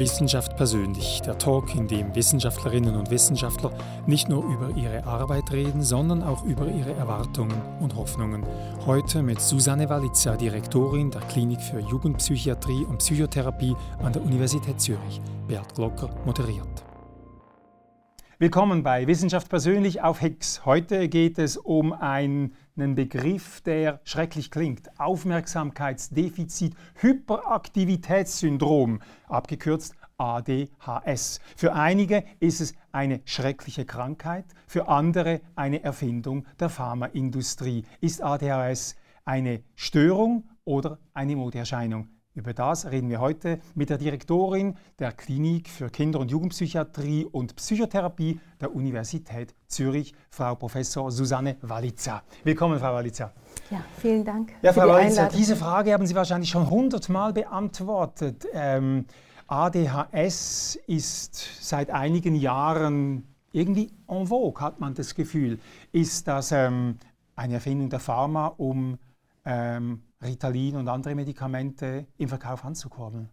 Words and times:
Wissenschaft 0.00 0.56
persönlich, 0.56 1.20
der 1.20 1.36
Talk, 1.36 1.74
in 1.74 1.86
dem 1.86 2.14
Wissenschaftlerinnen 2.14 2.96
und 2.96 3.10
Wissenschaftler 3.10 3.70
nicht 4.06 4.30
nur 4.30 4.42
über 4.44 4.74
ihre 4.74 5.04
Arbeit 5.04 5.52
reden, 5.52 5.82
sondern 5.82 6.22
auch 6.22 6.42
über 6.42 6.66
ihre 6.68 6.94
Erwartungen 6.94 7.60
und 7.80 7.94
Hoffnungen. 7.94 8.42
Heute 8.86 9.22
mit 9.22 9.42
Susanne 9.42 9.90
Walitza, 9.90 10.36
Direktorin 10.36 11.10
der 11.10 11.20
Klinik 11.20 11.60
für 11.60 11.80
Jugendpsychiatrie 11.80 12.86
und 12.86 13.00
Psychotherapie 13.00 13.76
an 14.02 14.14
der 14.14 14.22
Universität 14.22 14.80
Zürich. 14.80 15.20
Bert 15.46 15.74
Glocker 15.74 16.08
moderiert. 16.24 16.82
Willkommen 18.38 18.82
bei 18.82 19.06
Wissenschaft 19.06 19.50
persönlich 19.50 20.00
auf 20.00 20.22
Hex. 20.22 20.64
Heute 20.64 21.10
geht 21.10 21.38
es 21.38 21.58
um 21.58 21.92
einen 22.80 22.94
Begriff, 22.94 23.60
der 23.60 24.00
schrecklich 24.04 24.50
klingt. 24.50 24.98
Aufmerksamkeitsdefizit 24.98 26.74
Hyperaktivitätssyndrom, 26.94 29.02
abgekürzt 29.28 29.94
ADHS. 30.16 31.40
Für 31.56 31.74
einige 31.74 32.24
ist 32.40 32.60
es 32.60 32.74
eine 32.92 33.20
schreckliche 33.24 33.86
Krankheit, 33.86 34.44
für 34.66 34.88
andere 34.88 35.40
eine 35.56 35.82
Erfindung 35.82 36.46
der 36.58 36.68
Pharmaindustrie. 36.68 37.84
Ist 38.00 38.22
ADHS 38.22 38.96
eine 39.24 39.62
Störung 39.74 40.48
oder 40.64 40.98
eine 41.14 41.36
Modeerscheinung? 41.36 42.19
Über 42.32 42.54
das 42.54 42.88
reden 42.88 43.08
wir 43.10 43.20
heute 43.20 43.58
mit 43.74 43.90
der 43.90 43.98
Direktorin 43.98 44.76
der 45.00 45.10
Klinik 45.10 45.68
für 45.68 45.90
Kinder- 45.90 46.20
und 46.20 46.30
Jugendpsychiatrie 46.30 47.24
und 47.24 47.56
Psychotherapie 47.56 48.38
der 48.60 48.72
Universität 48.72 49.52
Zürich, 49.66 50.14
Frau 50.30 50.54
Professor 50.54 51.10
Susanne 51.10 51.56
Walitza. 51.60 52.22
Willkommen, 52.44 52.78
Frau 52.78 52.94
Walitza. 52.94 53.32
Ja, 53.68 53.82
vielen 53.98 54.24
Dank. 54.24 54.52
Ja, 54.62 54.72
Frau 54.72 54.82
die 54.84 54.88
Walitza, 54.90 55.28
diese 55.28 55.56
Frage 55.56 55.92
haben 55.92 56.06
Sie 56.06 56.14
wahrscheinlich 56.14 56.50
schon 56.50 56.70
hundertmal 56.70 57.32
beantwortet. 57.32 58.46
Ähm, 58.52 59.06
ADHS 59.48 60.78
ist 60.86 61.34
seit 61.60 61.90
einigen 61.90 62.36
Jahren 62.36 63.26
irgendwie 63.50 63.90
en 64.06 64.28
vogue, 64.28 64.60
hat 64.60 64.78
man 64.78 64.94
das 64.94 65.16
Gefühl. 65.16 65.58
Ist 65.90 66.28
das 66.28 66.52
ähm, 66.52 66.96
eine 67.34 67.54
Erfindung 67.54 67.90
der 67.90 67.98
Pharma, 67.98 68.46
um 68.56 68.98
ähm, 69.44 70.02
Ritalin 70.22 70.76
und 70.76 70.88
andere 70.88 71.14
Medikamente 71.14 72.06
im 72.18 72.28
Verkauf 72.28 72.64
anzukurbeln? 72.64 73.28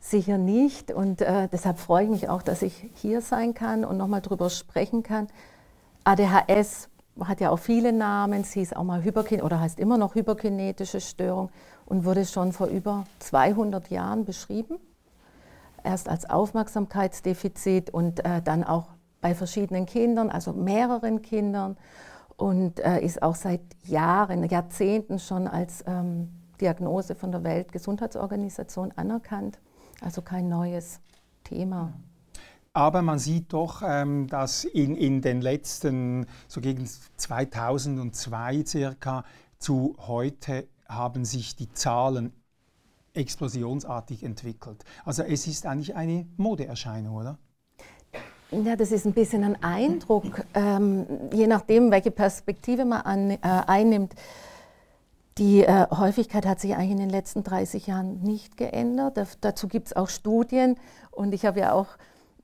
Sicher 0.00 0.38
nicht 0.38 0.92
und 0.92 1.20
äh, 1.20 1.48
deshalb 1.48 1.78
freue 1.78 2.04
ich 2.04 2.10
mich 2.10 2.28
auch, 2.28 2.42
dass 2.42 2.62
ich 2.62 2.90
hier 2.94 3.20
sein 3.20 3.54
kann 3.54 3.84
und 3.84 3.96
nochmal 3.96 4.20
darüber 4.20 4.50
sprechen 4.50 5.02
kann. 5.02 5.26
ADHS 6.04 6.88
hat 7.24 7.40
ja 7.40 7.50
auch 7.50 7.58
viele 7.58 7.92
Namen, 7.92 8.44
sie 8.44 8.62
ist 8.62 8.76
auch 8.76 8.84
mal 8.84 9.02
Hyperkin 9.02 9.42
oder 9.42 9.60
heißt 9.60 9.80
immer 9.80 9.98
noch 9.98 10.14
hyperkinetische 10.14 11.00
Störung 11.00 11.50
und 11.86 12.04
wurde 12.04 12.24
schon 12.24 12.52
vor 12.52 12.68
über 12.68 13.04
200 13.18 13.90
Jahren 13.90 14.24
beschrieben. 14.24 14.78
Erst 15.82 16.08
als 16.08 16.28
Aufmerksamkeitsdefizit 16.28 17.90
und 17.90 18.24
äh, 18.24 18.42
dann 18.42 18.64
auch 18.64 18.88
bei 19.20 19.34
verschiedenen 19.34 19.86
Kindern, 19.86 20.30
also 20.30 20.52
mehreren 20.52 21.22
Kindern 21.22 21.76
und 22.36 22.80
äh, 22.80 23.00
ist 23.00 23.22
auch 23.22 23.34
seit 23.34 23.62
Jahren, 23.84 24.44
Jahrzehnten 24.44 25.18
schon 25.18 25.46
als 25.46 25.84
ähm, 25.86 26.28
Diagnose 26.60 27.14
von 27.14 27.32
der 27.32 27.44
Weltgesundheitsorganisation 27.44 28.92
anerkannt. 28.96 29.58
Also 30.00 30.22
kein 30.22 30.48
neues 30.48 31.00
Thema. 31.44 31.92
Aber 32.72 33.00
man 33.00 33.18
sieht 33.18 33.54
doch, 33.54 33.82
ähm, 33.82 34.26
dass 34.26 34.64
in, 34.64 34.96
in 34.96 35.22
den 35.22 35.40
letzten, 35.40 36.26
so 36.46 36.60
gegen 36.60 36.86
2002 36.86 38.64
circa, 38.66 39.24
zu 39.58 39.96
heute 39.98 40.68
haben 40.86 41.24
sich 41.24 41.56
die 41.56 41.72
Zahlen 41.72 42.32
explosionsartig 43.14 44.22
entwickelt. 44.22 44.84
Also 45.06 45.22
es 45.22 45.46
ist 45.46 45.64
eigentlich 45.64 45.96
eine 45.96 46.26
Modeerscheinung, 46.36 47.16
oder? 47.16 47.38
Ja, 48.50 48.76
das 48.76 48.92
ist 48.92 49.04
ein 49.06 49.12
bisschen 49.12 49.42
ein 49.42 49.62
Eindruck, 49.62 50.44
ähm, 50.54 51.06
je 51.32 51.48
nachdem, 51.48 51.90
welche 51.90 52.12
Perspektive 52.12 52.84
man 52.84 53.00
an, 53.00 53.30
äh, 53.30 53.38
einnimmt. 53.42 54.14
Die 55.38 55.64
äh, 55.64 55.86
Häufigkeit 55.90 56.46
hat 56.46 56.60
sich 56.60 56.74
eigentlich 56.74 56.92
in 56.92 56.98
den 56.98 57.10
letzten 57.10 57.42
30 57.42 57.88
Jahren 57.88 58.22
nicht 58.22 58.56
geändert. 58.56 59.16
Da, 59.16 59.26
dazu 59.40 59.66
gibt 59.66 59.88
es 59.88 59.96
auch 59.96 60.08
Studien. 60.08 60.76
Und 61.10 61.34
ich 61.34 61.44
habe 61.44 61.60
ja 61.60 61.72
auch 61.72 61.88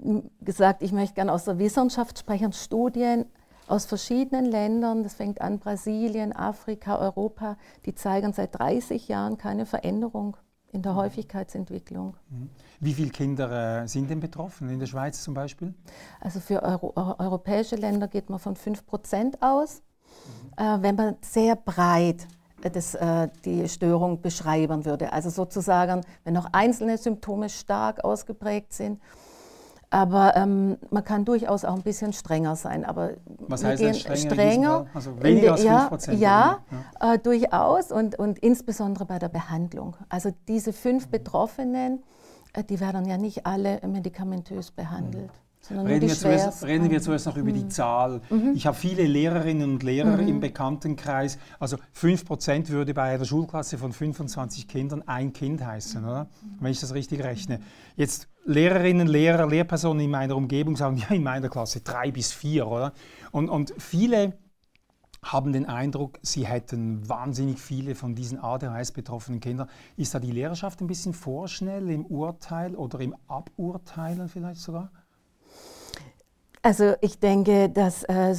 hm, 0.03 0.29
gesagt, 0.41 0.83
ich 0.83 0.93
möchte 0.93 1.15
gerne 1.15 1.33
aus 1.33 1.45
der 1.45 1.59
Wissenschaft 1.59 2.19
sprechen. 2.19 2.53
Studien 2.53 3.27
aus 3.69 3.87
verschiedenen 3.87 4.45
Ländern, 4.45 5.05
das 5.05 5.15
fängt 5.15 5.41
an 5.41 5.61
Brasilien, 5.61 6.35
Afrika, 6.35 6.99
Europa, 6.99 7.57
die 7.87 7.95
zeigen 7.95 8.33
seit 8.33 8.59
30 8.59 9.09
Jahren 9.09 9.39
keine 9.39 9.67
Veränderung 9.67 10.37
in 10.73 10.83
der 10.83 10.93
mhm. 10.93 10.97
Häufigkeitsentwicklung. 10.97 12.17
Mhm. 12.31 12.51
Wie 12.81 12.95
viele 12.95 13.11
Kinder 13.11 13.83
äh, 13.83 13.89
sind 13.89 14.11
denn 14.11 14.21
betroffen, 14.21 14.69
in 14.71 14.81
der 14.81 14.87
Schweiz 14.87 15.23
zum 15.23 15.35
Beispiel? 15.35 15.75
Also 16.21 16.41
für 16.41 16.63
Euro 16.63 16.93
europäische 16.97 17.77
Länder 17.77 18.09
geht 18.09 18.31
man 18.31 18.39
von 18.39 18.57
5 18.57 18.85
Prozent 18.87 19.43
aus. 19.43 19.83
Mhm. 20.57 20.65
Äh, 20.65 20.83
wenn 20.83 20.97
man 20.97 21.17
sehr 21.21 21.57
breit 21.57 22.27
äh, 22.63 22.71
das, 22.71 22.95
äh, 22.95 23.29
die 23.45 23.69
Störung 23.69 24.23
beschreiben 24.23 24.85
würde, 24.85 25.13
also 25.13 25.31
sozusagen, 25.31 26.01
wenn 26.25 26.35
noch 26.35 26.49
einzelne 26.53 26.97
Symptome 26.97 27.51
stark 27.51 28.03
ausgeprägt 28.05 28.73
sind, 28.73 29.01
aber 29.93 30.35
ähm, 30.37 30.79
man 30.91 31.05
kann 31.05 31.27
durchaus 31.27 31.67
auch 31.67 31.75
ein 31.75 31.83
bisschen 31.83 32.15
strenger 32.15 32.57
sein. 32.57 32.85
Aber 32.87 33.11
Was 33.47 33.63
heißt 33.63 33.83
denn 33.83 33.95
strenger? 33.95 34.31
strenger 34.31 34.87
also 34.95 35.23
weniger 35.23 35.53
als 35.53 35.63
5 35.63 35.89
Prozent? 35.89 36.21
Ja, 36.21 36.61
ja, 37.01 37.15
äh, 37.15 37.19
durchaus 37.19 37.93
und, 37.93 38.19
und 38.19 38.39
insbesondere 38.39 39.05
bei 39.05 39.19
der 39.19 39.29
Behandlung. 39.29 39.97
Also 40.09 40.33
diese 40.49 40.73
fünf 40.73 41.07
mhm. 41.07 41.11
Betroffenen, 41.11 42.03
äh, 42.55 42.65
die 42.65 42.81
werden 42.81 43.05
ja 43.05 43.19
nicht 43.19 43.45
alle 43.45 43.81
medikamentös 43.87 44.71
behandelt. 44.71 45.27
Mhm. 45.27 45.42
Reden 45.71 46.09
wir, 46.09 46.15
zuerst, 46.15 46.65
reden, 46.65 46.91
wir 46.91 47.01
zuerst, 47.01 47.27
noch 47.27 47.37
über 47.37 47.51
mhm. 47.51 47.55
die 47.55 47.69
Zahl. 47.69 48.21
Mhm. 48.31 48.53
Ich 48.57 48.67
habe 48.67 48.77
viele 48.77 49.05
Lehrerinnen 49.05 49.75
und 49.75 49.83
Lehrer 49.85 50.17
mhm. 50.17 50.29
im 50.29 50.41
Bekanntenkreis. 50.41 51.39
Also 51.61 51.77
5% 51.97 52.69
würde 52.71 52.95
bei 52.95 53.15
einer 53.15 53.25
Schulklasse 53.25 53.79
von 53.79 53.93
25 53.93 54.67
Kindern 54.67 55.03
ein 55.07 55.33
Kind 55.33 55.65
heißen, 55.65 56.05
oder? 56.05 56.27
wenn 56.59 56.73
ich 56.73 56.81
das 56.81 56.95
richtig 56.95 57.23
rechne. 57.23 57.61
Jetzt 57.97 58.29
Lehrerinnen, 58.45 59.07
Lehrer, 59.07 59.47
Lehrpersonen 59.47 60.05
in 60.05 60.11
meiner 60.11 60.37
Umgebung 60.37 60.75
sagen, 60.75 60.97
ja, 61.09 61.15
in 61.15 61.23
meiner 61.23 61.49
Klasse 61.49 61.81
drei 61.81 62.11
bis 62.11 62.33
vier, 62.33 62.67
oder? 62.67 62.93
Und, 63.31 63.49
und 63.49 63.73
viele 63.79 64.33
haben 65.25 65.53
den 65.53 65.67
Eindruck, 65.67 66.19
sie 66.23 66.47
hätten 66.47 67.09
wahnsinnig 67.09 67.61
viele 67.61 67.95
von 67.95 68.17
diesen 68.17 68.41
ADHS-betroffenen 68.41 69.39
Kindern. 69.39 69.69
Ist 69.97 70.15
da 70.15 70.19
die 70.19 70.33
Lehrerschaft 70.33 70.81
ein 70.81 70.89
bisschen 70.89 71.15
vorschnell 71.15 71.89
im 71.91 72.05
Urteil 72.05 72.75
oder 72.75 72.99
im 72.99 73.15
Aburteilen 73.29 74.29
vielleicht 74.29 74.61
sogar? 74.61 74.91
Also 76.63 76.95
ich 77.01 77.19
denke, 77.19 77.69
dass 77.69 78.05
äh, 78.05 78.37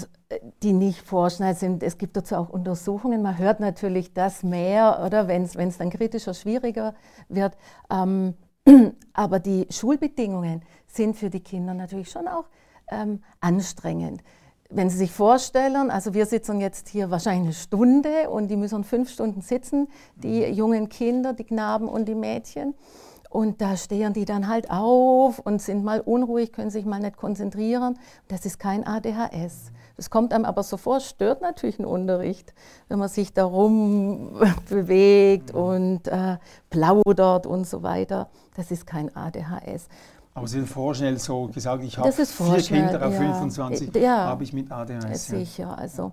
die 0.63 0.71
nicht 0.71 1.01
vorschnell 1.01 1.55
sind. 1.55 1.83
Es 1.83 1.97
gibt 1.97 2.15
dazu 2.15 2.35
auch 2.35 2.49
Untersuchungen. 2.49 3.21
Man 3.21 3.37
hört 3.37 3.59
natürlich 3.59 4.13
das 4.13 4.43
mehr, 4.43 5.03
oder 5.05 5.27
wenn 5.27 5.43
es 5.43 5.77
dann 5.77 5.89
kritischer, 5.89 6.33
schwieriger 6.33 6.95
wird. 7.27 7.57
Ähm, 7.91 8.35
aber 9.13 9.39
die 9.39 9.67
Schulbedingungen 9.69 10.61
sind 10.87 11.17
für 11.17 11.29
die 11.29 11.41
Kinder 11.41 11.73
natürlich 11.73 12.09
schon 12.09 12.29
auch 12.29 12.45
ähm, 12.89 13.21
anstrengend. 13.41 14.23
Wenn 14.69 14.89
Sie 14.89 14.97
sich 14.97 15.11
vorstellen, 15.11 15.91
also 15.91 16.13
wir 16.13 16.25
sitzen 16.25 16.61
jetzt 16.61 16.87
hier 16.87 17.11
wahrscheinlich 17.11 17.43
eine 17.43 17.53
Stunde 17.53 18.29
und 18.29 18.47
die 18.47 18.55
müssen 18.55 18.85
fünf 18.85 19.11
Stunden 19.11 19.41
sitzen, 19.41 19.89
die 20.15 20.47
mhm. 20.47 20.53
jungen 20.53 20.89
Kinder, 20.89 21.33
die 21.33 21.43
Knaben 21.43 21.89
und 21.89 22.05
die 22.05 22.15
Mädchen. 22.15 22.73
Und 23.33 23.61
da 23.61 23.75
stehen 23.77 24.13
die 24.13 24.25
dann 24.25 24.47
halt 24.47 24.69
auf 24.69 25.39
und 25.39 25.59
sind 25.59 25.83
mal 25.83 26.01
unruhig, 26.01 26.53
können 26.53 26.69
sich 26.69 26.85
mal 26.85 26.99
nicht 26.99 27.17
konzentrieren. 27.17 27.97
Das 28.27 28.45
ist 28.45 28.59
kein 28.59 28.85
ADHS. 28.85 29.71
Das 29.97 30.11
kommt 30.11 30.33
einem 30.33 30.45
aber 30.45 30.61
so 30.61 30.77
vor, 30.77 30.99
stört 30.99 31.41
natürlich 31.41 31.79
einen 31.79 31.87
Unterricht, 31.87 32.53
wenn 32.89 32.99
man 32.99 33.09
sich 33.09 33.33
darum 33.33 34.39
bewegt 34.69 35.49
und 35.49 36.07
äh, 36.09 36.37
plaudert 36.69 37.47
und 37.47 37.65
so 37.65 37.81
weiter. 37.81 38.29
Das 38.55 38.69
ist 38.69 38.85
kein 38.85 39.15
ADHS. 39.15 39.87
Aber 40.35 40.47
Sie 40.47 40.59
sind 40.59 40.67
vorschnell 40.69 41.17
so 41.17 41.47
gesagt, 41.47 41.83
ich 41.83 41.97
habe 41.97 42.11
vier 42.11 42.57
Kinder 42.57 43.03
auf 43.03 43.13
ja. 43.13 43.19
25, 43.19 43.95
ja, 43.95 44.25
habe 44.25 44.43
ich 44.43 44.53
mit 44.53 44.71
ADHS. 44.71 45.25
Sicher, 45.25 45.75
also 45.75 46.11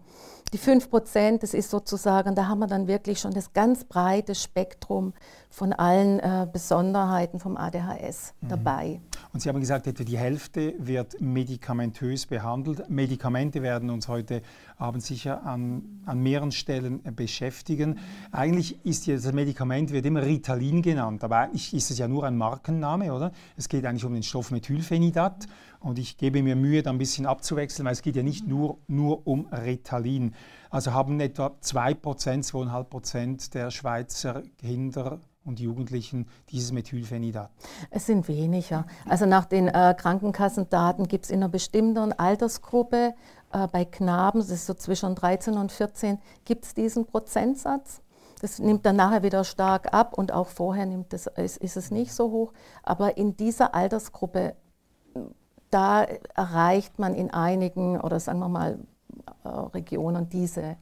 die 0.52 0.58
5 0.58 0.90
Prozent, 0.90 1.42
das 1.42 1.54
ist 1.54 1.70
sozusagen, 1.70 2.34
da 2.34 2.48
haben 2.48 2.58
wir 2.58 2.66
dann 2.66 2.88
wirklich 2.88 3.20
schon 3.20 3.32
das 3.32 3.52
ganz 3.52 3.84
breite 3.84 4.34
Spektrum 4.34 5.12
von 5.48 5.72
allen 5.72 6.20
äh, 6.20 6.46
Besonderheiten 6.52 7.38
vom 7.38 7.56
ADHS 7.56 8.34
mhm. 8.40 8.48
dabei. 8.48 9.00
Und 9.32 9.40
Sie 9.40 9.48
haben 9.48 9.60
gesagt, 9.60 9.86
etwa 9.86 10.04
die 10.04 10.18
Hälfte 10.18 10.74
wird 10.78 11.20
medikamentös 11.20 12.26
behandelt. 12.26 12.88
Medikamente 12.88 13.62
werden 13.62 13.90
uns 13.90 14.08
heute 14.08 14.42
Abend 14.76 15.02
sicher 15.02 15.44
an, 15.44 16.02
an 16.06 16.20
mehreren 16.20 16.52
Stellen 16.52 17.04
äh, 17.04 17.12
beschäftigen. 17.12 17.98
Eigentlich 18.32 18.84
ist 18.84 19.06
ja, 19.06 19.14
das 19.14 19.32
Medikament 19.32 19.92
wird 19.92 20.06
immer 20.06 20.22
Ritalin 20.22 20.82
genannt, 20.82 21.22
aber 21.22 21.38
eigentlich 21.38 21.74
ist 21.74 21.90
es 21.90 21.98
ja 21.98 22.08
nur 22.08 22.24
ein 22.24 22.36
Markenname, 22.36 23.12
oder? 23.12 23.32
Es 23.56 23.68
geht 23.68 23.84
eigentlich 23.84 24.04
um 24.04 24.14
den 24.14 24.22
Stoff 24.22 24.50
Methylphenidat. 24.50 25.46
Und 25.80 25.98
ich 25.98 26.18
gebe 26.18 26.42
mir 26.42 26.56
Mühe, 26.56 26.82
da 26.82 26.90
ein 26.90 26.98
bisschen 26.98 27.26
abzuwechseln, 27.26 27.86
weil 27.86 27.94
es 27.94 28.02
geht 28.02 28.16
ja 28.16 28.22
nicht 28.22 28.46
nur, 28.46 28.78
nur 28.86 29.26
um 29.26 29.46
Ritalin. 29.46 30.34
Also 30.68 30.92
haben 30.92 31.18
etwa 31.20 31.56
2%, 31.62 31.96
2,5% 32.02 33.52
der 33.52 33.70
Schweizer 33.70 34.42
Kinder 34.58 35.20
und 35.44 35.58
Jugendlichen 35.58 36.26
dieses 36.50 36.70
Methylphenidat? 36.70 37.50
Es 37.90 38.06
sind 38.06 38.28
weniger. 38.28 38.86
Also 39.06 39.24
nach 39.26 39.46
den 39.46 39.68
äh, 39.68 39.94
Krankenkassendaten 39.96 41.08
gibt 41.08 41.24
es 41.24 41.30
in 41.30 41.38
einer 41.38 41.48
bestimmten 41.48 42.12
Altersgruppe 42.12 43.14
äh, 43.52 43.66
bei 43.68 43.84
Knaben, 43.84 44.40
das 44.40 44.50
ist 44.50 44.66
so 44.66 44.74
zwischen 44.74 45.14
13 45.14 45.54
und 45.54 45.72
14, 45.72 46.18
gibt 46.44 46.64
es 46.66 46.74
diesen 46.74 47.06
Prozentsatz. 47.06 48.02
Das 48.40 48.58
nimmt 48.58 48.86
dann 48.86 48.96
nachher 48.96 49.22
wieder 49.22 49.44
stark 49.44 49.92
ab 49.92 50.16
und 50.16 50.32
auch 50.32 50.48
vorher 50.48 50.86
nimmt 50.86 51.12
das, 51.12 51.26
ist, 51.26 51.58
ist 51.58 51.76
es 51.76 51.90
nicht 51.90 52.12
so 52.12 52.30
hoch. 52.30 52.52
Aber 52.82 53.16
in 53.18 53.36
dieser 53.36 53.74
Altersgruppe, 53.74 54.56
da 55.70 56.04
erreicht 56.34 56.98
man 56.98 57.14
in 57.14 57.30
einigen 57.30 58.00
oder 58.00 58.20
sagen 58.20 58.40
wir 58.40 58.48
mal 58.48 58.78
äh, 59.44 59.48
Regionen 59.48 60.28
diese 60.28 60.62
äh, 60.62 60.76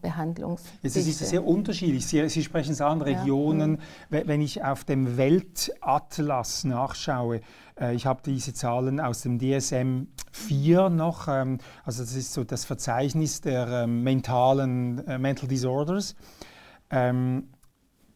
Behandlungs. 0.00 0.62
Jetzt 0.82 0.96
ist 0.96 1.20
es 1.20 1.30
sehr 1.30 1.44
unterschiedlich. 1.46 2.06
Sie, 2.06 2.26
Sie 2.30 2.42
sprechen 2.42 2.72
es 2.72 2.80
an, 2.80 3.02
Regionen. 3.02 3.78
Ja. 4.10 4.26
Wenn 4.26 4.40
ich 4.40 4.64
auf 4.64 4.84
dem 4.84 5.18
Weltatlas 5.18 6.64
nachschaue, 6.64 7.40
äh, 7.78 7.94
ich 7.94 8.06
habe 8.06 8.20
diese 8.24 8.54
Zahlen 8.54 9.00
aus 9.00 9.22
dem 9.22 9.38
DSM 9.38 10.06
4 10.32 10.88
noch, 10.88 11.28
ähm, 11.28 11.58
also 11.84 12.02
das 12.02 12.14
ist 12.14 12.32
so 12.32 12.44
das 12.44 12.64
Verzeichnis 12.64 13.42
der 13.42 13.68
ähm, 13.68 14.02
mentalen 14.02 15.06
äh, 15.06 15.18
Mental 15.18 15.48
Disorders. 15.48 16.14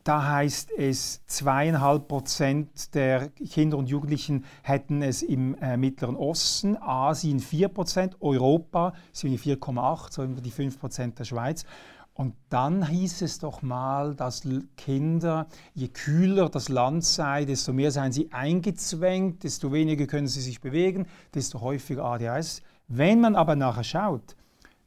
Da 0.05 0.29
heißt 0.29 0.71
es, 0.77 1.25
zweieinhalb 1.25 2.09
Prozent 2.09 2.95
der 2.95 3.31
Kinder 3.31 3.79
und 3.79 3.89
Jugendlichen 3.89 4.45
hätten 4.63 5.01
es 5.01 5.23
im 5.23 5.55
äh, 5.55 5.79
Mittleren 5.79 6.15
Osten, 6.15 6.77
Asien 6.77 7.41
4 7.41 7.69
Prozent, 7.69 8.17
Europa 8.21 8.93
sind 9.13 9.41
4,8, 9.41 10.13
so 10.13 10.27
die 10.27 10.51
5 10.51 10.79
Prozent 10.79 11.19
der 11.19 11.25
Schweiz. 11.25 11.65
Und 12.13 12.35
dann 12.51 12.87
hieß 12.87 13.23
es 13.23 13.39
doch 13.39 13.63
mal, 13.63 14.15
dass 14.15 14.47
Kinder, 14.77 15.47
je 15.73 15.89
kühler 15.89 16.51
das 16.51 16.69
Land 16.69 17.03
sei, 17.05 17.47
desto 17.47 17.73
mehr 17.73 17.91
seien 17.91 18.13
sie 18.13 18.31
eingezwängt, 18.31 19.43
desto 19.43 19.73
weniger 19.73 20.07
können 20.07 20.29
sie 20.29 20.43
sich 20.43 20.61
bewegen, 20.61 21.07
desto 21.35 21.63
häufiger 21.63 22.05
ADHS. 22.05 22.61
Wenn 22.89 23.23
man 23.23 23.35
aber 23.37 23.57
nachher 23.57 23.85
schaut, 23.85 24.37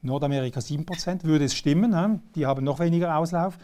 Nordamerika 0.03 0.59
7%, 0.59 1.23
würde 1.23 1.45
es 1.45 1.55
stimmen, 1.55 2.21
die 2.35 2.45
haben 2.45 2.63
noch 2.63 2.79
weniger 2.79 3.17
Auslauf. 3.17 3.57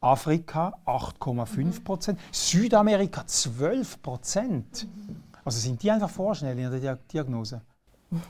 Afrika 0.00 0.78
8,5 0.86 1.82
Prozent, 1.82 2.20
Südamerika 2.30 3.26
12 3.26 4.00
Prozent. 4.00 4.86
Also 5.44 5.58
sind 5.58 5.82
die 5.82 5.90
einfach 5.90 6.10
vorschnell 6.10 6.58
in 6.58 6.70
der 6.80 6.96
Diagnose? 6.96 7.62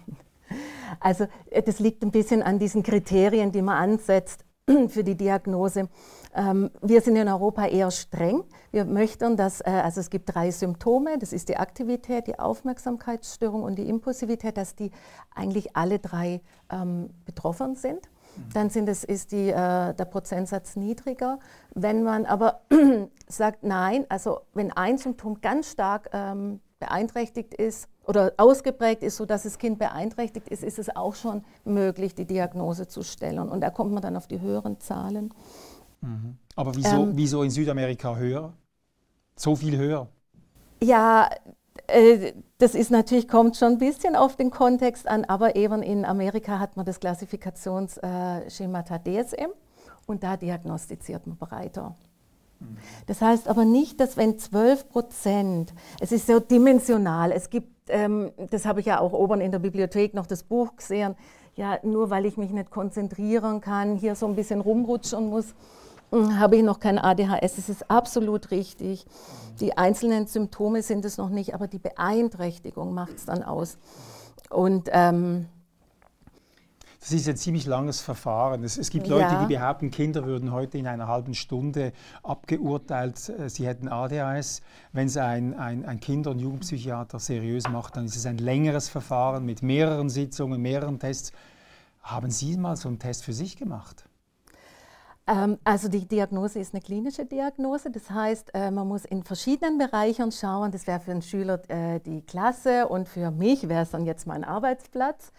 Also 1.00 1.26
äh, 1.50 1.62
das 1.62 1.81
liegt 1.81 2.03
ein 2.03 2.11
bisschen 2.11 2.43
an 2.43 2.59
diesen 2.59 2.82
Kriterien, 2.82 3.53
die 3.53 3.61
man 3.61 3.76
ansetzt 3.76 4.47
für 4.88 5.05
die 5.05 5.15
Diagnose. 5.15 5.91
Ähm, 6.35 6.70
wir 6.81 7.03
sind 7.03 7.17
in 7.17 7.29
Europa 7.29 7.67
eher 7.67 7.91
streng. 7.91 8.44
Wir 8.71 8.87
möchten, 8.87 9.37
dass, 9.37 9.61
äh, 9.61 9.64
also 9.69 10.00
es 10.00 10.09
gibt 10.09 10.35
drei 10.35 10.50
Symptome, 10.50 11.19
das 11.19 11.35
ist 11.35 11.50
die 11.50 11.59
Aktivität, 11.59 12.26
die 12.26 12.38
Aufmerksamkeitsstörung 12.38 13.62
und 13.62 13.76
die 13.76 13.87
Impulsivität, 13.91 14.56
dass 14.56 14.75
die 14.75 14.91
eigentlich 15.35 15.76
alle 15.76 15.99
drei 15.99 16.41
ähm, 16.71 17.11
betroffen 17.26 17.75
sind 17.75 18.09
dann 18.55 18.70
sind 18.70 18.88
es, 18.88 19.05
ist 19.05 19.32
die, 19.32 19.50
äh, 19.50 19.94
der 19.94 20.05
Prozentsatz 20.05 20.76
niedriger. 20.76 21.38
Wenn 21.75 22.02
man 22.02 22.26
aber 22.26 22.61
sagt, 23.29 23.62
nein, 23.62 24.06
also 24.08 24.40
wenn 24.55 24.73
ein 24.73 24.99
Symptom 24.99 25.40
ganz 25.40 25.70
stark 25.73 26.11
ähm, 26.12 26.61
beeinträchtigt 26.79 27.55
ist 27.55 27.88
oder 28.06 28.32
ausgeprägt 28.37 29.02
ist, 29.02 29.17
sodass 29.17 29.43
das 29.43 29.58
Kind 29.58 29.79
beeinträchtigt 29.79 30.49
ist, 30.49 30.62
ist 30.62 30.79
es 30.79 30.94
auch 30.94 31.14
schon 31.14 31.44
möglich, 31.64 32.14
die 32.14 32.26
Diagnose 32.26 32.88
zu 32.88 33.02
stellen. 33.02 33.38
Und 33.38 33.61
da 33.61 33.70
kommt 33.70 33.93
man 33.93 34.02
dann 34.02 34.17
auf 34.17 34.26
die 34.26 34.40
höheren 34.40 34.81
Zahlen. 34.81 35.35
Mhm. 36.00 36.38
Aber 36.56 36.75
wieso, 36.75 37.02
ähm, 37.02 37.12
wieso 37.14 37.43
in 37.43 37.50
Südamerika 37.50 38.17
höher? 38.17 38.52
So 39.37 39.56
viel 39.56 39.76
höher? 39.76 40.08
Ja, 40.82 41.29
das 42.58 42.75
ist 42.75 42.90
natürlich, 42.90 43.29
kommt 43.29 43.56
schon 43.56 43.73
ein 43.73 43.79
bisschen 43.79 44.14
auf 44.14 44.37
den 44.37 44.50
Kontext 44.50 45.08
an, 45.08 45.25
aber 45.25 45.56
eben 45.56 45.82
in 45.82 46.05
Amerika 46.05 46.58
hat 46.58 46.76
man 46.76 46.85
das 46.85 47.00
Klassifikationsschema 47.00 48.82
DSM 48.82 49.50
und 50.06 50.23
da 50.23 50.37
diagnostiziert 50.37 51.26
man 51.26 51.38
breiter. 51.38 51.96
Das 53.06 53.23
heißt 53.23 53.49
aber 53.49 53.64
nicht, 53.64 54.00
dass 54.00 54.17
wenn 54.17 54.38
12 54.38 54.88
Prozent, 54.88 55.73
es 56.00 56.12
ist 56.12 56.26
so 56.26 56.40
dimensional, 56.40 57.31
es 57.32 57.50
gibt, 57.50 57.70
ähm, 57.88 58.32
das 58.50 58.67
habe 58.67 58.81
ich 58.81 58.87
ja 58.87 59.00
auch 59.00 59.12
oben 59.12 59.40
in 59.40 59.52
der 59.52 59.61
Bibliothek 59.61 60.12
noch 60.12 60.26
das 60.26 60.43
Buch 60.43 60.76
gesehen, 60.76 61.14
ja, 61.55 61.79
nur 61.82 62.11
weil 62.11 62.26
ich 62.26 62.37
mich 62.37 62.50
nicht 62.50 62.70
konzentrieren 62.70 63.61
kann, 63.61 63.96
hier 63.96 64.14
so 64.14 64.26
ein 64.26 64.35
bisschen 64.35 64.61
rumrutschen 64.61 65.29
muss, 65.29 65.55
habe 66.12 66.56
ich 66.56 66.62
noch 66.62 66.81
kein 66.81 66.99
ADHS. 66.99 67.58
Es 67.58 67.69
ist 67.69 67.90
absolut 67.90 68.50
richtig. 68.50 69.06
Die 69.60 69.76
einzelnen 69.76 70.26
Symptome 70.26 70.82
sind 70.82 71.05
es 71.05 71.19
noch 71.19 71.31
nicht, 71.31 71.55
aber 71.55 71.66
die 71.66 71.78
Beeinträchtigung 71.78 72.94
macht 72.94 73.16
es 73.16 73.25
dann 73.25 73.43
aus. 73.43 73.78
Und 74.50 74.88
ähm, 74.93 75.46
das 77.00 77.12
ist 77.12 77.28
ein 77.28 77.37
ziemlich 77.37 77.66
langes 77.66 78.00
Verfahren. 78.00 78.64
Es, 78.64 78.76
es 78.76 78.90
gibt 78.90 79.06
Leute, 79.06 79.32
ja. 79.32 79.44
die 79.44 79.55
behaupten, 79.55 79.90
Kinder 79.90 80.25
würden 80.25 80.52
heute 80.52 80.78
in 80.78 80.87
einer 80.87 81.06
halben 81.06 81.34
Stunde 81.34 81.93
abgeurteilt, 82.22 83.28
äh, 83.28 83.49
sie 83.49 83.66
hätten 83.66 83.88
ADHS. 83.88 84.62
Wenn 84.93 85.06
es 85.06 85.16
ein, 85.16 85.54
ein, 85.54 85.84
ein 85.84 86.00
Kinder- 86.00 86.32
und 86.32 86.40
Jugendpsychiater 86.40 87.19
seriös 87.19 87.69
macht, 87.69 87.96
dann 87.96 88.06
ist 88.06 88.16
es 88.16 88.26
ein 88.26 88.38
längeres 88.38 88.88
Verfahren 88.88 89.44
mit 89.44 89.62
mehreren 89.62 90.08
Sitzungen, 90.08 90.61
mehreren 90.61 90.99
Tests. 90.99 91.32
Haben 92.02 92.31
Sie 92.31 92.56
mal 92.56 92.76
so 92.76 92.88
einen 92.88 92.99
Test 92.99 93.25
für 93.25 93.32
sich 93.32 93.56
gemacht? 93.56 94.07
Ähm, 95.28 95.58
also 95.62 95.88
die 95.88 96.06
Diagnose 96.06 96.58
ist 96.58 96.75
eine 96.75 96.80
klinische 96.80 97.26
Diagnose, 97.26 97.90
das 97.90 98.10
heißt, 98.10 98.54
äh, 98.54 98.70
man 98.70 98.88
muss 98.88 99.04
in 99.04 99.22
verschiedenen 99.22 99.76
Bereichen 99.78 100.32
schauen. 100.32 100.72
Das 100.72 100.86
wäre 100.86 101.00
für 101.00 101.10
einen 101.10 101.22
Schüler 101.22 101.60
äh, 101.69 102.00
die 102.00 102.22
Klasse 102.22 102.88
und 102.88 103.08
für 103.08 103.30
mich 103.30 103.69
wäre 103.69 103.82
es 103.82 103.90
dann 103.90 104.06
jetzt 104.06 104.26
mein 104.26 104.42
Arbeitsplatz. 104.42 105.32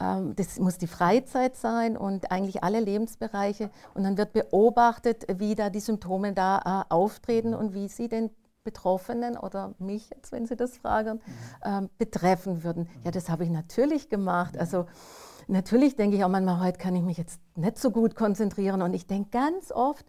Ähm, 0.00 0.34
das 0.36 0.58
muss 0.58 0.78
die 0.78 0.86
Freizeit 0.86 1.56
sein 1.56 1.96
und 1.96 2.30
eigentlich 2.32 2.64
alle 2.64 2.80
Lebensbereiche. 2.80 3.70
Und 3.94 4.04
dann 4.04 4.16
wird 4.16 4.32
beobachtet, 4.32 5.26
wie 5.38 5.54
da 5.54 5.68
die 5.68 5.80
Symptome 5.80 6.32
da 6.32 6.86
äh, 6.88 6.92
auftreten 6.94 7.54
und 7.54 7.74
wie 7.74 7.88
sie 7.88 8.08
den 8.08 8.30
Betroffenen 8.64 9.36
oder 9.38 9.74
mich 9.78 10.10
jetzt, 10.10 10.30
wenn 10.30 10.46
Sie 10.46 10.54
das 10.54 10.76
fragen, 10.76 11.20
mhm. 11.24 11.32
ähm, 11.64 11.90
betreffen 11.96 12.64
würden. 12.64 12.88
Ja, 13.02 13.10
das 13.10 13.30
habe 13.30 13.44
ich 13.44 13.50
natürlich 13.50 14.10
gemacht. 14.10 14.58
Also 14.58 14.84
Natürlich 15.50 15.96
denke 15.96 16.16
ich 16.16 16.24
auch 16.24 16.28
manchmal, 16.28 16.60
heute 16.60 16.78
kann 16.78 16.94
ich 16.94 17.02
mich 17.02 17.16
jetzt 17.16 17.40
nicht 17.56 17.78
so 17.78 17.90
gut 17.90 18.14
konzentrieren 18.14 18.82
und 18.82 18.92
ich 18.92 19.06
denke 19.06 19.30
ganz 19.30 19.72
oft, 19.72 20.04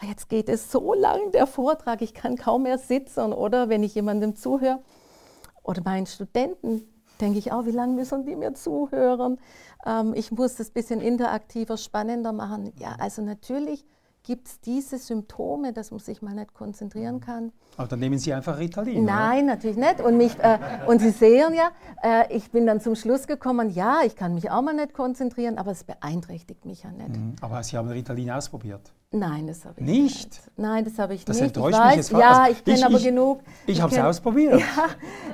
ah, 0.00 0.06
jetzt 0.06 0.28
geht 0.28 0.48
es 0.48 0.72
so 0.72 0.94
lang, 0.94 1.30
der 1.30 1.46
Vortrag, 1.46 2.02
ich 2.02 2.12
kann 2.12 2.36
kaum 2.36 2.64
mehr 2.64 2.78
sitzen 2.78 3.32
oder 3.32 3.68
wenn 3.68 3.84
ich 3.84 3.94
jemandem 3.94 4.34
zuhöre 4.34 4.80
oder 5.62 5.80
meinen 5.84 6.06
Studenten, 6.06 6.82
denke 7.20 7.38
ich 7.38 7.52
auch, 7.52 7.66
wie 7.66 7.70
lange 7.70 7.94
müssen 7.94 8.26
die 8.26 8.34
mir 8.34 8.54
zuhören? 8.54 9.38
Ähm, 9.86 10.12
ich 10.16 10.32
muss 10.32 10.56
das 10.56 10.70
ein 10.70 10.72
bisschen 10.72 11.00
interaktiver, 11.00 11.76
spannender 11.76 12.32
machen. 12.32 12.72
Ja, 12.76 12.96
also 12.98 13.22
natürlich 13.22 13.84
gibt 14.24 14.48
es 14.48 14.60
diese 14.60 14.98
Symptome, 14.98 15.72
dass 15.72 15.90
man 15.90 16.00
sich 16.00 16.22
mal 16.22 16.34
nicht 16.34 16.54
konzentrieren 16.54 17.20
kann. 17.20 17.52
Aber 17.76 17.88
dann 17.88 18.00
nehmen 18.00 18.18
Sie 18.18 18.32
einfach 18.32 18.58
Ritalin. 18.58 19.04
Nein, 19.04 19.44
oder? 19.44 19.54
natürlich 19.54 19.76
nicht. 19.76 20.00
Und, 20.00 20.16
mich, 20.16 20.36
äh, 20.38 20.58
und 20.86 21.00
Sie 21.00 21.10
sehen 21.10 21.54
ja, 21.54 21.70
äh, 22.02 22.34
ich 22.34 22.50
bin 22.50 22.66
dann 22.66 22.80
zum 22.80 22.96
Schluss 22.96 23.26
gekommen, 23.26 23.70
ja, 23.70 24.00
ich 24.04 24.16
kann 24.16 24.34
mich 24.34 24.50
auch 24.50 24.62
mal 24.62 24.74
nicht 24.74 24.94
konzentrieren, 24.94 25.58
aber 25.58 25.72
es 25.72 25.84
beeinträchtigt 25.84 26.64
mich 26.64 26.82
ja 26.82 26.90
nicht. 26.90 27.10
Mhm. 27.10 27.36
Aber 27.42 27.62
Sie 27.62 27.76
haben 27.76 27.88
Ritalin 27.88 28.30
ausprobiert? 28.30 28.92
Nein, 29.14 29.46
das 29.46 29.64
habe 29.64 29.80
ich 29.80 29.86
nicht. 29.86 30.02
nicht. 30.02 30.40
Nein, 30.56 30.84
das 30.84 30.98
habe 30.98 31.14
ich 31.14 31.24
das 31.24 31.40
nicht. 31.40 31.56
Das 31.56 31.64
enttäuscht 31.64 31.78
ich 31.78 31.86
mich 31.86 31.96
jetzt 31.96 32.10
Ja, 32.10 32.42
also 32.42 32.52
ich 32.52 32.64
kenne 32.64 32.86
aber 32.86 32.98
genug. 32.98 33.40
Ich, 33.66 33.76
ich 33.76 33.80
habe 33.80 33.94
es 33.94 34.00
ausprobiert. 34.00 34.60
Ja, 34.76 34.88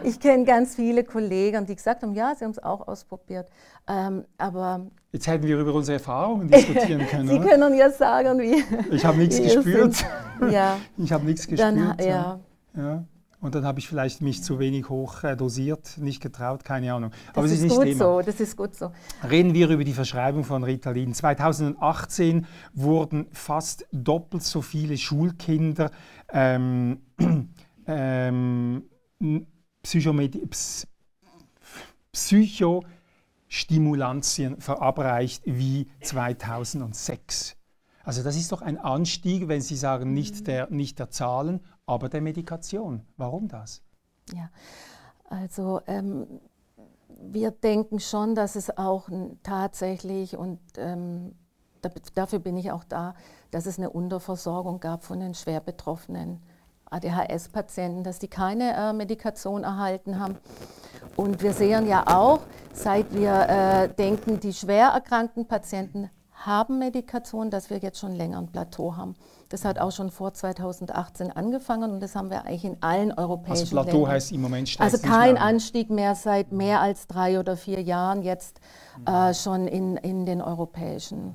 ich 0.05 0.21
kenne 0.21 0.45
ganz 0.45 0.75
viele 0.75 1.03
Kollegen, 1.03 1.65
die 1.65 1.75
gesagt 1.75 2.03
haben, 2.03 2.15
ja, 2.15 2.35
sie 2.35 2.45
haben 2.45 2.53
es 2.53 2.63
auch 2.63 2.87
ausprobiert. 2.87 3.49
Ähm, 3.89 4.25
aber 4.37 4.87
Jetzt 5.13 5.27
hätten 5.27 5.47
wir 5.47 5.59
über 5.59 5.73
unsere 5.73 5.95
Erfahrungen 5.95 6.49
diskutieren 6.49 7.07
können. 7.11 7.29
Sie 7.29 7.41
können 7.41 7.75
ja 7.75 7.91
sagen, 7.91 8.39
wie. 8.39 8.63
Ich 8.95 9.05
habe 9.05 9.17
nichts 9.17 9.39
gespürt. 9.43 10.05
Ja. 10.51 10.77
Ich 10.99 11.11
habe 11.11 11.25
nichts 11.25 11.47
gespürt. 11.47 11.77
Dann, 11.77 11.97
ja. 11.99 12.39
ja. 12.77 13.05
Und 13.41 13.55
dann 13.55 13.65
habe 13.65 13.79
ich 13.79 13.89
vielleicht 13.89 14.21
mich 14.21 14.43
zu 14.43 14.59
wenig 14.59 14.91
hoch 14.91 15.25
äh, 15.25 15.35
dosiert, 15.35 15.97
nicht 15.97 16.21
getraut, 16.21 16.63
keine 16.63 16.93
Ahnung. 16.93 17.11
Aber 17.33 17.43
das, 17.43 17.53
ist, 17.53 17.63
ist 17.63 17.75
gut 17.75 17.85
Thema. 17.85 17.99
so, 17.99 18.21
das 18.21 18.39
ist 18.39 18.55
gut 18.55 18.77
so. 18.77 18.93
Reden 19.29 19.55
wir 19.55 19.71
über 19.71 19.85
die 19.85 19.95
Verschreibung 19.95 20.45
von 20.45 20.63
Ritalin. 20.63 21.15
2018 21.15 22.47
wurden 22.75 23.29
fast 23.33 23.87
doppelt 23.93 24.43
so 24.43 24.61
viele 24.61 24.99
Schulkinder 24.99 25.91
ähm, 26.33 27.01
ähm, 27.87 28.85
Psychostimulantien 32.13 34.61
verabreicht 34.61 35.43
wie 35.47 35.89
2006. 36.03 37.57
Also 38.03 38.23
das 38.23 38.37
ist 38.37 38.53
doch 38.53 38.63
ein 38.63 38.79
Anstieg, 38.79 39.49
wenn 39.49 39.61
Sie 39.61 39.77
sagen, 39.77 40.13
nicht 40.13 40.47
der, 40.47 40.71
nicht 40.71 40.99
der 40.99 41.11
Zahlen, 41.11 41.61
aber 41.91 42.09
der 42.09 42.21
Medikation. 42.21 43.05
Warum 43.17 43.49
das? 43.49 43.83
Ja, 44.33 44.49
also 45.25 45.81
ähm, 45.87 46.41
wir 47.21 47.51
denken 47.51 47.99
schon, 47.99 48.35
dass 48.35 48.55
es 48.55 48.77
auch 48.79 49.09
tatsächlich 49.43 50.37
und 50.37 50.61
ähm, 50.77 51.35
dafür 52.15 52.39
bin 52.39 52.57
ich 52.57 52.71
auch 52.71 52.85
da, 52.85 53.15
dass 53.51 53.67
es 53.67 53.79
eine 53.79 53.91
Unterversorgung 53.91 54.79
gab 54.79 55.03
von 55.03 55.19
den 55.19 55.35
schwer 55.35 55.61
betroffenen 55.61 56.41
ADHS-Patienten, 56.91 58.05
dass 58.05 58.21
die 58.21 58.29
keine 58.29 58.75
äh, 58.75 58.93
Medikation 58.93 59.65
erhalten 59.65 60.21
haben. 60.21 60.37
Und 61.17 61.43
wir 61.43 61.53
sehen 61.53 61.89
ja 61.89 62.05
auch, 62.07 62.41
seit 62.73 63.13
wir 63.13 63.49
äh, 63.49 63.89
denken, 63.89 64.39
die 64.39 64.53
schwer 64.53 64.89
erkrankten 64.89 65.47
Patienten 65.47 66.11
haben 66.47 66.79
Medikation, 66.79 67.51
dass 67.51 67.69
wir 67.71 67.79
jetzt 67.79 67.99
schon 67.99 68.15
länger 68.17 68.39
ein 68.39 68.49
Plateau 68.49 68.97
haben. 68.97 69.15
Das 69.51 69.65
hat 69.65 69.79
auch 69.79 69.93
schon 69.93 70.11
vor 70.11 70.33
2018 70.33 71.31
angefangen 71.31 71.91
und 71.93 72.01
das 72.01 72.15
haben 72.15 72.31
wir 72.31 72.47
eigentlich 72.47 72.65
in 72.65 72.83
allen 72.83 73.13
europäischen 73.13 73.61
Also 73.63 73.77
Plateau 73.77 73.93
Ländern. 73.99 74.13
heißt 74.13 74.33
im 74.33 74.41
Moment 74.41 74.77
Also 74.79 74.99
kein 74.99 75.35
mehr 75.35 75.43
an. 75.43 75.49
Anstieg 75.55 75.91
mehr 75.91 76.15
seit 76.15 76.53
mehr 76.53 76.81
als 76.81 77.07
drei 77.07 77.39
oder 77.39 77.57
vier 77.57 77.83
Jahren, 77.83 78.23
jetzt 78.23 78.61
äh, 79.07 79.35
schon 79.35 79.67
in, 79.69 79.97
in 79.99 80.25
den 80.25 80.41
europäischen 80.41 81.35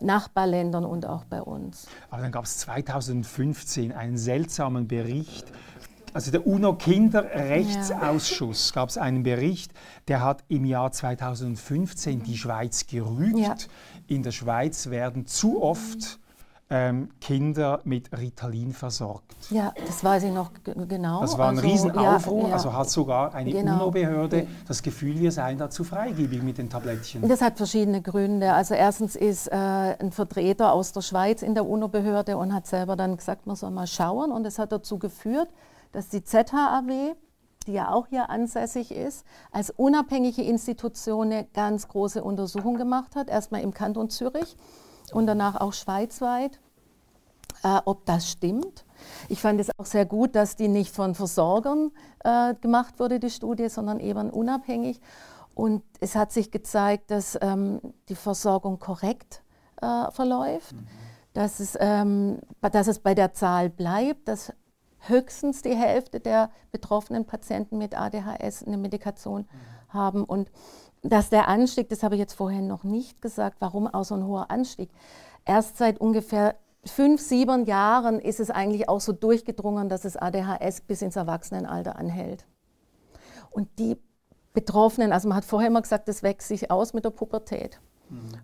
Nachbarländern 0.00 0.84
und 0.84 1.06
auch 1.06 1.24
bei 1.24 1.42
uns. 1.42 1.88
Aber 2.10 2.22
dann 2.22 2.30
gab 2.30 2.44
es 2.44 2.58
2015 2.58 3.90
einen 3.92 4.16
seltsamen 4.16 4.86
Bericht. 4.86 5.46
Also 6.14 6.30
der 6.30 6.46
UNO-Kinderrechtsausschuss 6.46 8.72
gab 8.72 8.88
es 8.88 8.96
einen 8.96 9.24
Bericht, 9.24 9.72
der 10.08 10.22
hat 10.22 10.42
im 10.48 10.64
Jahr 10.64 10.90
2015 10.90 12.22
die 12.22 12.38
Schweiz 12.38 12.86
gerügt. 12.86 13.38
Ja. 13.38 13.54
In 14.08 14.22
der 14.22 14.32
Schweiz 14.32 14.90
werden 14.90 15.26
zu 15.26 15.62
oft 15.62 16.18
ähm, 16.70 17.08
Kinder 17.20 17.80
mit 17.84 18.10
Ritalin 18.16 18.72
versorgt. 18.72 19.34
Ja, 19.50 19.72
das 19.86 20.04
weiß 20.04 20.24
ich 20.24 20.32
noch 20.32 20.50
genau. 20.64 21.20
Das 21.22 21.38
war 21.38 21.48
ein 21.48 21.56
Also, 21.56 21.68
Riesenaufruhr, 21.68 22.42
ja, 22.42 22.48
ja. 22.48 22.54
also 22.54 22.72
hat 22.74 22.90
sogar 22.90 23.34
eine 23.34 23.50
Genau. 23.52 23.84
UNO-Behörde 23.84 24.46
das 24.66 24.82
Gefühl, 24.82 25.18
wir 25.18 25.32
seien 25.32 25.56
da 25.58 25.70
zu 25.70 25.82
freigebig 25.84 26.42
mit 26.42 26.58
den 26.58 26.68
Tablettchen. 26.68 27.26
Das 27.26 27.40
hat 27.40 27.56
verschiedene 27.56 28.02
Gründe. 28.02 28.52
Also 28.52 28.74
erstens 28.74 29.16
ist 29.16 29.46
äh, 29.48 29.54
ein 29.54 30.10
Vertreter 30.12 30.72
aus 30.72 30.92
der 30.92 31.00
Schweiz 31.00 31.40
in 31.42 31.54
der 31.54 31.66
UNO-Behörde 31.66 32.36
und 32.36 32.52
hat 32.52 32.66
selber 32.66 32.96
dann 32.96 33.16
gesagt, 33.16 33.46
man 33.46 33.56
soll 33.56 33.70
mal 33.70 33.86
schauen. 33.86 34.30
Und 34.30 34.44
das 34.44 34.58
hat 34.58 34.70
dazu 34.72 34.98
geführt, 34.98 35.48
dass 35.92 36.08
die 36.10 36.22
ZHAW, 36.22 37.14
die 37.68 37.74
ja 37.74 37.92
auch 37.92 38.08
hier 38.08 38.30
ansässig 38.30 38.90
ist, 38.90 39.24
als 39.52 39.70
unabhängige 39.70 40.42
Institution 40.42 41.30
eine 41.30 41.44
ganz 41.44 41.86
große 41.86 42.24
Untersuchung 42.24 42.76
gemacht 42.76 43.14
hat. 43.14 43.28
Erstmal 43.28 43.60
im 43.60 43.72
Kanton 43.72 44.10
Zürich 44.10 44.56
und 45.12 45.26
danach 45.26 45.60
auch 45.60 45.74
schweizweit, 45.74 46.58
äh, 47.62 47.80
ob 47.84 48.06
das 48.06 48.28
stimmt. 48.30 48.86
Ich 49.28 49.40
fand 49.40 49.60
es 49.60 49.70
auch 49.78 49.84
sehr 49.84 50.06
gut, 50.06 50.34
dass 50.34 50.56
die 50.56 50.68
nicht 50.68 50.94
von 50.94 51.14
Versorgern 51.14 51.92
äh, 52.24 52.54
gemacht 52.54 52.98
wurde, 52.98 53.20
die 53.20 53.30
Studie, 53.30 53.68
sondern 53.68 54.00
eben 54.00 54.30
unabhängig. 54.30 55.00
Und 55.54 55.82
es 56.00 56.14
hat 56.14 56.32
sich 56.32 56.50
gezeigt, 56.50 57.10
dass 57.10 57.38
ähm, 57.42 57.80
die 58.08 58.14
Versorgung 58.14 58.78
korrekt 58.78 59.42
äh, 59.82 60.10
verläuft, 60.10 60.74
dass, 61.34 61.60
es, 61.60 61.76
ähm, 61.80 62.38
dass 62.60 62.86
es 62.86 63.00
bei 63.00 63.14
der 63.14 63.34
Zahl 63.34 63.68
bleibt, 63.68 64.28
dass 64.28 64.52
höchstens 65.00 65.62
die 65.62 65.74
Hälfte 65.74 66.20
der 66.20 66.50
betroffenen 66.72 67.24
Patienten 67.24 67.78
mit 67.78 67.98
ADHS 67.98 68.64
eine 68.64 68.76
Medikation 68.76 69.46
haben 69.88 70.24
und 70.24 70.50
dass 71.02 71.30
der 71.30 71.48
Anstieg, 71.48 71.88
das 71.88 72.02
habe 72.02 72.16
ich 72.16 72.18
jetzt 72.18 72.34
vorhin 72.34 72.66
noch 72.66 72.84
nicht 72.84 73.22
gesagt, 73.22 73.56
warum 73.60 73.86
auch 73.86 74.04
so 74.04 74.14
ein 74.14 74.26
hoher 74.26 74.50
Anstieg. 74.50 74.90
Erst 75.44 75.78
seit 75.78 76.00
ungefähr 76.00 76.56
fünf, 76.84 77.20
sieben 77.20 77.64
Jahren 77.66 78.18
ist 78.18 78.40
es 78.40 78.50
eigentlich 78.50 78.88
auch 78.88 79.00
so 79.00 79.12
durchgedrungen, 79.12 79.88
dass 79.88 80.02
das 80.02 80.16
ADHS 80.16 80.82
bis 80.82 81.02
ins 81.02 81.16
Erwachsenenalter 81.16 81.96
anhält. 81.96 82.46
Und 83.50 83.68
die 83.78 83.96
Betroffenen, 84.52 85.12
also 85.12 85.28
man 85.28 85.36
hat 85.36 85.44
vorher 85.44 85.68
immer 85.68 85.82
gesagt, 85.82 86.08
das 86.08 86.22
wächst 86.22 86.48
sich 86.48 86.70
aus 86.70 86.92
mit 86.92 87.04
der 87.04 87.10
Pubertät. 87.10 87.80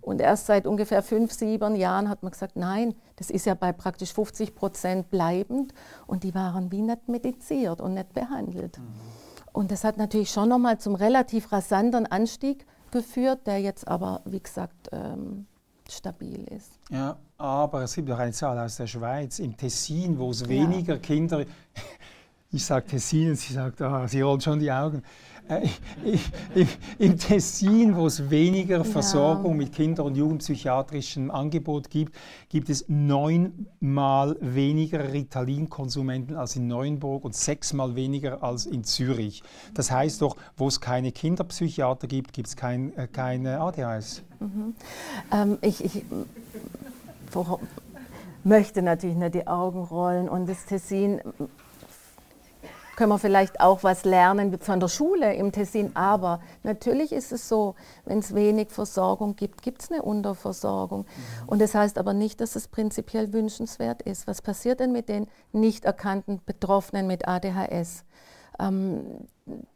Und 0.01 0.21
erst 0.21 0.47
seit 0.47 0.67
ungefähr 0.67 1.03
fünf, 1.03 1.33
sieben 1.33 1.77
Jahren 1.77 2.09
hat 2.09 2.23
man 2.23 2.33
gesagt, 2.33 2.57
nein, 2.57 2.95
das 3.17 3.31
ist 3.31 3.47
ja 3.47 3.55
bei 3.55 3.73
praktisch 3.73 4.13
50 4.13 4.55
Prozent 4.55 5.11
bleibend 5.11 5.73
und 6.07 6.25
die 6.25 6.35
waren 6.35 6.71
wie 6.71 6.83
nicht 6.83 7.09
mediziert 7.09 7.81
und 7.81 7.95
nicht 7.95 8.13
behandelt. 8.13 8.79
Und 9.53 9.71
das 9.71 9.85
hat 9.85 9.97
natürlich 9.97 10.31
schon 10.31 10.49
nochmal 10.49 10.79
zum 10.79 10.95
relativ 10.95 11.53
rasanten 11.53 12.07
Anstieg 12.07 12.67
geführt, 12.91 13.47
der 13.47 13.61
jetzt 13.61 13.87
aber, 13.87 14.21
wie 14.25 14.41
gesagt, 14.41 14.89
ähm, 14.93 15.47
stabil 15.89 16.45
ist. 16.45 16.79
Ja, 16.91 17.17
aber 17.39 17.83
es 17.83 17.95
gibt 17.95 18.11
auch 18.11 18.19
eine 18.19 18.33
Zahl 18.33 18.59
aus 18.59 18.77
der 18.77 18.87
Schweiz, 18.87 19.39
im 19.39 19.57
Tessin, 19.57 20.19
wo 20.19 20.31
es 20.31 20.49
weniger 20.49 20.99
Kinder, 20.99 21.45
ich 22.51 22.65
sage 22.65 22.87
Tessin 22.87 23.31
und 23.31 23.37
sie 23.37 23.53
sagt, 23.53 23.81
ah, 23.83 24.07
sie 24.09 24.21
rollt 24.21 24.43
schon 24.43 24.59
die 24.59 24.73
Augen, 24.73 25.03
äh, 25.49 25.69
im, 26.99 27.19
Tessin, 27.19 27.97
wo 27.97 28.07
es 28.07 28.31
weniger 28.31 28.85
Versorgung 28.85 29.57
mit 29.57 29.73
Kinder- 29.73 30.05
und 30.05 30.17
Jugendpsychiatrischem 30.17 31.31
Angebot 31.31 31.91
gibt, 31.91 32.15
gibt 32.49 32.71
es 32.71 32.87
neunmal 32.89 34.37
weniger 34.41 35.13
Ritalin-Konsumenten 35.13 36.37
als 36.37 36.57
in 36.57 36.67
Neuenburg 36.67 37.25
und 37.25 37.35
sechsmal 37.35 37.95
weniger 37.95 38.43
als 38.43 38.65
in 38.65 38.85
Zürich. 38.85 39.43
Das 39.75 39.91
heißt 39.91 40.23
doch, 40.23 40.37
wo 40.57 40.69
es 40.69 40.81
keine 40.81 41.13
Kinderpsychiater 41.13 42.07
gibt, 42.07 42.33
gibt 42.33 42.49
es 42.49 42.57
kein, 42.57 42.97
äh, 42.97 43.07
keine 43.07 43.61
ADHS. 43.61 44.23
Ähm, 45.33 45.59
ich 45.61 45.85
ich 45.85 46.05
möchte 48.45 48.83
natürlich 48.83 49.17
nicht 49.17 49.35
die 49.35 49.47
Augen 49.47 49.83
rollen 49.83 50.29
und 50.29 50.49
das 50.49 50.65
Tessin 50.67 51.21
können 52.97 53.11
wir 53.11 53.19
vielleicht 53.19 53.61
auch 53.61 53.83
was 53.83 54.05
lernen 54.05 54.57
von 54.61 54.81
der 54.81 54.89
Schule 54.89 55.35
im 55.35 55.53
Tessin. 55.53 55.95
Aber 55.95 56.41
natürlich 56.63 57.13
ist 57.13 57.33
es 57.33 57.49
so, 57.49 57.75
wenn 58.05 58.19
es 58.21 58.35
wenig 58.35 58.71
Versorgung 58.71 59.37
gibt, 59.37 59.63
gibt 59.63 59.83
es 59.83 59.91
eine 59.91 60.03
Unterversorgung. 60.03 61.07
Und 61.47 61.61
das 61.61 61.75
heißt 61.75 61.99
aber 61.99 62.13
nicht, 62.15 62.41
dass 62.41 62.57
es 62.57 62.69
prinzipiell 62.69 63.33
wünschenswert 63.33 64.03
ist. 64.03 64.27
Was 64.27 64.43
passiert 64.43 64.81
denn 64.81 64.93
mit 64.93 65.09
den 65.09 65.27
nicht 65.53 65.85
erkannten 65.85 66.41
Betroffenen 66.45 67.07
mit 67.07 67.27
ADHS? 67.29 68.05
Ähm, 68.61 69.27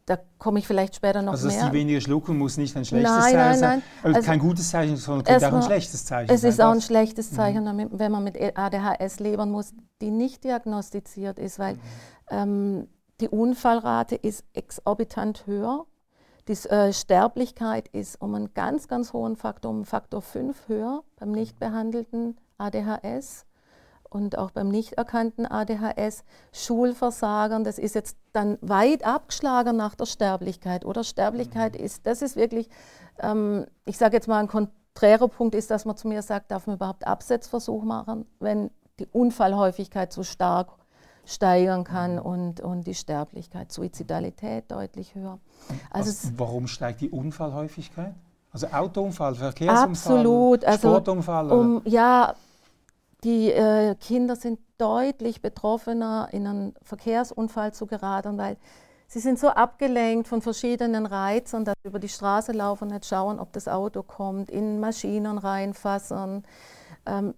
da 0.07 0.17
komme 0.39 0.61
ich 0.61 0.67
vielleicht 0.69 0.95
später 0.95 1.21
noch 1.21 1.33
Also, 1.33 1.49
mehr. 1.49 1.67
die 1.67 1.73
weniger 1.73 2.01
schlucken, 2.01 2.39
muss 2.39 2.57
nicht 2.57 2.77
ein 2.77 2.85
schlechtes 2.85 3.11
Nein, 3.11 3.23
Zeichen 3.23 3.37
nein, 3.37 3.59
sein. 3.59 3.69
nein. 3.71 3.83
Also, 4.05 4.17
Also, 4.19 4.27
kein 4.31 4.39
gutes 4.39 4.71
Zeichen, 4.71 4.97
sondern 4.97 5.25
könnte 5.25 5.49
auch 5.49 5.53
ein 5.53 5.63
schlechtes 5.63 6.05
Zeichen 6.05 6.31
Es 6.33 6.41
sein. 6.43 6.51
ist 6.51 6.61
auch 6.61 6.71
ein 6.71 6.81
schlechtes 6.81 7.33
Zeichen, 7.33 7.65
damit- 7.65 7.89
wenn 7.99 8.13
man 8.13 8.23
mit 8.23 8.37
ADHS 8.57 9.19
leben 9.19 9.51
muss, 9.51 9.73
die 10.01 10.11
nicht 10.13 10.45
diagnostiziert 10.45 11.39
ist, 11.41 11.59
weil 11.59 11.77
ähm, 12.31 12.87
die 13.21 13.29
Unfallrate 13.29 14.15
ist 14.15 14.45
exorbitant 14.55 15.47
höher. 15.47 15.87
Die 16.47 16.53
äh, 16.69 16.93
Sterblichkeit 16.93 17.89
ist 17.89 18.21
um 18.21 18.35
einen 18.35 18.55
ganz, 18.55 18.89
ganz 18.89 19.13
hohen 19.13 19.37
Faktor, 19.37 19.71
um 19.71 19.85
Faktor 19.85 20.23
5 20.23 20.69
höher 20.69 21.03
beim 21.17 21.33
nicht 21.33 21.59
behandelten 21.59 22.39
ADHS 22.57 23.45
und 24.09 24.39
auch 24.39 24.53
beim 24.53 24.69
nicht 24.69 24.95
erkannten 24.95 25.47
ADHS. 25.47 26.25
Schulversagen, 26.53 27.65
das 27.65 27.79
ist 27.79 27.95
jetzt 27.95 28.17
dann 28.33 28.57
weit 28.63 29.05
abgeschlagen 29.05 29.77
nach 29.77 29.95
der 29.95 30.07
Sterblichkeit. 30.07 30.85
Oder 30.85 31.05
Sterblichkeit 31.05 31.77
ist, 31.77 32.07
das 32.07 32.23
ist 32.23 32.37
wirklich, 32.37 32.71
ähm, 33.19 33.67
ich 33.85 33.99
sage 33.99 34.17
jetzt 34.17 34.29
mal, 34.29 34.39
ein 34.39 34.49
konträrer 34.49 35.29
Punkt 35.29 35.55
ist, 35.55 35.71
dass 35.71 35.85
man 35.85 35.97
zu 35.97 36.09
mir 36.09 36.23
sagt, 36.23 36.51
darf 36.51 36.67
man 36.67 36.77
überhaupt 36.77 37.07
Absetzversuch 37.07 37.83
machen, 37.83 38.27
wenn 38.39 38.71
die 39.01 39.07
Unfallhäufigkeit 39.07 40.13
so 40.13 40.23
stark 40.23 40.79
steigern 41.29 41.85
kann 41.85 42.19
und, 42.19 42.61
und 42.61 42.87
die 42.87 42.95
Sterblichkeit, 42.95 43.71
Suizidalität 43.71 44.71
deutlich 44.71 45.15
höher. 45.15 45.39
Also 45.91 46.11
Was, 46.11 46.33
warum 46.39 46.67
steigt 46.67 47.03
die 47.03 47.11
Unfallhäufigkeit? 47.11 48.15
Also 48.51 48.69
Autounfall, 48.69 49.35
Verkehrsunfall, 49.35 49.91
Absolut, 49.91 50.65
also 50.65 50.89
Sportunfall? 50.89 51.47
oder? 51.47 51.57
um, 51.61 51.83
ja, 51.85 52.35
die 53.25 53.53
äh, 53.53 53.95
Kinder 53.97 54.37
sind 54.37 54.59
deutlich 54.79 55.43
betroffener, 55.43 56.29
in 56.33 56.47
einen 56.47 56.75
Verkehrsunfall 56.83 57.75
zu 57.75 57.87
geraten, 57.87 58.39
weil 58.39 58.57
sie 59.07 59.21
sind 59.21 59.39
so 59.39 59.49
abgelenkt 59.49 60.29
von 60.29 60.41
verschiedenen 60.41 61.05
Reizen, 61.05 61.67
dass 61.67 61.75
sie 61.83 61.89
über 61.89 61.99
die 61.99 62.09
Straße 62.09 62.53
laufen 62.53 62.89
nicht 62.89 63.05
schauen, 63.05 63.39
ob 63.39 63.53
das 63.53 63.69
Auto 63.69 64.03
kommt, 64.03 64.51
in 64.51 64.81
Maschinen 64.81 65.37
reinfassen. 65.37 66.45
Ähm, 67.05 67.35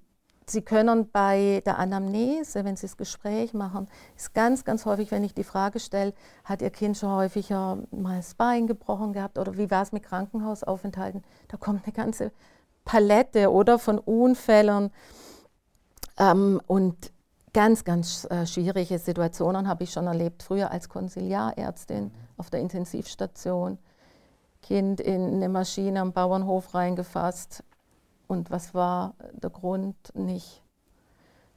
Sie 0.51 0.63
können 0.63 1.11
bei 1.11 1.63
der 1.65 1.79
Anamnese, 1.79 2.65
wenn 2.65 2.77
Sie 2.77 2.87
das 2.87 2.97
Gespräch 2.97 3.55
machen, 3.55 3.89
ist 4.17 4.35
ganz, 4.35 4.65
ganz 4.65 4.85
häufig, 4.85 5.11
wenn 5.13 5.23
ich 5.23 5.33
die 5.33 5.45
Frage 5.45 5.79
stelle, 5.79 6.13
hat 6.45 6.61
Ihr 6.61 6.71
Kind 6.71 6.97
schon 6.97 7.11
häufiger 7.11 7.79
mal 7.91 8.17
das 8.17 8.35
Bein 8.35 8.67
gebrochen 8.67 9.13
gehabt 9.13 9.39
oder 9.39 9.57
wie 9.57 9.71
war 9.71 9.83
es 9.83 9.93
mit 9.93 10.03
Krankenhausaufenthalten? 10.03 11.23
Da 11.49 11.57
kommt 11.57 11.85
eine 11.85 11.93
ganze 11.93 12.33
Palette 12.85 13.53
oder 13.53 13.79
von 13.79 13.99
Unfällen 13.99 14.91
ähm, 16.19 16.61
und 16.67 17.13
ganz, 17.53 17.85
ganz 17.85 18.27
äh, 18.31 18.47
schwierige 18.47 18.99
Situationen 18.99 19.69
habe 19.69 19.85
ich 19.85 19.93
schon 19.93 20.07
erlebt, 20.07 20.43
früher 20.43 20.71
als 20.71 20.89
Konsiliarärztin 20.89 22.11
auf 22.37 22.51
der 22.51 22.61
Intensivstation. 22.61 23.79
Kind 24.63 25.01
in 25.01 25.35
eine 25.35 25.49
Maschine 25.49 26.01
am 26.01 26.13
Bauernhof 26.13 26.75
reingefasst, 26.75 27.65
und 28.31 28.51
was 28.51 28.75
war 28.75 29.15
der 29.33 29.51
Grund? 29.51 29.97
Nicht 30.15 30.63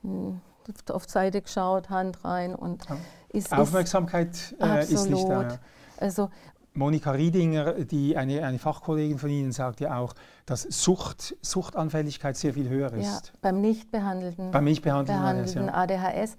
hm, 0.01 0.41
auf 0.89 1.07
Seite 1.07 1.41
geschaut, 1.41 1.89
Hand 1.89 2.25
rein 2.25 2.55
und 2.55 2.85
Ja. 2.89 2.97
ist, 3.29 3.47
ist 3.47 3.53
Aufmerksamkeit 3.53 4.55
äh, 4.59 4.81
ist 4.81 5.09
nicht 5.09 5.29
da. 5.29 5.43
Ja. 5.43 5.59
Also 5.97 6.29
Monika 6.73 7.11
Riedinger, 7.11 7.73
die, 7.85 8.17
eine, 8.17 8.43
eine 8.43 8.57
Fachkollegin 8.57 9.19
von 9.19 9.29
Ihnen, 9.29 9.51
sagt 9.51 9.79
ja 9.81 9.99
auch, 9.99 10.15
dass 10.47 10.63
Sucht, 10.63 11.35
Suchtanfälligkeit 11.43 12.35
sehr 12.35 12.55
viel 12.55 12.67
höher 12.67 12.91
ist. 12.93 13.05
Ja, 13.05 13.19
beim 13.41 13.61
nicht 13.61 13.91
behandelten, 13.91 14.49
beim 14.49 14.63
nicht 14.63 14.81
behandelten, 14.81 15.21
behandelten 15.21 15.69
ADHS. 15.69 16.37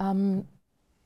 Ähm, 0.00 0.48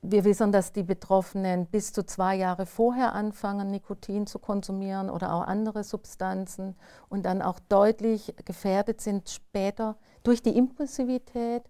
wir 0.07 0.25
wissen, 0.25 0.53
dass 0.53 0.73
die 0.73 0.83
Betroffenen 0.83 1.67
bis 1.67 1.93
zu 1.93 2.05
zwei 2.05 2.37
Jahre 2.37 2.67
vorher 2.67 3.15
anfangen, 3.15 3.71
Nikotin 3.71 4.27
zu 4.27 4.39
konsumieren 4.39 5.09
oder 5.09 5.33
auch 5.33 5.43
andere 5.43 5.83
Substanzen 5.83 6.77
und 7.09 7.25
dann 7.25 7.41
auch 7.41 7.59
deutlich 7.59 8.35
gefährdet 8.45 9.01
sind, 9.01 9.31
später 9.31 9.97
durch 10.23 10.43
die 10.43 10.57
Impulsivität 10.57 11.63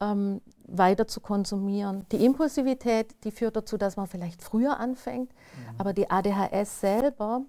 ähm, 0.00 0.40
weiter 0.66 1.06
zu 1.06 1.20
konsumieren. 1.20 2.06
Die 2.10 2.24
Impulsivität, 2.24 3.14
die 3.24 3.30
führt 3.30 3.56
dazu, 3.56 3.76
dass 3.76 3.96
man 3.96 4.06
vielleicht 4.06 4.42
früher 4.42 4.80
anfängt, 4.80 5.30
mhm. 5.30 5.74
aber 5.80 5.92
die 5.92 6.10
ADHS 6.10 6.80
selber, 6.80 7.42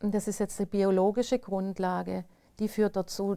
und 0.00 0.14
das 0.14 0.28
ist 0.28 0.38
jetzt 0.38 0.58
die 0.58 0.66
biologische 0.66 1.38
Grundlage, 1.38 2.24
die 2.58 2.68
führt 2.68 2.96
dazu, 2.96 3.36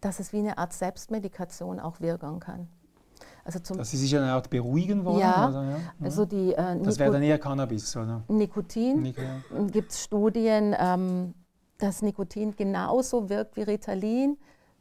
dass 0.00 0.18
es 0.18 0.32
wie 0.32 0.38
eine 0.38 0.58
Art 0.58 0.72
Selbstmedikation 0.72 1.78
auch 1.78 2.00
wirken 2.00 2.40
kann. 2.40 2.68
Also 3.48 3.60
zum 3.60 3.78
Dass 3.78 3.90
sie 3.90 3.96
sich 3.96 4.14
eine 4.14 4.30
Art 4.30 4.50
beruhigen 4.50 5.06
wollen? 5.06 5.20
Ja, 5.20 5.48
oder? 5.48 5.62
ja? 5.62 5.76
also 6.02 6.26
die 6.26 6.52
äh, 6.52 6.78
Das 6.82 6.98
wäre 6.98 7.10
dann 7.10 7.22
eher 7.22 7.38
Cannabis, 7.38 7.96
oder? 7.96 8.22
Nikotin. 8.28 9.00
Nik 9.00 9.16
Gibt 9.72 9.90
es 9.90 10.04
Studien, 10.04 10.76
ähm, 10.78 11.32
dass 11.78 12.02
Nikotin 12.02 12.54
genauso 12.56 13.30
wirkt 13.30 13.56
wie 13.56 13.62
Ritalin, 13.62 14.36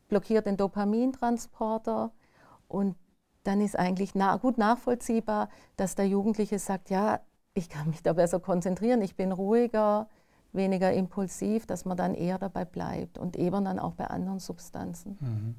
blockiert 0.10 0.48
den 0.48 0.58
Dopamintransporter 0.58 2.12
und 2.68 2.98
dann 3.46 3.62
ist 3.62 3.80
eigentlich 3.80 4.16
na 4.16 4.36
gut 4.36 4.58
nachvollziehbar, 4.58 5.48
dass 5.78 5.96
der 5.96 6.10
Jugendliche 6.10 6.60
sagt, 6.60 6.90
ja, 6.90 7.22
ich 7.54 7.70
kann 7.70 7.88
mich 7.88 8.04
da 8.04 8.12
besser 8.12 8.42
konzentrieren, 8.42 9.02
ich 9.02 9.16
bin 9.16 9.32
ruhiger, 9.32 10.10
weniger 10.52 10.92
impulsiv, 10.92 11.66
dass 11.68 11.86
man 11.86 11.96
dann 11.96 12.16
eher 12.16 12.38
dabei 12.38 12.66
bleibt 12.66 13.18
und 13.18 13.38
eben 13.38 13.64
dann 13.64 13.80
auch 13.80 13.94
bei 13.94 14.08
anderen 14.08 14.40
Substanzen. 14.40 15.18
Mhm. 15.22 15.56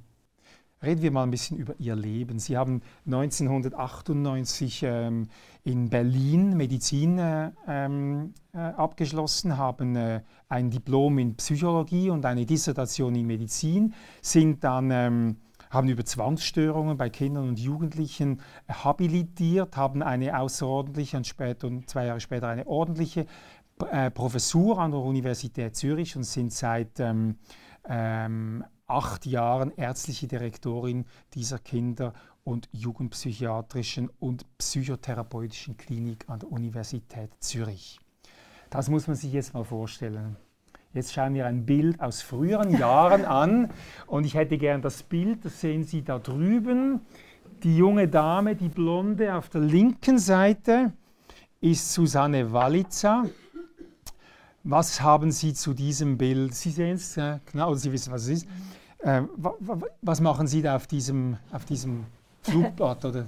Reden 0.81 1.03
wir 1.03 1.11
mal 1.11 1.25
ein 1.25 1.31
bisschen 1.31 1.59
über 1.59 1.75
Ihr 1.79 1.97
Leben. 1.97 2.39
Sie 2.39 2.57
haben 2.57 2.83
1998 3.07 4.83
ähm, 4.85 5.27
in 5.65 5.91
Berlin 5.91 6.57
Medizin 6.57 7.19
äh, 7.19 7.51
ähm, 7.67 8.35
äh, 8.55 8.59
abgeschlossen, 8.59 9.57
haben 9.57 9.97
äh, 9.97 10.21
ein 10.49 10.71
Diplom 10.71 11.19
in 11.19 11.35
Psychologie 11.35 12.11
und 12.11 12.25
eine 12.25 12.47
Dissertation 12.47 13.17
in 13.17 13.27
Medizin, 13.27 13.93
sind 14.23 14.63
dann, 14.63 14.91
ähm, 14.93 15.37
haben 15.71 15.89
über 15.89 16.05
Zwangsstörungen 16.05 16.97
bei 16.97 17.11
Kindern 17.11 17.49
und 17.49 17.59
Jugendlichen 17.59 18.41
habilitiert, 18.69 19.77
haben 19.77 20.03
eine 20.03 20.39
außerordentliche 20.39 21.17
und, 21.17 21.27
später, 21.27 21.67
und 21.67 21.91
zwei 21.91 22.07
Jahre 22.07 22.21
später 22.21 22.47
eine 22.47 22.69
ordentliche 22.69 23.27
äh, 23.91 24.13
Professur 24.13 24.79
an 24.79 24.93
der 24.93 25.01
Universität 25.01 25.75
Zürich 25.75 26.17
und 26.17 26.23
sind 26.23 26.53
seit 26.53 27.01
ähm, 27.01 27.37
ähm, 27.89 28.65
acht 28.89 29.27
Jahren 29.27 29.73
ärztliche 29.77 30.27
Direktorin 30.27 31.05
dieser 31.35 31.59
Kinder- 31.59 32.15
und 32.43 32.69
Jugendpsychiatrischen 32.73 34.11
und 34.19 34.47
Psychotherapeutischen 34.57 35.77
Klinik 35.77 36.25
an 36.29 36.41
der 36.41 36.51
Universität 36.51 37.31
Zürich. 37.41 38.01
Das 38.71 38.89
muss 38.89 39.07
man 39.07 39.17
sich 39.17 39.33
jetzt 39.33 39.55
mal 39.55 39.65
vorstellen. 39.65 40.37
Jetzt 40.95 41.13
schauen 41.13 41.35
wir 41.35 41.47
ein 41.47 41.67
Bild 41.67 42.01
aus 42.01 42.23
früheren 42.23 42.77
Jahren 42.79 43.25
an 43.27 43.71
und 44.07 44.25
ich 44.25 44.35
hätte 44.35 44.57
gern 44.57 44.81
das 44.81 45.03
Bild, 45.03 45.45
das 45.45 45.61
sehen 45.61 45.85
Sie 45.85 46.03
da 46.03 46.19
drüben. 46.19 47.01
Die 47.63 47.77
junge 47.77 48.09
Dame, 48.09 48.57
die 48.57 48.69
blonde 48.69 49.35
auf 49.35 49.51
der 49.51 49.61
linken 49.61 50.19
Seite, 50.19 50.93
ist 51.61 51.93
Susanne 51.93 52.53
Walitza. 52.53 53.25
Was 54.65 55.01
haben 55.01 55.31
Sie 55.31 55.55
zu 55.55 55.73
diesem 55.73 56.19
Bild? 56.19 56.55
Sie 56.55 56.71
sehen 56.71 56.97
es, 56.97 57.15
genau, 57.51 57.75
Sie 57.75 57.93
wissen, 57.93 58.13
was 58.13 58.23
es 58.23 58.29
ist. 58.29 58.49
Äh, 58.99 59.23
was 60.03 60.21
machen 60.21 60.47
Sie 60.47 60.63
da 60.63 60.77
auf 60.77 60.87
diesem, 60.87 61.37
auf 61.53 61.65
diesem 61.65 62.07
Flugblatt? 62.43 63.05
Oder? 63.05 63.27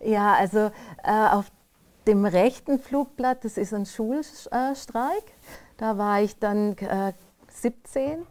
Ja. 0.00 0.06
ja 0.06 0.34
also 0.34 0.70
äh, 1.02 1.28
auf 1.32 1.50
dem 2.06 2.24
rechten 2.24 2.78
Flugblatt, 2.78 3.44
das 3.44 3.56
ist 3.56 3.74
ein 3.74 3.86
Schulstreik. 3.86 5.24
Da 5.76 5.98
war 5.98 6.22
ich 6.22 6.38
dann 6.38 6.76
äh, 6.78 7.12
17 7.50 8.24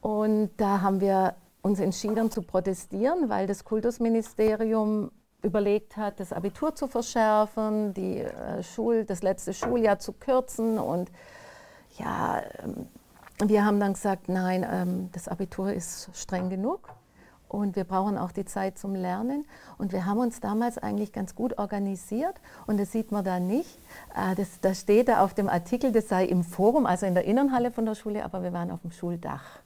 und 0.00 0.50
da 0.56 0.80
haben 0.80 1.00
wir 1.00 1.34
uns 1.62 1.78
entschieden 1.78 2.30
zu 2.30 2.42
protestieren, 2.42 3.28
weil 3.28 3.46
das 3.46 3.64
Kultusministerium 3.64 5.10
überlegt 5.42 5.96
hat, 5.96 6.20
das 6.20 6.32
Abitur 6.32 6.74
zu 6.74 6.86
verschärfen, 6.86 7.94
die, 7.94 8.18
äh, 8.18 8.62
Schul, 8.62 9.04
das 9.04 9.22
letzte 9.22 9.52
Schuljahr 9.54 9.98
zu 9.98 10.12
kürzen 10.12 10.78
und 10.78 11.10
ja, 12.00 12.42
ähm, 12.62 12.86
wir 13.48 13.64
haben 13.64 13.80
dann 13.80 13.94
gesagt, 13.94 14.28
nein, 14.28 14.66
ähm, 14.70 15.08
das 15.12 15.28
Abitur 15.28 15.72
ist 15.72 16.10
streng 16.14 16.50
genug 16.50 16.88
und 17.48 17.74
wir 17.74 17.84
brauchen 17.84 18.18
auch 18.18 18.32
die 18.32 18.44
Zeit 18.44 18.78
zum 18.78 18.94
Lernen. 18.94 19.44
Und 19.78 19.92
wir 19.92 20.06
haben 20.06 20.18
uns 20.18 20.40
damals 20.40 20.78
eigentlich 20.78 21.12
ganz 21.12 21.34
gut 21.34 21.58
organisiert 21.58 22.34
und 22.66 22.78
das 22.78 22.92
sieht 22.92 23.12
man 23.12 23.24
da 23.24 23.40
nicht. 23.40 23.78
Äh, 24.14 24.34
das, 24.34 24.60
das 24.60 24.80
steht 24.80 25.08
da 25.08 25.24
auf 25.24 25.34
dem 25.34 25.48
Artikel, 25.48 25.92
das 25.92 26.08
sei 26.08 26.24
im 26.24 26.44
Forum, 26.44 26.86
also 26.86 27.06
in 27.06 27.14
der 27.14 27.24
Innenhalle 27.24 27.70
von 27.70 27.86
der 27.86 27.94
Schule, 27.94 28.24
aber 28.24 28.42
wir 28.42 28.52
waren 28.52 28.70
auf 28.70 28.82
dem 28.82 28.92
Schuldach. 28.92 29.60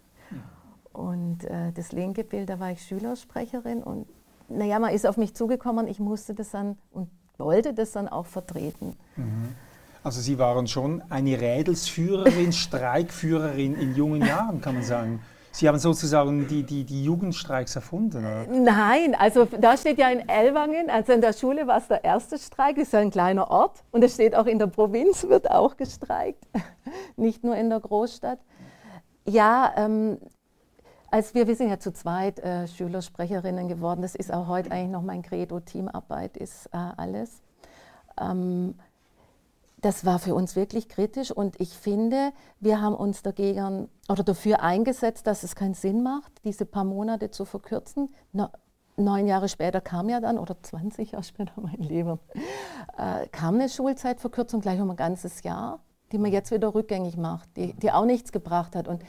Und 0.92 1.44
äh, 1.44 1.72
das 1.72 1.90
linke 1.90 2.22
Bild, 2.22 2.48
da 2.48 2.60
war 2.60 2.70
ich 2.70 2.82
Schülersprecherin 2.82 3.82
und 3.82 4.06
naja, 4.48 4.78
man 4.78 4.92
ist 4.92 5.06
auf 5.06 5.16
mich 5.16 5.34
zugekommen, 5.34 5.88
ich 5.88 5.98
musste 5.98 6.34
das 6.34 6.50
dann 6.50 6.78
und 6.92 7.08
wollte 7.38 7.74
das 7.74 7.90
dann 7.92 8.08
auch 8.08 8.26
vertreten. 8.26 8.94
Mhm. 9.16 9.56
Also 10.04 10.20
Sie 10.20 10.38
waren 10.38 10.66
schon 10.66 11.02
eine 11.08 11.40
Rädelsführerin, 11.40 12.52
Streikführerin 12.52 13.74
in 13.74 13.96
jungen 13.96 14.22
Jahren, 14.22 14.60
kann 14.60 14.74
man 14.74 14.84
sagen. 14.84 15.22
Sie 15.50 15.66
haben 15.66 15.78
sozusagen 15.78 16.46
die, 16.46 16.62
die, 16.62 16.84
die 16.84 17.04
Jugendstreiks 17.04 17.74
erfunden, 17.74 18.18
oder? 18.18 18.44
Nein, 18.48 19.14
also 19.14 19.46
da 19.46 19.76
steht 19.78 19.98
ja 19.98 20.10
in 20.10 20.28
Elwangen, 20.28 20.90
also 20.90 21.12
in 21.12 21.22
der 21.22 21.32
Schule 21.32 21.66
war 21.66 21.78
es 21.78 21.88
der 21.88 22.04
erste 22.04 22.38
Streik, 22.38 22.76
das 22.76 22.88
ist 22.88 22.92
ja 22.92 22.98
ein 22.98 23.12
kleiner 23.12 23.50
Ort 23.50 23.82
und 23.92 24.02
es 24.02 24.14
steht 24.14 24.34
auch 24.34 24.46
in 24.46 24.58
der 24.58 24.66
Provinz, 24.66 25.26
wird 25.28 25.50
auch 25.50 25.76
gestreikt, 25.76 26.44
nicht 27.16 27.44
nur 27.44 27.56
in 27.56 27.70
der 27.70 27.80
Großstadt. 27.80 28.40
Ja, 29.26 29.72
ähm, 29.76 30.18
als 31.10 31.34
wir, 31.34 31.46
wir 31.46 31.54
sind 31.54 31.70
ja 31.70 31.78
zu 31.78 31.92
zweit 31.92 32.40
äh, 32.40 32.66
Schülersprecherinnen 32.66 33.68
geworden, 33.68 34.02
das 34.02 34.16
ist 34.16 34.34
auch 34.34 34.48
heute 34.48 34.72
eigentlich 34.72 34.90
noch 34.90 35.02
mein 35.02 35.22
Credo, 35.22 35.60
Teamarbeit 35.60 36.36
ist 36.36 36.66
äh, 36.72 36.78
alles. 36.96 37.42
Ähm, 38.20 38.74
das 39.84 40.06
war 40.06 40.18
für 40.18 40.34
uns 40.34 40.56
wirklich 40.56 40.88
kritisch 40.88 41.30
und 41.30 41.60
ich 41.60 41.76
finde, 41.76 42.32
wir 42.58 42.80
haben 42.80 42.94
uns 42.94 43.22
dagegen 43.22 43.90
oder 44.08 44.22
dafür 44.22 44.62
eingesetzt, 44.62 45.26
dass 45.26 45.42
es 45.42 45.54
keinen 45.54 45.74
Sinn 45.74 46.02
macht, 46.02 46.32
diese 46.44 46.64
paar 46.64 46.84
Monate 46.84 47.30
zu 47.30 47.44
verkürzen. 47.44 48.08
Neun 48.96 49.26
Jahre 49.26 49.48
später 49.48 49.82
kam 49.82 50.08
ja 50.08 50.20
dann, 50.20 50.38
oder 50.38 50.56
20 50.62 51.12
Jahre 51.12 51.24
später, 51.24 51.52
mein 51.60 51.80
Leben, 51.80 52.18
äh, 52.96 53.26
kam 53.28 53.56
eine 53.56 53.68
Schulzeitverkürzung 53.68 54.62
gleich 54.62 54.80
um 54.80 54.90
ein 54.90 54.96
ganzes 54.96 55.42
Jahr, 55.42 55.80
die 56.12 56.18
man 56.18 56.32
jetzt 56.32 56.50
wieder 56.50 56.74
rückgängig 56.74 57.18
macht, 57.18 57.54
die, 57.56 57.74
die 57.74 57.92
auch 57.92 58.06
nichts 58.06 58.32
gebracht 58.32 58.76
hat. 58.76 58.88
Und 58.88 59.02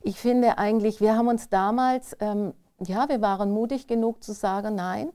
ich 0.00 0.18
finde 0.18 0.56
eigentlich, 0.56 1.02
wir 1.02 1.16
haben 1.16 1.28
uns 1.28 1.50
damals, 1.50 2.16
ähm, 2.20 2.54
ja, 2.80 3.10
wir 3.10 3.20
waren 3.20 3.50
mutig 3.50 3.86
genug 3.86 4.24
zu 4.24 4.32
sagen, 4.32 4.74
nein, 4.74 5.10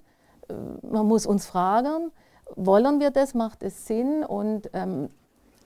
äh, 0.49 0.53
man 0.85 1.07
muss 1.07 1.25
uns 1.25 1.47
fragen, 1.47 2.11
wollen 2.55 2.99
wir 2.99 3.11
das, 3.11 3.33
macht 3.33 3.63
es 3.63 3.85
Sinn? 3.85 4.23
Und 4.23 4.69
ähm, 4.73 5.09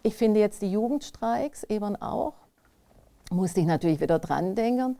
ich 0.03 0.15
finde 0.15 0.39
jetzt 0.39 0.61
die 0.61 0.71
Jugendstreiks 0.71 1.63
eben 1.63 1.95
auch, 1.95 2.33
musste 3.31 3.59
ich 3.59 3.65
natürlich 3.65 3.99
wieder 3.99 4.19
dran 4.19 4.55
denken. 4.55 4.97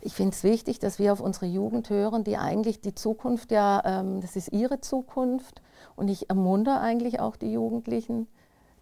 Ich 0.00 0.14
finde 0.14 0.34
es 0.34 0.44
wichtig, 0.44 0.78
dass 0.78 0.98
wir 0.98 1.12
auf 1.12 1.20
unsere 1.20 1.46
Jugend 1.46 1.90
hören, 1.90 2.22
die 2.22 2.36
eigentlich 2.36 2.80
die 2.80 2.94
Zukunft 2.94 3.50
ja, 3.50 3.82
ähm, 3.84 4.20
das 4.20 4.36
ist 4.36 4.52
ihre 4.52 4.80
Zukunft. 4.80 5.62
Und 5.96 6.08
ich 6.08 6.30
ermuntere 6.30 6.80
eigentlich 6.80 7.20
auch 7.20 7.36
die 7.36 7.52
Jugendlichen, 7.52 8.28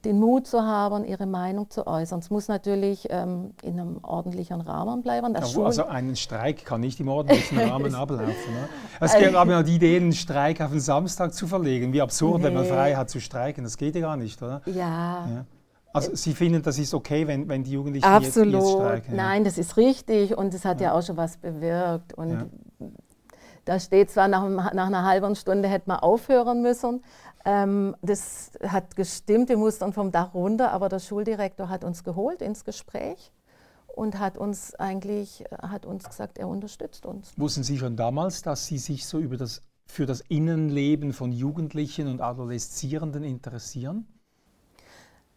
den 0.04 0.18
Mut 0.18 0.46
zu 0.46 0.62
haben, 0.62 1.04
ihre 1.04 1.26
Meinung 1.26 1.70
zu 1.70 1.86
äußern. 1.86 2.20
Es 2.20 2.30
muss 2.30 2.48
natürlich 2.48 3.06
ähm, 3.10 3.52
in 3.62 3.78
einem 3.80 3.98
ordentlichen 4.02 4.60
Rahmen 4.60 5.02
bleiben. 5.02 5.34
Also, 5.36 5.64
also 5.64 5.86
ein 5.86 6.14
Streik 6.16 6.64
kann 6.64 6.80
nicht 6.80 7.00
im 7.00 7.08
ordentlichen 7.08 7.58
Rahmen 7.70 7.94
ablaufen. 7.94 8.26
Ne? 8.26 8.68
Es 9.00 9.12
gab 9.12 9.34
aber 9.34 9.62
die 9.62 9.76
Idee, 9.76 9.96
einen 9.96 10.12
Streik 10.12 10.60
auf 10.60 10.70
den 10.70 10.80
Samstag 10.80 11.34
zu 11.34 11.46
verlegen. 11.46 11.92
Wie 11.92 12.02
absurd, 12.02 12.38
nee. 12.38 12.44
wenn 12.44 12.54
man 12.54 12.64
frei 12.64 12.94
hat 12.94 13.10
zu 13.10 13.20
streiken. 13.20 13.64
Das 13.64 13.76
geht 13.76 13.94
ja 13.94 14.00
gar 14.00 14.16
nicht, 14.16 14.40
oder? 14.42 14.62
Ja. 14.66 15.26
ja. 15.28 15.44
Also 15.92 16.14
Sie 16.16 16.34
finden, 16.34 16.60
das 16.60 16.78
ist 16.78 16.92
okay, 16.92 17.26
wenn, 17.28 17.48
wenn 17.48 17.62
die 17.62 17.70
Jugendlichen 17.70 18.04
Absolut. 18.04 18.54
Jetzt, 18.54 18.64
jetzt 18.64 18.72
streiken? 18.72 19.16
Ja. 19.16 19.22
Nein, 19.22 19.44
das 19.44 19.58
ist 19.58 19.76
richtig 19.76 20.36
und 20.36 20.52
es 20.52 20.64
hat 20.64 20.80
ja. 20.80 20.88
ja. 20.88 20.94
auch 20.94 21.02
schon 21.02 21.16
was 21.16 21.36
bewirkt. 21.36 22.14
Und 22.14 22.50
da 23.64 23.80
steht 23.80 24.10
zwar, 24.10 24.28
nach, 24.28 24.72
nach 24.72 24.86
einer 24.86 25.04
halben 25.04 25.36
Stunde 25.36 25.68
hätte 25.68 25.84
man 25.86 25.98
aufhören 25.98 26.62
müssen, 26.62 27.02
ähm, 27.44 27.94
das 28.02 28.52
hat 28.62 28.96
gestimmt, 28.96 29.48
wir 29.48 29.56
mussten 29.56 29.92
vom 29.92 30.10
Dach 30.12 30.34
runter, 30.34 30.72
aber 30.72 30.88
der 30.88 30.98
Schuldirektor 30.98 31.68
hat 31.68 31.84
uns 31.84 32.04
geholt 32.04 32.42
ins 32.42 32.64
Gespräch 32.64 33.32
und 33.86 34.18
hat 34.18 34.38
uns 34.38 34.74
eigentlich 34.74 35.44
hat 35.60 35.86
uns 35.86 36.04
gesagt, 36.04 36.38
er 36.38 36.48
unterstützt 36.48 37.06
uns. 37.06 37.32
Wussten 37.36 37.62
Sie 37.62 37.78
schon 37.78 37.96
damals, 37.96 38.42
dass 38.42 38.66
Sie 38.66 38.78
sich 38.78 39.06
so 39.06 39.18
über 39.18 39.36
das, 39.36 39.62
für 39.86 40.06
das 40.06 40.20
Innenleben 40.22 41.12
von 41.12 41.32
Jugendlichen 41.32 42.08
und 42.08 42.20
Adoleszierenden 42.20 43.24
interessieren? 43.24 44.06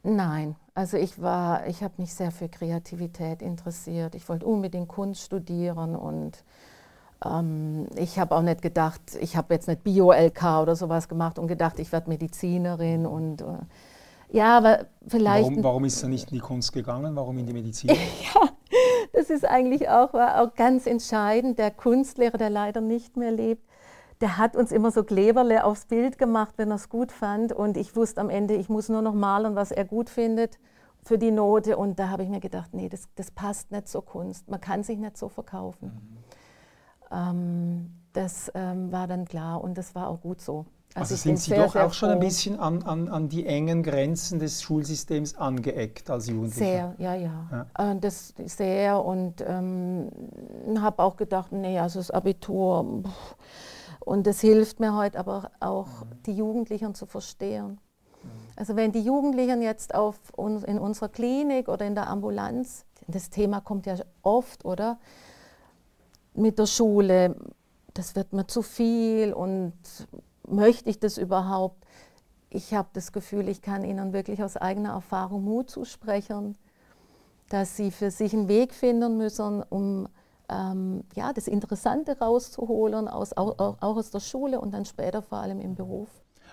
Nein, 0.04 0.56
also 0.74 0.96
ich 0.96 1.22
war, 1.22 1.68
ich 1.68 1.84
habe 1.84 1.96
mich 1.98 2.14
sehr 2.14 2.32
für 2.32 2.48
Kreativität 2.48 3.42
interessiert. 3.42 4.16
Ich 4.16 4.30
wollte 4.30 4.46
unbedingt 4.46 4.88
Kunst 4.88 5.22
studieren 5.24 5.96
und 5.96 6.44
ähm, 7.26 7.88
ich 7.96 8.20
habe 8.20 8.36
auch 8.36 8.42
nicht 8.42 8.62
gedacht, 8.62 9.02
ich 9.20 9.36
habe 9.36 9.54
jetzt 9.54 9.68
nicht 9.68 9.84
Bio-LK 9.84 10.62
oder 10.62 10.76
sowas 10.76 11.08
gemacht 11.08 11.40
und 11.40 11.48
gedacht, 11.48 11.80
ich 11.80 11.92
werde 11.92 12.10
Medizinerin 12.10 13.06
und 13.06 13.42
äh, 13.42 13.46
ja, 14.30 14.58
aber 14.58 14.86
vielleicht. 15.08 15.50
Warum, 15.50 15.64
warum 15.64 15.86
ist 15.86 16.04
er 16.04 16.10
nicht 16.10 16.32
in 16.32 16.36
die 16.36 16.42
Kunst 16.42 16.74
gegangen? 16.74 17.16
Warum 17.16 17.38
in 17.38 17.46
die 17.46 17.54
Medizin? 17.54 17.90
ja, 18.34 18.50
das 19.14 19.30
ist 19.30 19.46
eigentlich 19.46 19.90
auch, 19.90 20.14
war 20.14 20.42
auch 20.42 20.54
ganz 20.54 20.86
entscheidend. 20.86 21.60
Der 21.60 21.72
Kunstlehrer, 21.72 22.38
der 22.38 22.50
leider 22.50 22.82
nicht 22.82 23.16
mehr 23.16 23.32
lebt, 23.32 23.64
der 24.20 24.38
hat 24.38 24.56
uns 24.56 24.72
immer 24.72 24.92
so 24.92 25.04
Kleberle 25.04 25.64
aufs 25.64 25.86
Bild 25.86 26.18
gemacht, 26.18 26.56
wenn 26.58 26.72
er 26.72 26.76
es 26.76 26.90
gut 26.90 27.12
fand. 27.12 27.54
Und 27.54 27.78
ich 27.78 27.96
wusste 27.96 28.20
am 28.20 28.30
Ende, 28.30 28.56
ich 28.56 28.68
muss 28.68 28.90
nur 28.90 29.02
noch 29.02 29.14
malen, 29.14 29.56
was 29.56 29.72
er 29.72 29.86
gut 29.86 30.10
findet 30.10 30.60
für 31.04 31.18
die 31.18 31.32
Note. 31.32 31.78
Und 31.78 31.98
da 31.98 32.10
habe 32.10 32.24
ich 32.24 32.30
mir 32.30 32.42
gedacht, 32.42 32.74
nee, 32.74 32.90
das, 32.90 33.08
das 33.16 33.32
passt 33.32 33.72
nicht 33.72 33.88
zur 33.88 34.04
Kunst. 34.06 34.50
Man 34.50 34.60
kann 34.60 34.84
sich 34.84 34.98
nicht 34.98 35.18
so 35.18 35.30
verkaufen. 35.30 35.88
Mhm. 35.88 36.27
Ähm, 37.12 37.92
das 38.14 38.52
ähm, 38.56 38.92
war 38.92 39.08
dann 39.08 39.26
klar 39.26 39.64
und 39.64 39.78
das 39.78 39.96
war 39.96 40.10
auch 40.10 40.22
gut 40.22 40.42
so. 40.42 40.66
Also, 40.96 41.14
also 41.14 41.16
sind 41.16 41.38
Sie 41.38 41.52
sehr, 41.52 41.64
doch 41.64 41.74
sehr 41.74 41.86
auch 41.86 41.94
schon 41.94 42.10
ein 42.10 42.20
bisschen 42.20 42.60
an, 42.60 42.82
an, 42.82 43.08
an 43.08 43.30
die 43.30 43.46
engen 43.46 43.84
Grenzen 43.84 44.40
des 44.40 44.64
Schulsystems 44.64 45.36
angeeckt 45.36 46.10
als 46.10 46.28
Jugendliche? 46.28 46.66
Sehr, 46.66 46.96
ja, 46.98 47.14
ja. 47.14 47.68
ja. 47.78 47.92
Äh, 47.92 48.00
das 48.00 48.34
sehr 48.46 49.06
und 49.06 49.44
ähm, 49.46 50.10
habe 50.80 51.04
auch 51.04 51.16
gedacht, 51.16 51.52
nee, 51.52 51.78
also 51.78 52.00
das 52.00 52.10
Abitur, 52.10 53.04
und 54.00 54.26
das 54.26 54.42
hilft 54.42 54.80
mir 54.80 54.96
heute 54.96 55.20
aber 55.20 55.52
auch, 55.60 56.02
mhm. 56.02 56.24
die 56.26 56.34
Jugendlichen 56.34 56.96
zu 56.96 57.06
verstehen. 57.06 57.68
Mhm. 58.24 58.30
Also 58.56 58.76
wenn 58.76 58.92
die 58.92 59.02
Jugendlichen 59.02 59.62
jetzt 59.62 59.94
auf 59.94 60.18
uns, 60.36 60.64
in 60.64 60.80
unserer 60.80 61.10
Klinik 61.10 61.68
oder 61.68 61.86
in 61.86 61.94
der 61.94 62.08
Ambulanz, 62.08 62.86
das 63.06 63.30
Thema 63.30 63.62
kommt 63.62 63.86
ja 63.86 63.96
oft, 64.24 64.66
oder? 64.66 64.98
Mit 66.38 66.60
der 66.60 66.68
Schule, 66.68 67.36
das 67.96 68.16
wird 68.16 68.32
mir 68.32 68.46
zu 68.46 68.62
viel 68.62 69.34
und 69.34 69.74
möchte 70.48 70.90
ich 70.90 71.00
das 71.00 71.18
überhaupt? 71.18 71.84
Ich 72.52 72.76
habe 72.76 72.90
das 72.94 73.12
Gefühl, 73.12 73.50
ich 73.50 73.64
kann 73.64 73.84
Ihnen 73.84 74.14
wirklich 74.14 74.44
aus 74.44 74.56
eigener 74.56 74.92
Erfahrung 74.92 75.44
Mut 75.44 75.72
zusprechen, 75.72 76.56
dass 77.50 77.76
Sie 77.76 77.90
für 77.90 78.12
sich 78.12 78.34
einen 78.34 78.48
Weg 78.48 78.76
finden 78.76 79.18
müssen, 79.18 79.64
um 79.64 80.08
ähm, 80.48 81.04
ja, 81.16 81.34
das 81.34 81.48
Interessante 81.48 82.20
rauszuholen, 82.20 83.08
aus, 83.08 83.36
auch, 83.36 83.58
auch, 83.58 83.82
aus 83.82 84.12
der 84.12 84.20
Schule 84.20 84.62
und 84.62 84.76
dann 84.76 84.86
später 84.86 85.24
vor 85.24 85.40
allem 85.40 85.60
im 85.60 85.74
Beruf. 85.74 86.08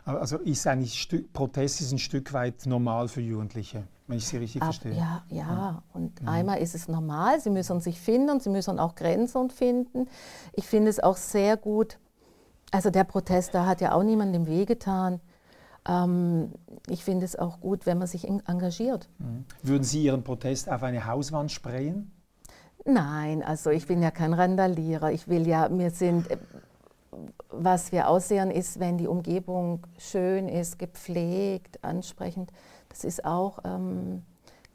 Also 0.06 0.38
ist 0.38 0.66
eigentlich 0.66 1.00
Stü 1.00 1.24
Protest 1.32 1.82
ist 1.82 1.92
ein 1.92 1.98
Stück 1.98 2.32
weit 2.32 2.66
normal 2.66 3.08
für 3.08 3.20
Jugendliche, 3.20 3.84
wenn 4.06 4.18
ich 4.18 4.26
Sie 4.26 4.36
richtig 4.36 4.62
Ab, 4.62 4.74
verstehe. 4.74 4.92
Ja, 4.92 5.24
ja. 5.28 5.36
ja. 5.36 5.82
Und 5.92 6.20
mhm. 6.20 6.28
einmal 6.28 6.58
ist 6.58 6.74
es 6.74 6.88
normal, 6.88 7.40
sie 7.40 7.50
müssen 7.50 7.80
sich 7.80 8.00
finden, 8.00 8.40
sie 8.40 8.50
müssen 8.50 8.78
auch 8.78 8.94
Grenzen 8.94 9.50
finden. 9.50 10.08
Ich 10.52 10.66
finde 10.66 10.90
es 10.90 11.00
auch 11.00 11.16
sehr 11.16 11.56
gut, 11.56 11.98
also 12.70 12.90
der 12.90 13.04
Protest, 13.04 13.54
da 13.54 13.66
hat 13.66 13.80
ja 13.80 13.92
auch 13.92 14.02
niemandem 14.02 14.46
wehgetan. 14.46 15.20
Ähm, 15.86 16.52
ich 16.88 17.04
finde 17.04 17.24
es 17.24 17.36
auch 17.36 17.60
gut, 17.60 17.86
wenn 17.86 17.98
man 17.98 18.06
sich 18.06 18.28
engagiert. 18.28 19.08
Mhm. 19.18 19.44
Würden 19.62 19.84
Sie 19.84 20.02
Ihren 20.02 20.22
Protest 20.22 20.70
auf 20.70 20.82
eine 20.82 21.06
Hauswand 21.06 21.50
sprayen? 21.52 22.10
Nein, 22.84 23.42
also 23.42 23.70
ich 23.70 23.86
bin 23.86 24.02
ja 24.02 24.10
kein 24.10 24.34
Randalierer. 24.34 25.12
Ich 25.12 25.28
will 25.28 25.46
ja, 25.46 25.68
wir 25.70 25.90
sind, 25.90 26.30
äh, 26.30 26.36
was 27.48 27.92
wir 27.92 28.08
aussehen, 28.08 28.50
ist, 28.50 28.80
wenn 28.80 28.98
die 28.98 29.06
Umgebung 29.06 29.86
schön 29.96 30.48
ist, 30.48 30.78
gepflegt, 30.78 31.82
ansprechend. 31.82 32.50
Das 32.94 33.02
ist 33.02 33.24
auch, 33.24 33.58
ähm, 33.64 34.22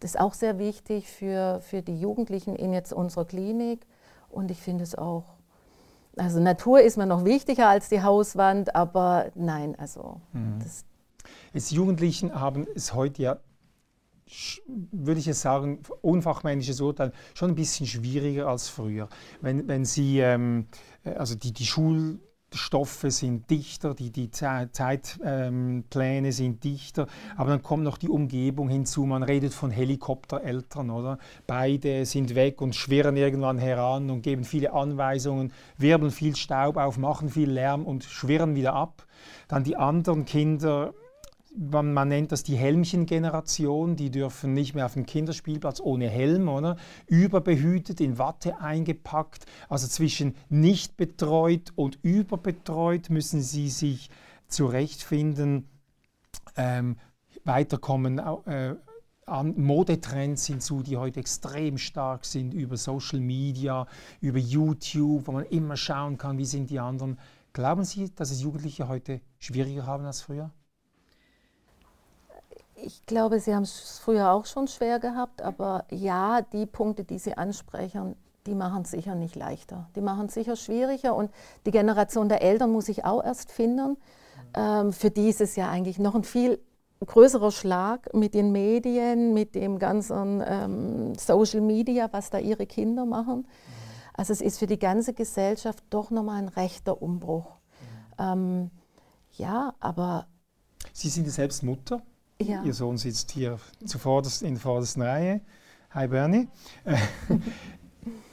das 0.01 0.11
ist 0.11 0.19
auch 0.19 0.33
sehr 0.33 0.59
wichtig 0.59 1.07
für, 1.07 1.61
für 1.61 1.81
die 1.81 1.97
Jugendlichen 1.97 2.55
in 2.55 2.73
jetzt 2.73 2.91
unserer 2.91 3.23
Klinik. 3.23 3.87
Und 4.29 4.51
ich 4.51 4.59
finde 4.59 4.83
es 4.83 4.95
auch 4.95 5.23
also 6.17 6.41
Natur 6.41 6.81
ist 6.81 6.97
mir 6.97 7.05
noch 7.05 7.23
wichtiger 7.23 7.69
als 7.69 7.87
die 7.87 8.03
Hauswand, 8.03 8.75
aber 8.75 9.31
nein, 9.35 9.75
also 9.77 10.19
mhm. 10.33 10.59
Jetzt 11.53 11.71
Jugendlichen 11.71 12.37
haben 12.37 12.67
es 12.75 12.93
heute 12.93 13.21
ja, 13.21 13.39
würde 14.67 15.19
ich 15.19 15.25
jetzt 15.25 15.41
sagen, 15.41 15.79
unfachmännisches 16.01 16.81
Urteil, 16.81 17.13
schon 17.33 17.51
ein 17.51 17.55
bisschen 17.55 17.87
schwieriger 17.87 18.47
als 18.47 18.67
früher. 18.67 19.07
Wenn, 19.41 19.67
wenn 19.67 19.85
sie, 19.85 20.19
ähm, 20.19 20.67
äh, 21.03 21.11
also 21.11 21.35
die, 21.35 21.53
die 21.53 21.65
Schul 21.65 22.19
Stoffe 22.53 23.11
sind 23.11 23.49
dichter, 23.49 23.93
die, 23.93 24.11
die 24.11 24.31
Zeitpläne 24.31 26.27
ähm, 26.27 26.31
sind 26.31 26.63
dichter, 26.63 27.07
aber 27.37 27.51
dann 27.51 27.63
kommt 27.63 27.83
noch 27.83 27.97
die 27.97 28.09
Umgebung 28.09 28.69
hinzu. 28.69 29.05
Man 29.05 29.23
redet 29.23 29.53
von 29.53 29.71
Helikoptereltern, 29.71 30.89
oder? 30.89 31.19
Beide 31.47 32.05
sind 32.05 32.35
weg 32.35 32.61
und 32.61 32.75
schwirren 32.75 33.17
irgendwann 33.17 33.57
heran 33.57 34.09
und 34.09 34.21
geben 34.21 34.43
viele 34.43 34.73
Anweisungen, 34.73 35.53
wirbeln 35.77 36.11
viel 36.11 36.35
Staub 36.35 36.77
auf, 36.77 36.97
machen 36.97 37.29
viel 37.29 37.49
Lärm 37.49 37.85
und 37.85 38.03
schwirren 38.03 38.55
wieder 38.55 38.73
ab. 38.73 39.05
Dann 39.47 39.63
die 39.63 39.75
anderen 39.75 40.25
Kinder 40.25 40.93
man, 41.59 41.93
man, 41.93 42.07
nennt 42.07 42.31
das 42.31 42.43
die 42.43 42.55
Helmchen-Generation, 42.55 43.97
die 43.97 44.09
dürfen 44.09 44.53
nicht 44.53 44.75
mehr 44.75 44.85
auf 44.85 44.93
dem 44.93 45.05
Kinderspielplatz 45.05 45.81
ohne 45.81 46.09
Helm, 46.09 46.47
oder? 46.47 46.77
Überbehütet, 47.07 47.99
in 47.99 48.17
Watte 48.17 48.61
eingepackt. 48.61 49.45
Also 49.67 49.87
zwischen 49.87 50.35
nicht 50.47 50.95
betreut 50.95 51.73
und 51.75 51.99
überbetreut 52.01 53.09
müssen 53.09 53.41
sie 53.41 53.69
sich 53.69 54.09
zurechtfinden. 54.47 55.67
Ähm, 56.55 56.97
weiterkommen 57.43 58.19
äh, 58.19 58.75
an 59.25 59.53
Modetrends 59.59 60.45
hinzu, 60.45 60.81
die 60.81 60.97
heute 60.97 61.19
extrem 61.19 61.77
stark 61.77 62.25
sind 62.25 62.53
über 62.53 62.77
Social 62.77 63.19
Media, 63.19 63.85
über 64.21 64.39
YouTube, 64.39 65.27
wo 65.27 65.31
man 65.33 65.45
immer 65.45 65.77
schauen 65.77 66.17
kann, 66.17 66.37
wie 66.37 66.45
sind 66.45 66.69
die 66.69 66.79
anderen. 66.79 67.19
Glauben 67.53 67.83
Sie, 67.83 68.13
dass 68.15 68.31
es 68.31 68.41
Jugendliche 68.41 68.87
heute 68.87 69.21
schwieriger 69.39 69.85
haben 69.85 70.05
als 70.05 70.21
früher? 70.21 70.51
Ich 72.83 73.05
glaube, 73.05 73.39
Sie 73.39 73.53
haben 73.53 73.63
es 73.63 73.99
früher 73.99 74.31
auch 74.31 74.45
schon 74.45 74.67
schwer 74.67 74.99
gehabt, 74.99 75.41
aber 75.41 75.85
ja, 75.89 76.41
die 76.41 76.65
Punkte, 76.65 77.03
die 77.03 77.19
Sie 77.19 77.35
ansprechen, 77.35 78.15
die 78.45 78.55
machen 78.55 78.83
es 78.83 78.91
sicher 78.91 79.15
nicht 79.15 79.35
leichter. 79.35 79.89
Die 79.95 80.01
machen 80.01 80.27
es 80.27 80.33
sicher 80.33 80.55
schwieriger 80.55 81.15
und 81.15 81.31
die 81.65 81.71
Generation 81.71 82.29
der 82.29 82.41
Eltern 82.41 82.71
muss 82.71 82.89
ich 82.89 83.05
auch 83.05 83.23
erst 83.23 83.51
finden. 83.51 83.97
Ähm, 84.55 84.93
für 84.93 85.11
die 85.11 85.29
ist 85.29 85.41
es 85.41 85.55
ja 85.55 85.69
eigentlich 85.69 85.99
noch 85.99 86.15
ein 86.15 86.23
viel 86.23 86.59
größerer 87.05 87.51
Schlag 87.51 88.13
mit 88.13 88.33
den 88.33 88.51
Medien, 88.51 89.33
mit 89.33 89.55
dem 89.55 89.79
ganzen 89.79 90.43
ähm, 90.45 91.15
Social 91.15 91.61
Media, 91.61 92.09
was 92.11 92.29
da 92.29 92.39
ihre 92.39 92.65
Kinder 92.65 93.05
machen. 93.05 93.47
Also 94.13 94.33
es 94.33 94.41
ist 94.41 94.59
für 94.59 94.67
die 94.67 94.79
ganze 94.79 95.13
Gesellschaft 95.13 95.83
doch 95.89 96.11
nochmal 96.11 96.41
ein 96.41 96.49
rechter 96.49 97.01
Umbruch. 97.01 97.57
Ähm, 98.17 98.69
ja, 99.33 99.73
aber... 99.79 100.27
Sie 100.91 101.09
sind 101.09 101.29
selbst 101.29 101.63
Mutter. 101.63 102.01
Ja. 102.41 102.63
Ihr 102.63 102.73
Sohn 102.73 102.97
sitzt 102.97 103.31
hier 103.31 103.59
zuvorderst 103.85 104.43
in 104.43 104.53
der 104.53 104.61
vordersten 104.61 105.01
Reihe. 105.01 105.41
Hi 105.91 106.07
Bernie. 106.07 106.47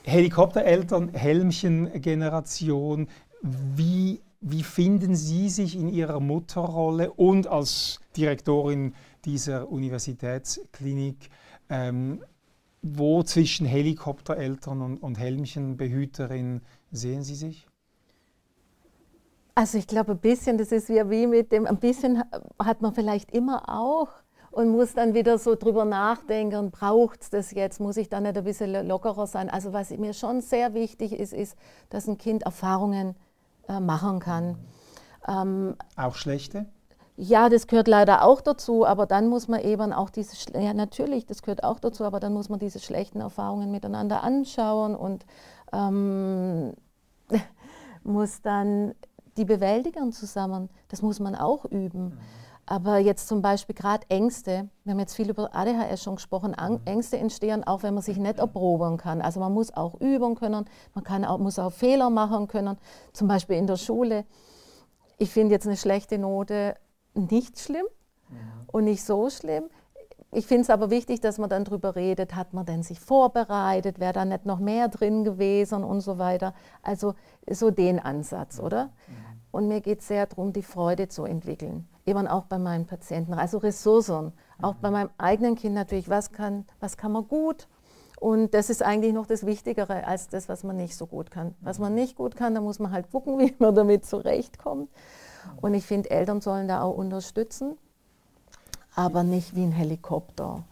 Helikoptereltern, 0.04 1.12
Helmchen-Generation. 1.12 3.08
Wie, 3.42 4.22
wie 4.40 4.62
finden 4.62 5.16
Sie 5.16 5.48
sich 5.48 5.74
in 5.74 5.88
Ihrer 5.88 6.20
Mutterrolle 6.20 7.12
und 7.14 7.48
als 7.48 7.98
Direktorin 8.16 8.94
dieser 9.24 9.68
Universitätsklinik? 9.68 11.28
Ähm, 11.68 12.22
wo 12.82 13.24
zwischen 13.24 13.66
Helikoptereltern 13.66 14.82
und, 14.82 14.98
und 14.98 15.18
Helmchenbehüterin 15.18 16.60
sehen 16.92 17.24
Sie 17.24 17.34
sich? 17.34 17.66
Also 19.58 19.78
ich 19.78 19.86
glaube 19.86 20.12
ein 20.12 20.18
bisschen, 20.18 20.58
das 20.58 20.70
ist 20.70 20.90
ja 20.90 21.08
wie 21.08 21.26
mit 21.26 21.50
dem, 21.50 21.66
ein 21.66 21.78
bisschen 21.78 22.22
hat 22.62 22.82
man 22.82 22.92
vielleicht 22.92 23.30
immer 23.30 23.70
auch 23.70 24.08
und 24.50 24.68
muss 24.68 24.92
dann 24.92 25.14
wieder 25.14 25.38
so 25.38 25.54
drüber 25.54 25.86
nachdenken, 25.86 26.70
braucht 26.70 27.22
es 27.22 27.30
das 27.30 27.52
jetzt, 27.52 27.80
muss 27.80 27.96
ich 27.96 28.10
dann 28.10 28.24
nicht 28.24 28.36
ein 28.36 28.44
bisschen 28.44 28.86
lockerer 28.86 29.26
sein. 29.26 29.48
Also 29.48 29.72
was 29.72 29.88
mir 29.92 30.12
schon 30.12 30.42
sehr 30.42 30.74
wichtig 30.74 31.14
ist, 31.14 31.32
ist, 31.32 31.56
dass 31.88 32.06
ein 32.06 32.18
Kind 32.18 32.42
Erfahrungen 32.42 33.16
äh, 33.66 33.80
machen 33.80 34.18
kann. 34.18 34.58
Ähm, 35.26 35.74
auch 35.96 36.16
schlechte? 36.16 36.66
Ja, 37.16 37.48
das 37.48 37.66
gehört 37.66 37.88
leider 37.88 38.24
auch 38.24 38.42
dazu, 38.42 38.84
aber 38.86 39.06
dann 39.06 39.26
muss 39.26 39.48
man 39.48 39.62
eben 39.62 39.94
auch 39.94 40.10
diese, 40.10 40.36
ja 40.52 40.74
natürlich, 40.74 41.24
das 41.24 41.40
gehört 41.40 41.64
auch 41.64 41.80
dazu, 41.80 42.04
aber 42.04 42.20
dann 42.20 42.34
muss 42.34 42.50
man 42.50 42.58
diese 42.58 42.78
schlechten 42.78 43.22
Erfahrungen 43.22 43.70
miteinander 43.70 44.22
anschauen 44.22 44.94
und 44.94 45.24
ähm, 45.72 46.74
muss 48.04 48.42
dann 48.42 48.94
die 49.36 49.44
bewältigen 49.44 50.12
zusammen. 50.12 50.68
Das 50.88 51.02
muss 51.02 51.20
man 51.20 51.34
auch 51.34 51.64
üben. 51.64 52.04
Mhm. 52.04 52.18
Aber 52.68 52.98
jetzt 52.98 53.28
zum 53.28 53.42
Beispiel 53.42 53.76
gerade 53.76 54.04
Ängste, 54.08 54.68
wir 54.82 54.92
haben 54.92 54.98
jetzt 54.98 55.14
viel 55.14 55.30
über 55.30 55.54
ADHS 55.54 56.02
schon 56.02 56.16
gesprochen, 56.16 56.56
mhm. 56.58 56.80
Ängste 56.84 57.16
entstehen 57.16 57.62
auch, 57.64 57.84
wenn 57.84 57.94
man 57.94 58.02
sich 58.02 58.16
nicht 58.16 58.38
erproben 58.38 58.96
kann. 58.96 59.22
Also 59.22 59.38
man 59.38 59.52
muss 59.52 59.72
auch 59.72 60.00
üben 60.00 60.34
können, 60.34 60.64
man 60.94 61.04
kann 61.04 61.24
auch, 61.24 61.38
muss 61.38 61.60
auch 61.60 61.72
Fehler 61.72 62.10
machen 62.10 62.48
können, 62.48 62.76
zum 63.12 63.28
Beispiel 63.28 63.56
in 63.56 63.68
der 63.68 63.76
Schule. 63.76 64.24
Ich 65.18 65.30
finde 65.30 65.54
jetzt 65.54 65.66
eine 65.66 65.76
schlechte 65.76 66.18
Note 66.18 66.76
nicht 67.14 67.58
schlimm 67.60 67.86
mhm. 68.28 68.36
und 68.66 68.84
nicht 68.84 69.04
so 69.04 69.30
schlimm. 69.30 69.70
Ich 70.32 70.46
finde 70.46 70.62
es 70.62 70.70
aber 70.70 70.90
wichtig, 70.90 71.20
dass 71.20 71.38
man 71.38 71.48
dann 71.48 71.64
darüber 71.64 71.96
redet, 71.96 72.34
hat 72.34 72.52
man 72.52 72.66
denn 72.66 72.82
sich 72.82 73.00
vorbereitet, 73.00 74.00
wäre 74.00 74.12
da 74.12 74.24
nicht 74.24 74.44
noch 74.44 74.58
mehr 74.58 74.88
drin 74.88 75.24
gewesen 75.24 75.84
und 75.84 76.00
so 76.00 76.18
weiter. 76.18 76.52
Also 76.82 77.14
so 77.48 77.70
den 77.70 77.98
Ansatz, 77.98 78.58
oder? 78.58 78.90
Und 79.52 79.68
mir 79.68 79.80
geht 79.80 80.00
es 80.00 80.08
sehr 80.08 80.26
darum, 80.26 80.52
die 80.52 80.62
Freude 80.62 81.08
zu 81.08 81.24
entwickeln. 81.24 81.88
Eben 82.04 82.26
auch 82.26 82.44
bei 82.44 82.58
meinen 82.58 82.86
Patienten. 82.86 83.34
Also 83.34 83.58
Ressourcen. 83.58 84.32
Auch 84.60 84.74
bei 84.74 84.90
meinem 84.90 85.10
eigenen 85.16 85.54
Kind 85.54 85.74
natürlich. 85.74 86.10
Was 86.10 86.32
kann, 86.32 86.66
was 86.80 86.96
kann 86.96 87.12
man 87.12 87.26
gut? 87.26 87.68
Und 88.20 88.52
das 88.52 88.68
ist 88.68 88.82
eigentlich 88.82 89.14
noch 89.14 89.26
das 89.26 89.46
Wichtigere 89.46 90.06
als 90.06 90.28
das, 90.28 90.48
was 90.48 90.64
man 90.64 90.76
nicht 90.76 90.96
so 90.96 91.06
gut 91.06 91.30
kann. 91.30 91.54
Was 91.60 91.78
man 91.78 91.94
nicht 91.94 92.16
gut 92.16 92.36
kann, 92.36 92.54
da 92.54 92.60
muss 92.60 92.78
man 92.78 92.90
halt 92.92 93.10
gucken, 93.10 93.38
wie 93.38 93.54
man 93.58 93.74
damit 93.74 94.04
zurechtkommt. 94.04 94.90
Und 95.60 95.74
ich 95.74 95.86
finde, 95.86 96.10
Eltern 96.10 96.40
sollen 96.40 96.68
da 96.68 96.82
auch 96.82 96.96
unterstützen 96.96 97.78
aber 98.96 99.22
nicht 99.22 99.54
wie 99.54 99.62
ein 99.62 99.72
Helikopter. 99.72 100.64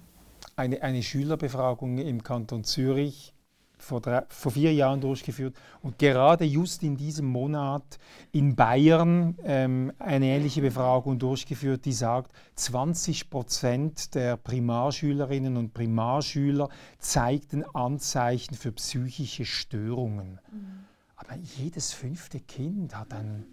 Eine, 0.57 0.83
eine 0.83 1.03
Schülerbefragung 1.03 1.99
im 1.99 2.23
Kanton 2.23 2.65
Zürich 2.65 3.35
vor, 3.77 4.01
drei, 4.01 4.23
vor, 4.29 4.53
vier 4.53 4.73
Jahren 4.73 5.01
durchgeführt 5.01 5.55
und 5.83 5.99
gerade 5.99 6.45
just 6.45 6.83
in 6.83 6.97
diesem 6.97 7.27
Monat 7.27 7.99
in 8.33 8.57
Bayern 8.57 9.37
ähm, 9.45 9.93
eine 9.99 10.27
ähnliche 10.27 10.63
Befragung 10.63 11.19
durchgeführt, 11.19 11.85
die 11.85 11.93
sagt, 11.93 12.33
20 12.55 13.29
Prozent 13.29 14.15
der 14.15 14.39
Primarschülerinnen 14.39 15.59
und 15.59 15.75
Primarschüler 15.75 16.71
zeigten 16.99 17.63
Anzeichen 17.75 18.55
für 18.55 18.73
psychische 18.73 19.45
Störungen. 19.45 20.41
Mhm. 20.51 20.85
Aber 21.17 21.37
jedes 21.37 21.93
fünfte 21.93 22.41
Kind 22.41 22.97
hat 22.97 23.13
einen, 23.13 23.45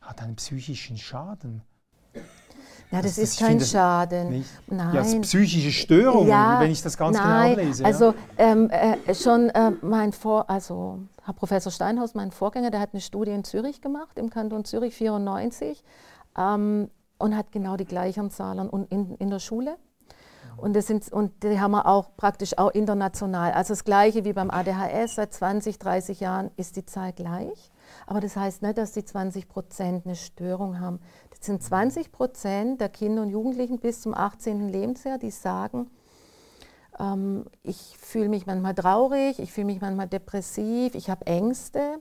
hat 0.00 0.22
einen 0.22 0.36
psychischen 0.36 0.96
Schaden. 0.96 1.62
Ja, 2.90 3.02
das, 3.02 3.16
das 3.16 3.30
ist 3.30 3.40
kein 3.40 3.60
Schaden. 3.60 4.44
Nein. 4.66 4.94
Ja, 4.94 5.00
das 5.02 5.20
psychische 5.20 5.72
Störungen, 5.72 6.28
ja, 6.28 6.60
wenn 6.60 6.70
ich 6.70 6.82
das 6.82 6.96
ganz 6.96 7.16
genau 7.16 7.28
nein. 7.28 7.56
genau 7.56 7.66
lese. 7.66 7.84
Also 7.84 8.14
ähm, 8.38 8.70
äh, 8.70 9.14
schon 9.14 9.48
äh, 9.50 9.72
mein 9.82 10.12
Vor, 10.12 10.48
also 10.48 11.00
Herr 11.24 11.34
Professor 11.34 11.72
Steinhaus, 11.72 12.14
mein 12.14 12.30
Vorgänger, 12.30 12.70
der 12.70 12.80
hat 12.80 12.90
eine 12.92 13.00
Studie 13.00 13.32
in 13.32 13.44
Zürich 13.44 13.80
gemacht, 13.80 14.18
im 14.18 14.30
Kanton 14.30 14.64
Zürich 14.64 14.94
94, 14.94 15.82
ähm, 16.38 16.90
und 17.18 17.36
hat 17.36 17.52
genau 17.52 17.76
die 17.76 17.84
gleichen 17.84 18.30
Zahlen 18.30 18.68
und 18.68 18.90
in, 18.92 19.14
in 19.16 19.30
der 19.30 19.38
Schule. 19.38 19.76
Und, 20.56 20.76
das 20.76 20.86
sind, 20.86 21.12
und 21.12 21.42
die 21.42 21.58
haben 21.58 21.72
wir 21.72 21.86
auch 21.86 22.16
praktisch 22.16 22.56
auch 22.58 22.70
international. 22.70 23.52
Also 23.52 23.72
das 23.72 23.84
Gleiche 23.84 24.24
wie 24.24 24.32
beim 24.32 24.50
ADHS, 24.50 25.16
seit 25.16 25.32
20, 25.34 25.78
30 25.78 26.20
Jahren 26.20 26.50
ist 26.56 26.76
die 26.76 26.84
Zahl 26.84 27.12
gleich. 27.12 27.70
Aber 28.06 28.20
das 28.20 28.36
heißt 28.36 28.62
nicht, 28.62 28.78
dass 28.78 28.92
die 28.92 29.04
20 29.04 29.48
Prozent 29.48 30.06
eine 30.06 30.16
Störung 30.16 30.80
haben. 30.80 31.00
Das 31.30 31.46
sind 31.46 31.62
20 31.62 32.12
Prozent 32.12 32.80
der 32.80 32.88
Kinder 32.88 33.22
und 33.22 33.30
Jugendlichen 33.30 33.78
bis 33.78 34.02
zum 34.02 34.14
18. 34.14 34.68
Lebensjahr, 34.68 35.18
die 35.18 35.30
sagen, 35.30 35.90
ähm, 36.98 37.46
ich 37.62 37.96
fühle 37.98 38.28
mich 38.28 38.46
manchmal 38.46 38.74
traurig, 38.74 39.38
ich 39.38 39.52
fühle 39.52 39.66
mich 39.66 39.80
manchmal 39.80 40.08
depressiv, 40.08 40.94
ich 40.94 41.10
habe 41.10 41.26
Ängste. 41.26 42.00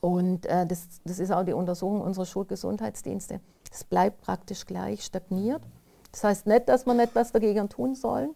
Und 0.00 0.46
äh, 0.46 0.66
das, 0.66 1.00
das 1.04 1.18
ist 1.18 1.32
auch 1.32 1.44
die 1.44 1.52
Untersuchung 1.52 2.00
unserer 2.00 2.26
Schulgesundheitsdienste. 2.26 3.40
Es 3.72 3.84
bleibt 3.84 4.20
praktisch 4.20 4.66
gleich, 4.66 5.04
stagniert. 5.04 5.62
Das 6.12 6.24
heißt 6.24 6.46
nicht, 6.46 6.68
dass 6.68 6.86
man 6.86 6.98
etwas 6.98 7.32
dagegen 7.32 7.68
tun 7.68 7.94
soll. 7.94 8.30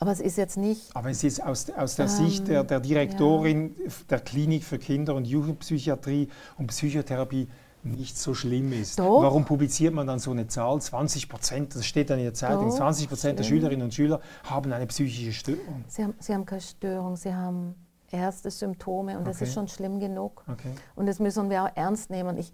Aber 0.00 0.12
es 0.12 0.20
ist 0.20 0.36
jetzt 0.38 0.56
nicht. 0.56 0.96
Aber 0.96 1.10
es 1.10 1.22
ist 1.22 1.42
aus, 1.42 1.70
aus 1.70 1.96
der 1.96 2.06
ähm, 2.06 2.10
Sicht 2.10 2.48
der, 2.48 2.64
der 2.64 2.80
Direktorin 2.80 3.76
ja. 3.78 3.92
der 4.08 4.20
Klinik 4.20 4.64
für 4.64 4.78
Kinder- 4.78 5.14
und 5.14 5.26
Jugendpsychiatrie 5.26 6.28
und 6.56 6.68
Psychotherapie 6.68 7.48
nicht 7.82 8.18
so 8.18 8.34
schlimm 8.34 8.72
ist. 8.72 8.98
Doch. 8.98 9.22
Warum 9.22 9.44
publiziert 9.44 9.94
man 9.94 10.06
dann 10.06 10.18
so 10.18 10.30
eine 10.30 10.46
Zahl? 10.46 10.80
20 10.80 11.28
Prozent, 11.28 11.74
das 11.74 11.86
steht 11.86 12.10
dann 12.10 12.18
in 12.18 12.24
der 12.24 12.34
Zeitung, 12.34 12.68
Doch, 12.68 12.76
20 12.76 13.08
Prozent 13.08 13.38
der 13.38 13.44
Schülerinnen 13.44 13.84
und 13.84 13.94
Schüler 13.94 14.20
haben 14.44 14.72
eine 14.72 14.86
psychische 14.86 15.32
Störung. 15.32 15.84
Sie 15.88 16.02
haben, 16.02 16.14
sie 16.18 16.34
haben 16.34 16.46
keine 16.46 16.60
Störung, 16.60 17.16
sie 17.16 17.34
haben 17.34 17.74
erste 18.10 18.50
Symptome 18.50 19.12
und 19.12 19.22
okay. 19.22 19.30
das 19.30 19.42
ist 19.42 19.54
schon 19.54 19.68
schlimm 19.68 20.00
genug. 20.00 20.44
Okay. 20.50 20.72
Und 20.96 21.06
das 21.06 21.20
müssen 21.20 21.48
wir 21.48 21.64
auch 21.64 21.70
ernst 21.74 22.10
nehmen. 22.10 22.38
Ich, 22.38 22.52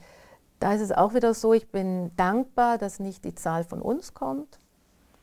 da 0.59 0.73
ist 0.73 0.81
es 0.81 0.93
auch 0.93 1.15
wieder 1.15 1.35
so, 1.35 1.53
ich 1.53 1.71
bin 1.71 2.11
dankbar, 2.17 2.79
dass 2.79 3.01
nicht 3.01 3.25
die 3.25 3.35
Zahl 3.35 3.65
von 3.65 3.83
uns 3.83 4.15
kommt, 4.15 4.59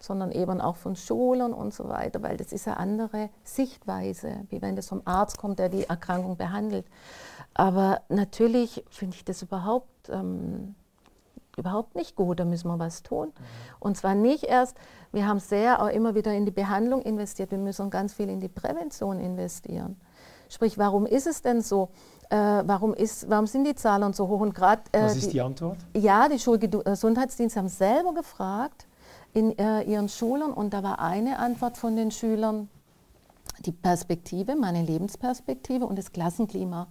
sondern 0.03 0.31
eben 0.31 0.59
auch 0.59 0.75
von 0.75 0.97
Schulen 0.97 1.53
und 1.53 1.73
so 1.73 1.87
weiter, 1.87 2.21
weil 2.21 2.35
das 2.35 2.51
ist 2.51 2.67
eine 2.67 2.77
andere 2.77 3.29
Sichtweise, 3.43 4.41
wie 4.49 4.61
wenn 4.61 4.75
das 4.75 4.89
vom 4.89 5.01
Arzt 5.05 5.37
kommt, 5.37 5.59
der 5.59 5.69
die 5.69 5.85
Erkrankung 5.85 6.35
behandelt. 6.35 6.85
Aber 7.53 8.01
natürlich 8.09 8.83
finde 8.89 9.15
ich 9.15 9.23
das 9.23 9.41
überhaupt, 9.41 10.09
ähm, 10.09 10.75
überhaupt 11.55 11.95
nicht 11.95 12.17
gut, 12.17 12.41
da 12.41 12.45
müssen 12.45 12.67
wir 12.67 12.79
was 12.79 13.01
tun. 13.03 13.27
Mhm. 13.27 13.31
Und 13.79 13.95
zwar 13.95 14.13
nicht 14.13 14.43
erst, 14.43 14.75
wir 15.13 15.25
haben 15.25 15.39
sehr 15.39 15.81
auch 15.81 15.87
immer 15.87 16.15
wieder 16.15 16.33
in 16.33 16.45
die 16.45 16.51
Behandlung 16.51 17.01
investiert, 17.03 17.51
wir 17.51 17.57
müssen 17.57 17.89
ganz 17.89 18.13
viel 18.13 18.27
in 18.27 18.41
die 18.41 18.49
Prävention 18.49 19.21
investieren. 19.21 19.95
Sprich, 20.49 20.77
warum 20.77 21.05
ist 21.05 21.27
es 21.27 21.41
denn 21.41 21.61
so? 21.61 21.89
Äh, 22.29 22.35
warum, 22.35 22.93
ist, 22.93 23.29
warum 23.29 23.47
sind 23.47 23.63
die 23.63 23.75
Zahlen 23.75 24.11
so 24.11 24.27
hoch? 24.27 24.41
Und 24.41 24.53
grad, 24.53 24.81
äh, 24.91 25.03
Was 25.03 25.15
ist 25.15 25.27
die, 25.27 25.31
die 25.31 25.41
Antwort? 25.41 25.77
Ja, 25.95 26.27
die 26.27 26.39
Schulgesundheitsdienste 26.39 27.59
haben 27.59 27.69
selber 27.69 28.13
gefragt, 28.13 28.85
in 29.33 29.57
äh, 29.57 29.81
ihren 29.83 30.09
Schulen 30.09 30.53
und 30.53 30.73
da 30.73 30.83
war 30.83 30.99
eine 30.99 31.39
Antwort 31.39 31.77
von 31.77 31.95
den 31.95 32.11
Schülern, 32.11 32.69
die 33.65 33.71
Perspektive, 33.71 34.55
meine 34.55 34.83
Lebensperspektive 34.83 35.85
und 35.85 35.97
das 35.97 36.11
Klassenklima. 36.11 36.87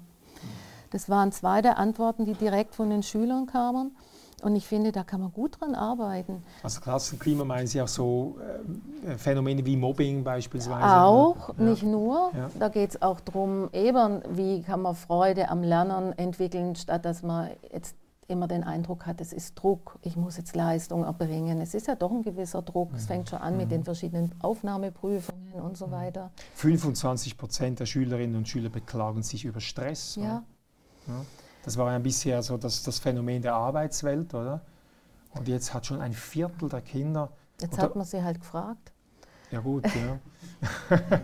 Das 0.91 1.09
waren 1.09 1.33
zwei 1.33 1.63
der 1.63 1.79
Antworten, 1.79 2.25
die 2.27 2.35
direkt 2.35 2.75
von 2.75 2.91
den 2.91 3.03
Schülern 3.03 3.47
kamen. 3.47 3.97
Und 4.43 4.57
ich 4.57 4.67
finde, 4.67 4.91
da 4.91 5.05
kann 5.05 5.21
man 5.21 5.33
gut 5.33 5.61
dran 5.61 5.77
arbeiten. 5.77 6.43
Also 6.65 6.81
Klassenklima 6.81 7.45
meinen 7.45 7.69
Sie 7.69 7.81
auch 7.81 7.89
so 7.89 8.37
äh, 9.07 9.17
Phänomene 9.17 9.65
wie 9.65 9.77
Mobbing 9.77 10.25
beispielsweise? 10.25 10.85
Auch, 10.85 11.51
ja. 11.57 11.65
nicht 11.65 11.85
nur. 11.85 12.33
Ja. 12.37 12.51
Da 12.59 12.69
geht 12.69 12.91
es 12.91 13.03
auch 13.03 13.21
darum, 13.21 13.71
eben, 13.73 14.21
wie 14.31 14.63
kann 14.63 14.83
man 14.83 14.97
Freude 14.97 15.49
am 15.49 15.63
Lernen 15.63 16.13
entwickeln, 16.19 16.75
statt 16.75 17.05
dass 17.05 17.23
man 17.23 17.51
jetzt 17.73 17.95
immer 18.33 18.49
den 18.49 18.65
Eindruck 18.65 19.07
hat, 19.07 19.21
es 19.21 19.33
ist 19.33 19.55
Druck, 19.55 19.99
ich 20.03 20.17
muss 20.17 20.37
jetzt 20.37 20.57
Leistung 20.57 21.05
erbringen. 21.05 21.61
Es 21.61 21.75
ist 21.75 21.87
ja 21.87 21.95
doch 21.95 22.11
ein 22.11 22.23
gewisser 22.23 22.63
Druck. 22.63 22.91
Es 22.95 23.07
fängt 23.07 23.29
schon 23.29 23.39
an 23.39 23.57
mit 23.57 23.71
den 23.71 23.81
mhm. 23.81 23.85
verschiedenen 23.85 24.35
Aufnahmeprüfungen 24.41 25.53
und 25.55 25.77
so 25.77 25.87
mhm. 25.87 25.93
weiter. 25.93 26.31
25 26.55 27.37
Prozent 27.37 27.81
der 27.81 27.87
Schülerinnen 27.87 28.37
und 28.37 28.49
Schüler 28.49 28.71
beklagen 28.71 29.23
sich 29.23 29.45
über 29.45 29.61
Stress. 29.61 30.17
Ja. 30.17 30.43
ja. 31.07 31.25
Das 31.65 31.77
war 31.77 31.93
ja 31.93 31.99
bisher 31.99 32.43
so 32.43 32.57
das, 32.57 32.83
das 32.83 32.99
Phänomen 32.99 33.43
der 33.43 33.55
Arbeitswelt, 33.55 34.35
oder? 34.35 34.63
Und 35.31 35.49
jetzt 35.49 35.73
hat 35.73 35.87
schon 35.87 36.01
ein 36.01 36.13
Viertel 36.13 36.69
der 36.69 36.81
Kinder. 36.81 37.31
Jetzt 37.61 37.79
hat 37.79 37.95
man 37.95 38.05
sie 38.05 38.23
halt 38.23 38.41
gefragt. 38.41 38.93
Ja, 39.51 39.61
gut, 39.61 39.85
ja. 39.85 40.19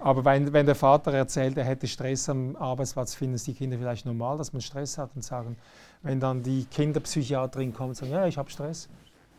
Aber 0.00 0.24
wenn, 0.24 0.52
wenn 0.52 0.66
der 0.66 0.74
Vater 0.74 1.12
erzählt, 1.12 1.56
er 1.58 1.64
hätte 1.64 1.86
Stress 1.86 2.28
am 2.28 2.56
Arbeitsplatz, 2.56 3.14
finden 3.14 3.34
es 3.34 3.44
die 3.44 3.54
Kinder 3.54 3.76
vielleicht 3.78 4.06
normal, 4.06 4.38
dass 4.38 4.52
man 4.52 4.62
Stress 4.62 4.96
hat 4.96 5.10
und 5.14 5.22
sagen, 5.22 5.56
wenn 6.02 6.20
dann 6.20 6.42
die 6.42 6.64
Kinderpsychiaterin 6.64 7.74
kommt 7.74 7.90
und 7.90 7.94
sagt, 7.96 8.10
ja, 8.10 8.26
ich 8.26 8.38
habe 8.38 8.50
Stress. 8.50 8.88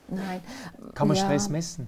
Nein. 0.07 0.41
Kann 0.93 1.07
man 1.07 1.17
ja. 1.17 1.23
Stress 1.23 1.49
messen? 1.49 1.87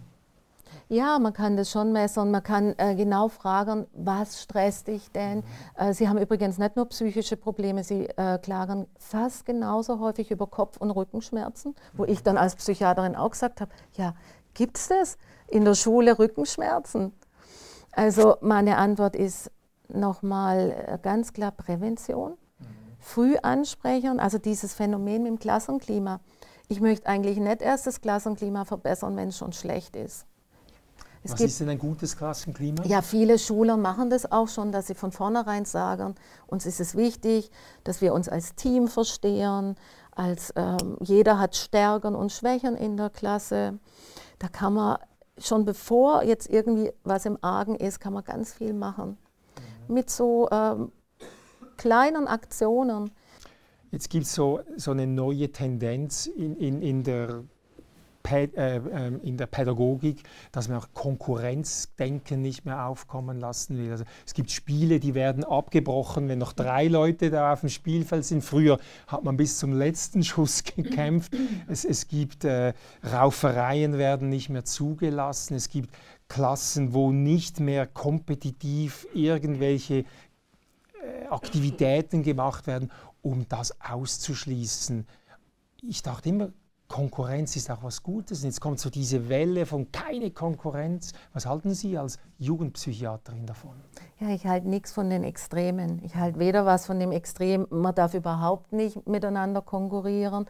Ja, 0.90 1.18
man 1.20 1.34
kann 1.34 1.56
das 1.56 1.72
schon 1.72 1.92
messen. 1.92 2.32
Man 2.32 2.44
kann 2.44 2.74
äh, 2.78 2.96
genau 2.96 3.30
fragen, 3.30 3.88
was 3.94 4.42
stresst 4.42 4.88
dich 4.88 5.12
denn? 5.12 5.38
Mhm. 5.38 5.44
Äh, 5.76 5.94
Sie 5.94 6.10
haben 6.10 6.18
übrigens 6.18 6.58
nicht 6.58 6.76
nur 6.76 6.88
psychische 6.90 7.38
Probleme, 7.38 7.84
Sie 7.84 8.06
äh, 8.10 8.38
klagen 8.40 8.88
fast 8.98 9.46
genauso 9.46 10.00
häufig 10.00 10.32
über 10.32 10.48
Kopf- 10.48 10.78
und 10.78 10.92
Rückenschmerzen, 10.92 11.76
wo 11.94 12.06
ich 12.06 12.24
dann 12.24 12.38
als 12.38 12.56
Psychiaterin 12.56 13.16
auch 13.16 13.32
gesagt 13.32 13.62
habe, 13.62 13.72
ja, 13.94 14.16
gibt 14.54 14.78
es 14.78 14.88
das 14.88 15.18
in 15.48 15.64
der 15.66 15.76
Schule 15.76 16.18
Rückenschmerzen? 16.18 17.14
Also 17.96 18.38
meine 18.42 18.78
Antwort 18.78 19.16
ist 19.16 19.52
nochmal 19.88 20.72
äh, 20.88 20.98
ganz 21.02 21.34
klar 21.34 21.52
Prävention 21.52 22.38
früh 23.04 23.36
ansprechen, 23.42 24.20
also 24.20 24.38
dieses 24.38 24.74
Phänomen 24.74 25.24
mit 25.24 25.32
dem 25.32 25.40
Klassenklima. 25.40 26.22
Ich 26.70 26.80
möchte 26.80 27.08
eigentlich 27.08 27.38
nicht 27.38 27.62
erst 27.62 27.86
das 27.86 28.02
Klassenklima 28.02 28.66
verbessern, 28.66 29.16
wenn 29.18 29.30
es 29.30 29.38
schon 29.38 29.52
schlecht 29.52 29.96
ist. 29.96 30.26
Es 31.22 31.32
Was 31.32 31.38
gibt, 31.38 31.50
ist 31.50 31.60
denn 31.60 31.70
ein 31.70 31.80
gutes 31.80 32.18
Klassenklima? 32.18 32.84
Ja, 32.86 33.02
viele 33.02 33.40
Schulen 33.40 33.82
machen 33.82 34.10
das 34.10 34.30
auch 34.32 34.48
schon, 34.48 34.72
dass 34.72 34.88
sie 34.88 34.96
von 34.96 35.12
vornherein 35.12 35.66
sagen, 35.66 36.16
uns 36.48 36.66
ist 36.66 36.80
es 36.80 36.96
wichtig, 36.96 37.52
dass 37.84 38.02
wir 38.02 38.14
uns 38.14 38.28
als 38.28 38.56
Team 38.56 38.88
verstehen, 38.88 39.76
als 40.12 40.54
ähm, 40.56 40.98
jeder 41.02 41.40
hat 41.40 41.56
Stärken 41.56 42.16
und 42.16 42.32
Schwächen 42.32 42.76
in 42.76 42.98
der 42.98 43.10
Klasse. 43.10 43.80
Da 44.40 44.48
kann 44.48 44.74
man 44.74 44.98
schon 45.38 45.66
bevor 45.66 46.24
jetzt 46.24 46.50
irgendwie 46.50 46.92
was 47.04 47.26
im 47.26 47.38
Argen 47.42 47.76
ist, 47.76 48.00
kann 48.00 48.14
man 48.14 48.24
ganz 48.24 48.54
viel 48.54 48.74
machen. 48.74 49.18
Mhm. 49.88 49.94
Mit 49.94 50.10
so 50.10 50.48
ähm, 50.52 50.92
kleinen 51.78 52.28
Aktionen. 52.28 53.12
Jetzt 53.92 54.10
gibt 54.10 54.26
es 54.26 54.34
so, 54.34 54.62
so 54.76 54.92
eine 54.92 55.06
neue 55.06 55.52
Tendenz 55.52 56.26
in, 56.26 56.56
in, 56.58 56.82
in 56.82 57.04
der 57.04 57.44
in 58.24 59.38
der 59.38 59.48
Pädagogik, 59.48 60.24
dass 60.52 60.70
man 60.70 60.78
auch 60.78 60.88
Konkurrenzdenken 60.94 62.42
nicht 62.42 62.66
mehr 62.66 62.86
aufkommen 62.86 63.40
lassen 63.40 63.78
will. 63.78 63.92
Also 63.92 64.06
es 64.26 64.34
gibt 64.34 64.52
Spiele, 64.52 65.00
die 65.00 65.14
werden 65.14 65.44
abgebrochen, 65.44 66.30
wenn 66.30 66.40
noch 66.40 66.54
drei 66.54 66.88
Leute 66.88 67.30
da 67.30 67.54
auf 67.54 67.60
dem 67.60 67.70
Spielfeld 67.70 68.26
sind. 68.26 68.44
Früher 68.44 68.80
hat 69.08 69.24
man 69.24 69.38
bis 69.38 69.58
zum 69.60 69.74
letzten 69.74 70.24
Schuss 70.24 70.64
gekämpft. 70.76 71.36
Es, 71.68 71.84
es 71.86 72.08
gibt 72.08 72.46
äh, 72.46 72.74
Raufereien 73.04 73.98
werden 73.98 74.30
nicht 74.30 74.50
mehr 74.50 74.66
zugelassen. 74.66 75.56
Es 75.56 75.70
gibt 75.70 75.90
Klassen, 76.28 76.94
wo 76.94 77.12
nicht 77.12 77.60
mehr 77.60 77.86
kompetitiv 77.86 79.08
irgendwelche 79.14 80.06
äh, 81.04 81.26
Aktivitäten 81.30 82.24
gemacht 82.24 82.68
werden, 82.68 82.92
um 83.22 83.48
das 83.50 83.80
auszuschließen. 83.82 85.06
Ich 85.82 86.02
dachte 86.02 86.30
immer, 86.30 86.50
Konkurrenz 86.94 87.56
ist 87.56 87.72
auch 87.72 87.82
was 87.82 88.04
Gutes. 88.04 88.42
Und 88.42 88.50
jetzt 88.50 88.62
kommt 88.62 88.80
so 88.80 88.92
diese 88.92 89.28
Welle 89.28 89.66
von 89.66 89.92
keine 89.92 90.30
Konkurrenz. 90.30 91.12
Was 91.34 91.48
halten 91.48 91.74
Sie 91.74 91.98
als 91.98 92.20
Jugendpsychiaterin 92.38 93.48
davon? 93.48 93.72
Ja, 94.20 94.30
ich 94.30 94.46
halte 94.46 94.70
nichts 94.70 94.92
von 94.92 95.10
den 95.10 95.24
Extremen. 95.24 96.04
Ich 96.04 96.16
halte 96.16 96.38
weder 96.38 96.68
was 96.68 96.86
von 96.86 97.00
dem 97.00 97.12
Extrem, 97.12 97.66
man 97.72 97.96
darf 97.96 98.14
überhaupt 98.14 98.74
nicht 98.74 99.08
miteinander 99.08 99.64
konkurrieren, 99.64 100.46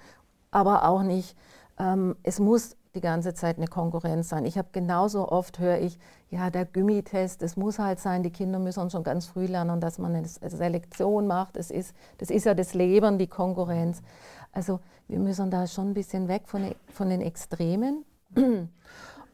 aber 0.52 0.90
auch 0.90 1.02
nicht, 1.02 1.38
ähm, 1.80 2.18
es 2.24 2.42
muss 2.42 2.76
die 2.96 3.02
ganze 3.02 3.34
Zeit 3.34 3.58
eine 3.58 3.68
Konkurrenz 3.68 4.30
sein. 4.30 4.46
Ich 4.46 4.58
habe 4.58 4.68
genauso 4.72 5.28
oft 5.28 5.58
höre 5.58 5.80
ich, 5.80 5.98
ja, 6.30 6.52
der 6.52 6.66
Gummitest, 6.66 7.42
es 7.42 7.58
muss 7.58 7.80
halt 7.80 8.00
sein, 8.00 8.22
die 8.22 8.30
Kinder 8.30 8.60
müssen 8.60 8.90
schon 8.92 9.04
ganz 9.04 9.26
früh 9.26 9.46
lernen, 9.46 9.82
dass 9.82 9.98
man 9.98 10.16
eine 10.16 10.28
Selektion 10.28 11.26
macht. 11.26 11.56
Das 11.56 11.72
ist, 11.72 11.96
das 12.20 12.30
ist 12.30 12.46
ja 12.46 12.54
das 12.54 12.76
Leben, 12.76 13.18
die 13.18 13.28
Konkurrenz. 13.28 14.04
Also 14.52 14.80
wir 15.08 15.18
müssen 15.18 15.50
da 15.50 15.66
schon 15.66 15.90
ein 15.90 15.94
bisschen 15.96 16.28
weg 16.28 16.44
von, 16.46 16.76
von 16.88 17.10
den 17.10 17.22
Extremen. 17.22 18.06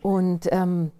Und 0.02 0.48
ähm, 0.52 0.91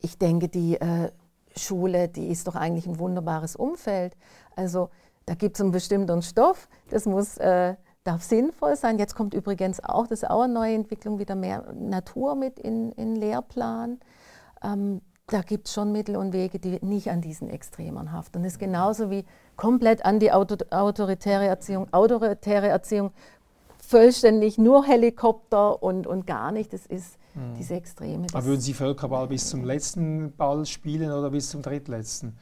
ich 0.00 0.18
denke, 0.18 0.48
die 0.48 0.80
äh, 0.80 1.10
Schule, 1.54 2.08
die 2.08 2.28
ist 2.28 2.46
doch 2.46 2.56
eigentlich 2.56 2.86
ein 2.86 2.98
wunderbares 2.98 3.56
Umfeld. 3.56 4.16
Also 4.56 4.88
da 5.26 5.34
gibt 5.34 5.56
es 5.56 5.60
einen 5.60 5.70
bestimmten 5.70 6.22
Stoff, 6.22 6.68
das 6.88 7.04
muss, 7.04 7.36
äh, 7.36 7.76
darf 8.04 8.22
sinnvoll 8.22 8.76
sein. 8.76 8.98
Jetzt 8.98 9.14
kommt 9.14 9.34
übrigens 9.34 9.82
auch, 9.82 10.06
das 10.06 10.22
ist 10.22 10.30
auch 10.30 10.42
eine 10.42 10.52
neue 10.52 10.74
Entwicklung, 10.74 11.18
wieder 11.18 11.34
mehr 11.34 11.72
Natur 11.74 12.34
mit 12.34 12.58
in 12.58 12.92
den 12.92 13.16
Lehrplan. 13.16 14.00
Ähm, 14.62 15.00
da 15.28 15.40
gibt 15.42 15.68
es 15.68 15.74
schon 15.74 15.92
Mittel 15.92 16.16
und 16.16 16.32
Wege, 16.32 16.58
die 16.58 16.78
nicht 16.84 17.10
an 17.10 17.20
diesen 17.20 17.48
Extremen 17.48 18.12
haften. 18.12 18.42
Das 18.42 18.52
ist 18.52 18.58
genauso 18.58 19.10
wie 19.10 19.24
komplett 19.56 20.04
an 20.04 20.18
die 20.18 20.32
autoritäre 20.32 21.46
Erziehung. 21.46 21.86
Autoritäre 21.92 22.68
Erziehung 22.68 23.12
vollständig 23.78 24.58
nur 24.58 24.84
Helikopter 24.84 25.82
und, 25.82 26.06
und 26.06 26.26
gar 26.26 26.52
nicht. 26.52 26.72
Das 26.72 26.86
ist 26.86 27.18
mhm. 27.34 27.54
diese 27.58 27.74
Extreme. 27.74 28.26
Aber 28.32 28.44
würden 28.44 28.60
Sie 28.60 28.74
Völkerball 28.74 29.26
bis 29.26 29.48
zum 29.48 29.64
letzten 29.64 30.32
Ball 30.36 30.66
spielen 30.66 31.12
oder 31.12 31.30
bis 31.30 31.50
zum 31.50 31.62
drittletzten? 31.62 32.36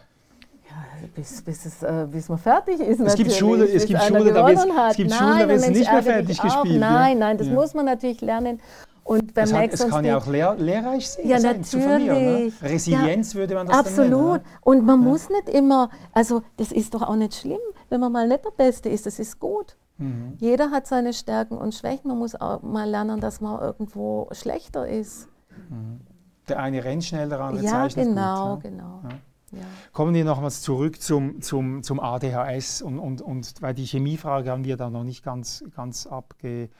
Ja, 0.70 1.08
bis, 1.14 1.42
bis, 1.42 1.66
es, 1.66 1.82
äh, 1.82 2.06
bis 2.10 2.28
man 2.28 2.38
fertig 2.38 2.80
ist. 2.80 3.00
Es 3.00 3.14
gibt 3.16 3.32
Schule, 3.32 3.64
es 3.64 3.86
gibt 3.86 4.02
Schule, 4.02 4.32
da 4.32 4.46
wird 4.46 4.58
es 4.58 5.68
nicht 5.68 5.90
mehr 5.90 6.02
fertig 6.02 6.40
gespielt. 6.40 6.78
Nein, 6.78 7.18
nein, 7.18 7.38
das 7.38 7.48
ja. 7.48 7.54
muss 7.54 7.74
man 7.74 7.86
natürlich 7.86 8.20
lernen. 8.20 8.60
Und 9.02 9.34
beim 9.34 9.44
es, 9.44 9.52
hat, 9.52 9.72
es 9.72 9.88
kann 9.88 10.04
ja 10.04 10.18
auch 10.18 10.26
lehr 10.26 10.54
lehrreich 10.56 11.08
sein, 11.08 11.26
ja, 11.26 11.40
sein 11.40 11.64
zu 11.64 11.80
verlieren. 11.80 12.22
Ne? 12.22 12.52
Resilienz 12.62 13.32
ja, 13.32 13.40
würde 13.40 13.54
man 13.54 13.66
das 13.66 13.76
absolut. 13.76 14.12
Absolut. 14.12 14.42
Ne? 14.42 14.48
Und 14.60 14.86
man 14.86 15.02
ja. 15.02 15.08
muss 15.08 15.28
nicht 15.30 15.48
immer, 15.48 15.90
also 16.12 16.42
das 16.58 16.70
ist 16.70 16.94
doch 16.94 17.02
auch 17.02 17.16
nicht 17.16 17.34
schlimm, 17.34 17.58
wenn 17.88 18.00
man 18.00 18.12
mal 18.12 18.28
nicht 18.28 18.44
der 18.44 18.50
Beste 18.50 18.88
ist, 18.88 19.06
das 19.06 19.18
ist 19.18 19.40
gut. 19.40 19.76
Mhm. 19.98 20.34
Jeder 20.38 20.70
hat 20.70 20.86
seine 20.86 21.12
Stärken 21.12 21.58
und 21.58 21.74
Schwächen. 21.74 22.08
Man 22.08 22.18
muss 22.18 22.34
auch 22.40 22.62
mal 22.62 22.88
lernen, 22.88 23.20
dass 23.20 23.40
man 23.40 23.60
irgendwo 23.60 24.28
schlechter 24.32 24.88
ist. 24.88 25.28
Mhm. 25.68 26.00
Der 26.48 26.58
eine 26.60 26.84
rennt 26.84 27.04
schnell, 27.04 27.28
der 27.28 27.40
andere 27.40 27.64
ja, 27.64 27.70
zeichnet 27.70 28.06
genau, 28.06 28.54
gut. 28.54 28.62
Genau, 28.64 29.00
genau. 29.02 29.14
Ja. 29.52 29.62
Kommen 29.92 30.14
wir 30.14 30.24
nochmals 30.24 30.62
zurück 30.62 31.00
zum, 31.00 31.40
zum, 31.42 31.82
zum 31.82 31.98
ADHS 31.98 32.82
und, 32.82 32.98
und, 32.98 33.20
und 33.20 33.54
weil 33.60 33.74
die 33.74 33.84
Chemiefrage 33.84 34.50
haben 34.50 34.64
wir 34.64 34.76
da 34.76 34.90
noch 34.90 35.04
nicht 35.04 35.24
ganz, 35.24 35.64
ganz 35.74 36.06
abge, 36.06 36.70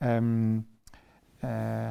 ähm, 0.00 0.66
äh. 1.42 1.90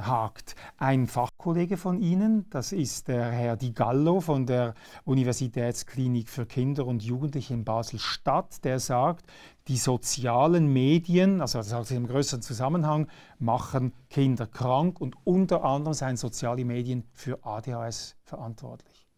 Ein 0.78 1.08
Fachkollege 1.08 1.76
von 1.76 2.00
Ihnen, 2.00 2.50
das 2.50 2.72
ist 2.72 3.10
der 3.10 3.32
Herr 3.32 3.58
Di 3.58 3.74
Gallo 3.74 4.22
von 4.22 4.46
der 4.46 4.74
Universitätsklinik 5.04 6.30
für 6.30 6.46
Kinder 6.46 6.88
und 6.88 7.04
Jugendliche 7.04 7.54
in 7.54 7.66
Basel-Stadt, 7.66 8.64
der 8.64 8.80
sagt, 8.80 9.26
die 9.68 9.78
sozialen 9.78 10.72
Medien, 10.72 11.42
also 11.42 11.60
das 11.60 11.70
sagt 11.70 11.92
im 11.92 12.08
größeren 12.08 12.42
Zusammenhang, 12.42 13.08
machen 13.40 13.94
Kinder 14.10 14.48
krank 14.48 15.02
und 15.02 15.16
unter 15.26 15.66
anderem 15.66 15.94
seien 15.94 16.18
soziale 16.18 16.64
Medien 16.64 17.04
für 17.14 17.44
ADHS 17.44 18.16
verantwortlich. 18.24 19.11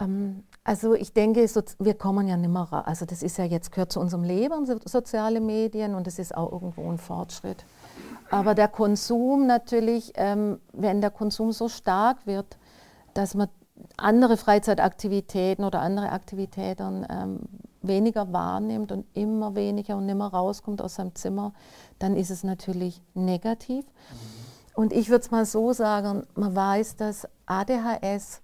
Ähm, 0.00 0.44
also 0.64 0.94
ich 0.94 1.12
denke, 1.12 1.46
wir 1.78 1.94
kommen 1.94 2.28
ja 2.28 2.36
mehr, 2.36 2.86
also 2.86 3.06
das 3.06 3.22
ist 3.22 3.38
ja 3.38 3.44
jetzt 3.44 3.72
gehört 3.72 3.92
zu 3.92 4.00
unserem 4.00 4.24
Leben, 4.24 4.66
soziale 4.84 5.40
Medien 5.40 5.94
und 5.94 6.06
es 6.06 6.18
ist 6.18 6.34
auch 6.34 6.52
irgendwo 6.52 6.90
ein 6.90 6.98
Fortschritt. 6.98 7.64
Aber 8.30 8.54
der 8.54 8.68
Konsum 8.68 9.46
natürlich, 9.46 10.12
ähm, 10.16 10.60
wenn 10.72 11.00
der 11.00 11.10
Konsum 11.10 11.52
so 11.52 11.68
stark 11.68 12.26
wird, 12.26 12.58
dass 13.14 13.34
man 13.34 13.48
andere 13.96 14.36
Freizeitaktivitäten 14.36 15.64
oder 15.64 15.80
andere 15.80 16.10
Aktivitäten 16.12 17.06
ähm, 17.08 17.40
weniger 17.82 18.32
wahrnimmt 18.32 18.92
und 18.92 19.06
immer 19.14 19.54
weniger 19.54 19.96
und 19.96 20.06
nimmer 20.06 20.28
rauskommt 20.28 20.82
aus 20.82 20.96
seinem 20.96 21.14
Zimmer, 21.14 21.52
dann 21.98 22.14
ist 22.16 22.30
es 22.30 22.44
natürlich 22.44 23.02
negativ. 23.14 23.84
Und 24.74 24.92
ich 24.92 25.08
würde 25.08 25.24
es 25.24 25.30
mal 25.30 25.46
so 25.46 25.72
sagen, 25.72 26.26
man 26.34 26.54
weiß, 26.54 26.96
dass 26.96 27.26
ADHS 27.46 28.42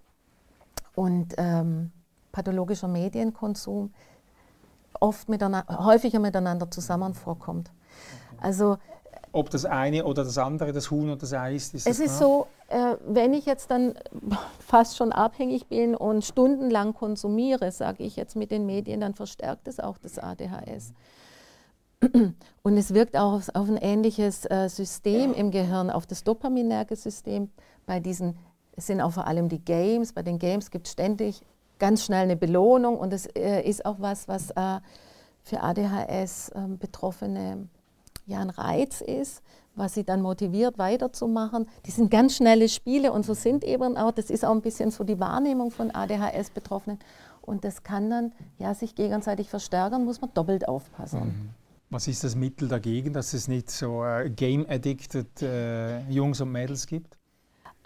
und 0.96 1.34
ähm, 1.36 1.92
pathologischer 2.32 2.88
Medienkonsum 2.88 3.92
oft 4.98 5.28
miteinander, 5.28 5.84
häufiger 5.84 6.18
miteinander 6.18 6.68
zusammen 6.70 7.14
vorkommt. 7.14 7.70
Also 8.40 8.78
ob 9.32 9.50
das 9.50 9.66
eine 9.66 10.04
oder 10.06 10.24
das 10.24 10.38
andere, 10.38 10.72
das 10.72 10.90
Huhn 10.90 11.08
oder 11.08 11.18
das 11.18 11.34
Ei 11.34 11.54
ist? 11.54 11.74
ist 11.74 11.86
es 11.86 12.00
ist 12.00 12.18
so, 12.18 12.46
äh, 12.68 12.96
wenn 13.06 13.34
ich 13.34 13.44
jetzt 13.44 13.70
dann 13.70 13.94
fast 14.58 14.96
schon 14.96 15.12
abhängig 15.12 15.66
bin 15.66 15.94
und 15.94 16.24
stundenlang 16.24 16.94
konsumiere, 16.94 17.70
sage 17.70 18.02
ich 18.02 18.16
jetzt 18.16 18.34
mit 18.34 18.50
den 18.50 18.64
Medien, 18.64 19.00
dann 19.02 19.12
verstärkt 19.14 19.68
es 19.68 19.78
auch 19.78 19.98
das 19.98 20.18
ADHS. 20.18 20.94
Und 22.62 22.76
es 22.78 22.94
wirkt 22.94 23.16
auch 23.16 23.34
auf, 23.34 23.48
auf 23.54 23.68
ein 23.68 23.76
ähnliches 23.76 24.46
äh, 24.50 24.68
System 24.68 25.34
im 25.34 25.50
Gehirn, 25.50 25.90
auf 25.90 26.06
das 26.06 26.24
dopaminerge 26.24 26.96
System. 26.96 27.50
Bei 27.84 28.00
diesen, 28.00 28.38
es 28.76 28.86
sind 28.86 29.00
auch 29.00 29.12
vor 29.12 29.26
allem 29.26 29.48
die 29.48 29.64
Games, 29.64 30.12
bei 30.12 30.22
den 30.22 30.38
Games 30.38 30.70
gibt 30.70 30.86
es 30.86 30.92
ständig 30.92 31.42
ganz 31.78 32.04
schnell 32.04 32.22
eine 32.22 32.36
Belohnung 32.36 32.98
und 32.98 33.12
es 33.12 33.26
äh, 33.26 33.62
ist 33.62 33.84
auch 33.84 33.96
was, 33.98 34.28
was 34.28 34.50
äh, 34.50 34.80
für 35.42 35.62
ADHS-Betroffene 35.62 37.52
ähm, 37.52 37.68
ja 38.26 38.40
ein 38.40 38.50
Reiz 38.50 39.00
ist, 39.00 39.42
was 39.74 39.94
sie 39.94 40.04
dann 40.04 40.22
motiviert 40.22 40.78
weiterzumachen. 40.78 41.68
Die 41.84 41.90
sind 41.90 42.10
ganz 42.10 42.36
schnelle 42.36 42.68
Spiele 42.68 43.12
und 43.12 43.24
so 43.24 43.34
sind 43.34 43.62
eben 43.64 43.96
auch, 43.96 44.10
das 44.10 44.30
ist 44.30 44.44
auch 44.44 44.52
ein 44.52 44.62
bisschen 44.62 44.90
so 44.90 45.04
die 45.04 45.20
Wahrnehmung 45.20 45.70
von 45.70 45.90
ADHS-Betroffenen 45.90 46.98
und 47.42 47.64
das 47.64 47.82
kann 47.82 48.10
dann 48.10 48.32
ja 48.58 48.74
sich 48.74 48.94
gegenseitig 48.94 49.48
verstärken, 49.48 50.04
muss 50.04 50.20
man 50.20 50.30
doppelt 50.34 50.68
aufpassen. 50.68 51.20
Mhm. 51.20 51.50
Was 51.88 52.08
ist 52.08 52.24
das 52.24 52.34
Mittel 52.34 52.66
dagegen, 52.66 53.12
dass 53.12 53.32
es 53.32 53.46
nicht 53.46 53.70
so 53.70 54.04
äh, 54.04 54.28
game-addicted 54.28 55.42
äh, 55.42 56.00
Jungs 56.10 56.40
und 56.40 56.50
Mädels 56.50 56.86
gibt? 56.86 57.15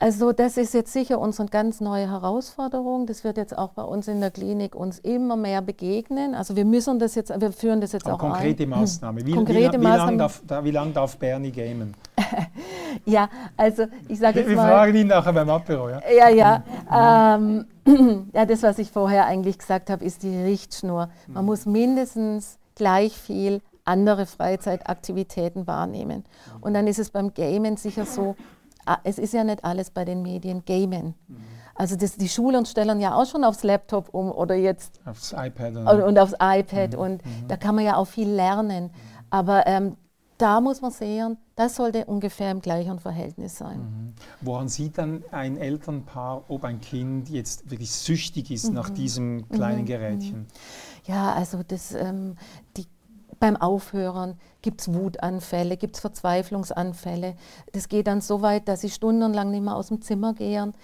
Also 0.00 0.32
das 0.32 0.56
ist 0.56 0.72
jetzt 0.72 0.94
sicher 0.94 1.18
unsere 1.18 1.46
ganz 1.48 1.82
neue 1.82 2.10
Herausforderung. 2.10 3.06
Das 3.06 3.22
wird 3.22 3.36
jetzt 3.36 3.56
auch 3.56 3.72
bei 3.72 3.82
uns 3.82 4.08
in 4.08 4.20
der 4.20 4.30
Klinik 4.30 4.74
uns 4.74 4.98
immer 4.98 5.36
mehr 5.36 5.60
begegnen. 5.60 6.34
Also 6.34 6.56
wir 6.56 6.64
müssen 6.64 6.98
das 6.98 7.14
jetzt, 7.14 7.38
wir 7.38 7.52
führen 7.52 7.82
das 7.82 7.92
jetzt 7.92 8.06
Aber 8.06 8.14
auch 8.14 8.18
konkrete 8.18 8.62
ein. 8.62 8.70
Maßnahme. 8.70 9.26
Wie, 9.26 9.32
konkrete 9.32 9.78
wie, 9.78 9.82
wie 9.82 9.86
lange 9.86 10.16
darf, 10.16 10.42
wie 10.62 10.70
lang 10.70 10.94
darf 10.94 11.18
Bernie 11.18 11.52
gamen? 11.52 11.94
ja, 13.04 13.28
also 13.58 13.84
ich 14.08 14.18
sage 14.18 14.40
jetzt 14.40 14.48
wir 14.48 14.56
mal... 14.56 14.68
Wir 14.68 14.72
fragen 14.72 14.96
ihn 14.96 15.06
nachher 15.08 15.34
beim 15.34 15.50
Apero, 15.50 15.90
ja? 15.90 16.00
Ja, 16.10 16.28
ja. 16.30 17.34
Mhm. 17.38 17.66
Ähm, 17.86 18.26
ja, 18.32 18.46
das, 18.46 18.62
was 18.62 18.78
ich 18.78 18.90
vorher 18.90 19.26
eigentlich 19.26 19.58
gesagt 19.58 19.90
habe, 19.90 20.02
ist 20.02 20.22
die 20.22 20.34
Richtschnur. 20.34 21.10
Man 21.26 21.44
mhm. 21.44 21.46
muss 21.46 21.66
mindestens 21.66 22.58
gleich 22.74 23.12
viel 23.12 23.60
andere 23.84 24.24
Freizeitaktivitäten 24.24 25.66
wahrnehmen. 25.66 26.24
Und 26.62 26.72
dann 26.72 26.86
ist 26.86 26.98
es 26.98 27.10
beim 27.10 27.34
Gamen 27.34 27.76
sicher 27.76 28.06
so, 28.06 28.36
es 29.04 29.18
ist 29.18 29.34
ja 29.34 29.44
nicht 29.44 29.64
alles 29.64 29.90
bei 29.90 30.04
den 30.04 30.22
Medien 30.22 30.64
Gamen. 30.64 31.14
Mhm. 31.28 31.36
Also 31.74 31.96
das, 31.96 32.16
die 32.16 32.28
Schulen 32.28 32.66
stellen 32.66 33.00
ja 33.00 33.14
auch 33.14 33.26
schon 33.26 33.42
aufs 33.44 33.62
Laptop 33.62 34.12
um 34.12 34.30
oder 34.30 34.54
jetzt 34.54 35.00
aufs 35.06 35.32
iPad 35.32 35.76
und, 35.76 36.02
und 36.02 36.18
aufs 36.18 36.34
iPad 36.34 36.92
mhm. 36.92 36.98
und 36.98 37.24
mhm. 37.24 37.48
da 37.48 37.56
kann 37.56 37.74
man 37.74 37.84
ja 37.84 37.96
auch 37.96 38.06
viel 38.06 38.28
lernen. 38.28 38.84
Mhm. 38.84 38.90
Aber 39.30 39.66
ähm, 39.66 39.96
da 40.36 40.60
muss 40.60 40.80
man 40.80 40.90
sehen, 40.90 41.36
das 41.54 41.76
sollte 41.76 42.06
ungefähr 42.06 42.50
im 42.50 42.60
gleichen 42.60 42.98
Verhältnis 42.98 43.58
sein. 43.58 43.78
Mhm. 43.78 44.14
Woran 44.40 44.68
sieht 44.68 44.98
dann 44.98 45.22
ein 45.30 45.56
Elternpaar, 45.56 46.44
ob 46.48 46.64
ein 46.64 46.80
Kind 46.80 47.28
jetzt 47.28 47.70
wirklich 47.70 47.92
süchtig 47.92 48.50
ist 48.50 48.72
nach 48.72 48.90
diesem 48.90 49.48
kleinen 49.50 49.84
Gerätchen? 49.84 50.46
Ja, 51.04 51.34
also 51.34 51.62
das, 51.62 51.94
ähm, 51.94 52.36
die 52.76 52.86
beim 53.40 53.56
Aufhören 53.56 54.38
gibt 54.62 54.82
es 54.82 54.92
Wutanfälle, 54.92 55.76
gibt 55.76 55.96
es 55.96 56.00
Verzweiflungsanfälle. 56.00 57.34
Das 57.72 57.88
geht 57.88 58.06
dann 58.06 58.20
so 58.20 58.42
weit, 58.42 58.68
dass 58.68 58.82
sie 58.82 58.90
stundenlang 58.90 59.50
nicht 59.50 59.64
mehr 59.64 59.74
aus 59.74 59.88
dem 59.88 60.02
Zimmer 60.02 60.34
gehen. 60.34 60.74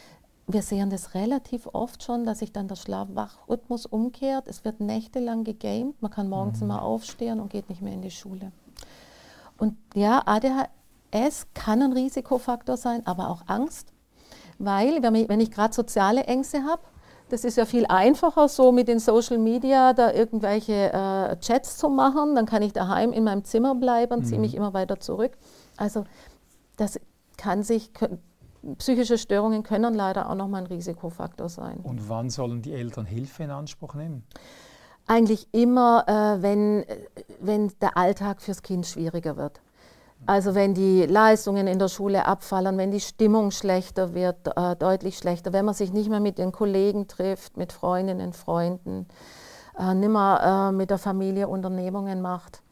Wir 0.48 0.62
sehen 0.62 0.88
das 0.90 1.14
relativ 1.14 1.68
oft 1.72 2.02
schon, 2.02 2.24
dass 2.24 2.38
sich 2.38 2.52
dann 2.52 2.66
der 2.66 2.76
Schlaf-Wach-Rhythmus 2.76 3.84
umkehrt. 3.84 4.48
Es 4.48 4.64
wird 4.64 4.80
nächtelang 4.80 5.44
gegamed, 5.44 6.00
man 6.00 6.10
kann 6.10 6.28
morgens 6.28 6.58
mhm. 6.58 6.64
immer 6.64 6.82
aufstehen 6.82 7.40
und 7.40 7.50
geht 7.50 7.68
nicht 7.68 7.82
mehr 7.82 7.92
in 7.92 8.02
die 8.02 8.10
Schule. 8.10 8.52
Und 9.58 9.76
ja, 9.94 10.22
ADHS 10.24 11.48
kann 11.52 11.82
ein 11.82 11.92
Risikofaktor 11.92 12.76
sein, 12.76 13.06
aber 13.06 13.28
auch 13.28 13.42
Angst, 13.46 13.92
weil 14.58 15.02
wenn 15.02 15.40
ich 15.40 15.50
gerade 15.50 15.74
soziale 15.74 16.24
Ängste 16.24 16.62
habe, 16.64 16.82
das 17.28 17.44
ist 17.44 17.56
ja 17.56 17.64
viel 17.64 17.86
einfacher, 17.86 18.48
so 18.48 18.70
mit 18.70 18.88
den 18.88 18.98
Social 18.98 19.38
Media 19.38 19.92
da 19.92 20.12
irgendwelche 20.12 20.92
äh, 20.92 21.36
Chats 21.40 21.76
zu 21.76 21.88
machen. 21.88 22.34
Dann 22.34 22.46
kann 22.46 22.62
ich 22.62 22.72
daheim 22.72 23.12
in 23.12 23.24
meinem 23.24 23.44
Zimmer 23.44 23.74
bleiben, 23.74 24.24
ziehe 24.24 24.40
mich 24.40 24.52
mhm. 24.52 24.58
immer 24.58 24.74
weiter 24.74 25.00
zurück. 25.00 25.32
Also 25.76 26.04
das 26.76 27.00
kann 27.36 27.62
sich, 27.62 27.90
psychische 28.78 29.18
Störungen 29.18 29.62
können 29.62 29.94
leider 29.94 30.30
auch 30.30 30.34
nochmal 30.34 30.62
ein 30.62 30.66
Risikofaktor 30.66 31.48
sein. 31.48 31.78
Und 31.82 32.08
wann 32.08 32.30
sollen 32.30 32.62
die 32.62 32.72
Eltern 32.72 33.06
Hilfe 33.06 33.42
in 33.42 33.50
Anspruch 33.50 33.94
nehmen? 33.94 34.24
Eigentlich 35.08 35.48
immer, 35.52 36.04
äh, 36.08 36.42
wenn, 36.42 36.84
wenn 37.40 37.72
der 37.80 37.96
Alltag 37.96 38.42
fürs 38.42 38.62
Kind 38.62 38.86
schwieriger 38.86 39.36
wird. 39.36 39.60
Also 40.26 40.54
wenn 40.54 40.74
die 40.74 41.06
Leistungen 41.06 41.66
in 41.66 41.78
der 41.78 41.88
Schule 41.88 42.26
abfallen, 42.26 42.76
wenn 42.78 42.90
die 42.90 43.00
Stimmung 43.00 43.50
schlechter 43.50 44.14
wird, 44.14 44.48
äh, 44.56 44.74
deutlich 44.76 45.18
schlechter, 45.18 45.52
wenn 45.52 45.64
man 45.64 45.74
sich 45.74 45.92
nicht 45.92 46.10
mehr 46.10 46.20
mit 46.20 46.38
den 46.38 46.52
Kollegen 46.52 47.06
trifft, 47.06 47.56
mit 47.56 47.72
Freundinnen, 47.72 48.32
Freunden, 48.32 49.06
äh, 49.78 49.94
nicht 49.94 50.08
mehr 50.08 50.70
äh, 50.70 50.72
mit 50.72 50.90
der 50.90 50.98
Familie 50.98 51.48
Unternehmungen 51.48 52.20
macht, 52.22 52.62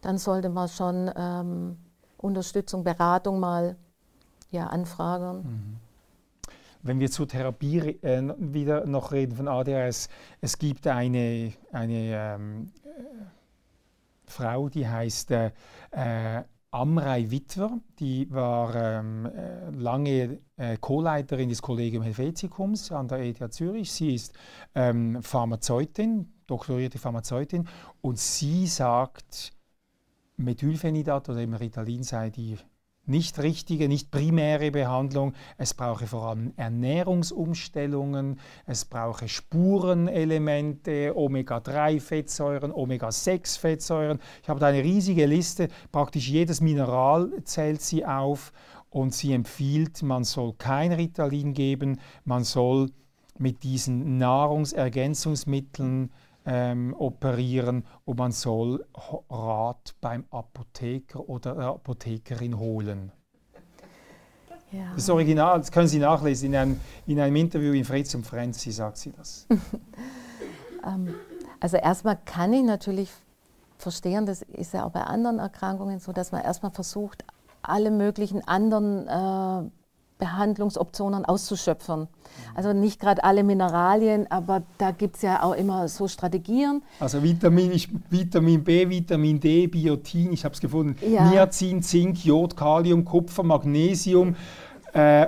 dann 0.00 0.18
sollte 0.18 0.48
man 0.48 0.68
schon 0.68 1.10
ähm, 1.16 1.78
Unterstützung, 2.16 2.82
Beratung 2.82 3.38
mal 3.38 3.76
ja, 4.50 4.66
anfragen. 4.66 5.36
Mhm. 5.36 5.76
Wenn 6.82 7.00
wir 7.00 7.10
zur 7.10 7.28
Therapie 7.28 7.78
äh, 8.02 8.34
wieder 8.38 8.86
noch 8.86 9.12
reden 9.12 9.36
von 9.36 9.48
ADHS, 9.48 10.08
es 10.40 10.58
gibt 10.58 10.86
eine, 10.86 11.52
eine 11.72 12.36
ähm, 12.36 12.72
äh, 12.84 12.88
Frau, 14.26 14.68
die 14.68 14.86
heißt 14.86 15.30
äh, 15.30 15.52
äh 15.92 16.42
Amrei 16.74 17.30
Witwer, 17.30 17.78
die 18.00 18.28
war 18.32 18.74
ähm, 18.74 19.26
äh, 19.26 19.70
lange 19.70 20.40
äh, 20.56 20.76
Co-Leiterin 20.76 21.48
des 21.48 21.62
Kollegium 21.62 22.02
Helveticums 22.02 22.90
an 22.90 23.06
der 23.06 23.20
ETH 23.20 23.52
Zürich. 23.52 23.92
Sie 23.92 24.12
ist 24.12 24.34
ähm, 24.74 25.22
Pharmazeutin, 25.22 26.32
doktorierte 26.48 26.98
Pharmazeutin 26.98 27.68
und 28.00 28.18
sie 28.18 28.66
sagt, 28.66 29.52
Methylphenidat 30.36 31.28
oder 31.28 31.60
Ritalin 31.60 32.02
sei 32.02 32.30
die 32.30 32.58
nicht 33.06 33.38
richtige, 33.38 33.88
nicht 33.88 34.10
primäre 34.10 34.70
Behandlung. 34.70 35.34
Es 35.58 35.74
brauche 35.74 36.06
vor 36.06 36.28
allem 36.28 36.52
Ernährungsumstellungen, 36.56 38.40
es 38.66 38.84
brauche 38.84 39.28
Spurenelemente, 39.28 41.16
Omega-3-Fettsäuren, 41.16 42.72
Omega-6-Fettsäuren. 42.72 44.18
Ich 44.42 44.48
habe 44.48 44.60
da 44.60 44.66
eine 44.68 44.82
riesige 44.82 45.26
Liste, 45.26 45.68
praktisch 45.92 46.28
jedes 46.28 46.60
Mineral 46.60 47.30
zählt 47.44 47.82
sie 47.82 48.04
auf 48.04 48.52
und 48.90 49.12
sie 49.14 49.32
empfiehlt, 49.32 50.02
man 50.02 50.24
soll 50.24 50.54
kein 50.54 50.92
Ritalin 50.92 51.52
geben, 51.52 51.98
man 52.24 52.44
soll 52.44 52.90
mit 53.38 53.64
diesen 53.64 54.18
Nahrungsergänzungsmitteln 54.18 56.10
ähm, 56.46 56.94
operieren 56.98 57.84
und 58.04 58.18
man 58.18 58.32
soll 58.32 58.84
Rat 59.30 59.94
beim 60.00 60.24
Apotheker 60.30 61.28
oder 61.28 61.54
der 61.54 61.66
Apothekerin 61.66 62.58
holen. 62.58 63.12
Ja. 64.70 64.92
Das 64.94 65.08
Original, 65.08 65.58
das 65.58 65.70
können 65.70 65.86
Sie 65.86 66.00
nachlesen 66.00 66.48
in 66.48 66.56
einem, 66.56 66.80
in 67.06 67.20
einem 67.20 67.36
Interview 67.36 67.72
in 67.72 67.84
Fritz 67.84 68.14
und 68.14 68.26
Frenzy, 68.26 68.72
sagt 68.72 68.96
sie 68.98 69.12
das. 69.12 69.46
ähm, 70.86 71.14
also 71.60 71.76
erstmal 71.76 72.18
kann 72.24 72.52
ich 72.52 72.64
natürlich 72.64 73.10
verstehen, 73.78 74.26
das 74.26 74.42
ist 74.42 74.74
ja 74.74 74.84
auch 74.84 74.90
bei 74.90 75.02
anderen 75.02 75.38
Erkrankungen 75.38 76.00
so, 76.00 76.12
dass 76.12 76.32
man 76.32 76.42
erstmal 76.42 76.72
versucht, 76.72 77.24
alle 77.62 77.90
möglichen 77.90 78.46
anderen 78.46 79.06
äh, 79.06 79.70
Behandlungsoptionen 80.18 81.24
auszuschöpfen. 81.24 82.08
Also 82.54 82.72
nicht 82.72 83.00
gerade 83.00 83.24
alle 83.24 83.42
Mineralien, 83.42 84.30
aber 84.30 84.62
da 84.78 84.90
gibt 84.92 85.16
es 85.16 85.22
ja 85.22 85.42
auch 85.42 85.54
immer 85.54 85.88
so 85.88 86.08
Strategien. 86.08 86.82
Also 87.00 87.22
Vitamin, 87.22 87.72
ich, 87.72 87.88
Vitamin 88.10 88.62
B, 88.62 88.88
Vitamin 88.88 89.40
D, 89.40 89.66
Biotin, 89.66 90.32
ich 90.32 90.44
habe 90.44 90.54
es 90.54 90.60
gefunden, 90.60 90.96
ja. 91.06 91.28
Niacin, 91.28 91.82
Zink, 91.82 92.24
Jod, 92.24 92.56
Kalium, 92.56 93.04
Kupfer, 93.04 93.42
Magnesium 93.42 94.36
äh, 94.92 95.26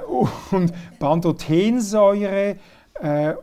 und 0.50 0.72
Pantothensäure. 0.98 2.56
Äh, 3.00 3.34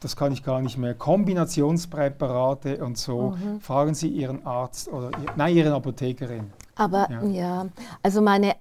das 0.00 0.16
kann 0.16 0.32
ich 0.32 0.42
gar 0.42 0.60
nicht 0.60 0.78
mehr, 0.78 0.94
Kombinationspräparate 0.94 2.84
und 2.84 2.98
so. 2.98 3.30
Mhm. 3.36 3.60
Fragen 3.60 3.94
Sie 3.94 4.08
Ihren 4.08 4.44
Arzt 4.44 4.88
oder 4.88 5.10
nein, 5.36 5.56
Ihren 5.56 5.72
Apothekerin. 5.72 6.50
Aber 6.74 7.08
ja, 7.10 7.24
ja 7.24 7.66
also 8.02 8.20
meine 8.20 8.54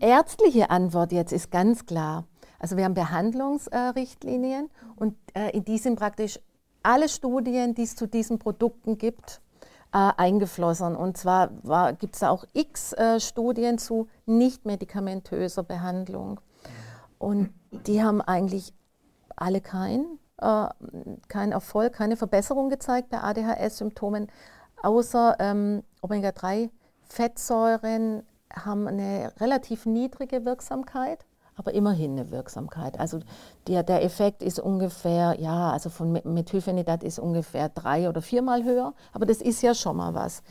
ärztliche 0.00 0.70
Antwort 0.70 1.12
jetzt 1.12 1.32
ist 1.32 1.50
ganz 1.50 1.86
klar. 1.86 2.24
Also 2.58 2.76
wir 2.76 2.84
haben 2.84 2.94
Behandlungsrichtlinien 2.94 4.70
und 4.96 5.16
äh, 5.34 5.50
in 5.50 5.64
die 5.64 5.78
sind 5.78 5.98
praktisch 5.98 6.38
alle 6.82 7.08
Studien, 7.08 7.74
die 7.74 7.82
es 7.82 7.96
zu 7.96 8.06
diesen 8.06 8.38
Produkten 8.38 8.98
gibt, 8.98 9.40
äh, 9.92 10.12
eingeflossen. 10.16 10.96
Und 10.96 11.16
zwar 11.16 11.92
gibt 11.94 12.14
es 12.14 12.20
da 12.20 12.30
auch 12.30 12.44
x 12.52 12.92
äh, 12.94 13.20
Studien 13.20 13.78
zu 13.78 14.08
nicht 14.26 14.66
medikamentöser 14.66 15.62
Behandlung. 15.62 16.40
Und 17.18 17.50
die 17.70 18.02
haben 18.02 18.20
eigentlich 18.20 18.74
alle 19.36 19.60
keinen 19.60 20.18
kein 21.28 21.52
Erfolg, 21.52 21.92
keine 21.92 22.16
Verbesserung 22.16 22.68
gezeigt 22.68 23.08
bei 23.08 23.22
ADHS-Symptomen, 23.22 24.26
außer 24.82 25.36
ähm, 25.38 25.84
Omega-3-Fettsäuren 26.02 28.24
haben 28.54 28.86
eine 28.86 29.32
relativ 29.40 29.86
niedrige 29.86 30.44
Wirksamkeit, 30.44 31.24
aber 31.56 31.72
immerhin 31.72 32.12
eine 32.12 32.30
Wirksamkeit. 32.30 32.98
Also 32.98 33.20
der, 33.66 33.82
der 33.82 34.02
Effekt 34.02 34.42
ist 34.42 34.58
ungefähr, 34.58 35.40
ja, 35.40 35.70
also 35.70 35.88
von 35.90 36.12
Methylphenidat 36.24 37.04
ist 37.04 37.18
ungefähr 37.18 37.68
drei 37.68 38.08
oder 38.08 38.22
viermal 38.22 38.64
höher, 38.64 38.94
aber 39.12 39.26
das 39.26 39.40
ist 39.40 39.62
ja 39.62 39.74
schon 39.74 39.96
mal 39.96 40.14
was. 40.14 40.42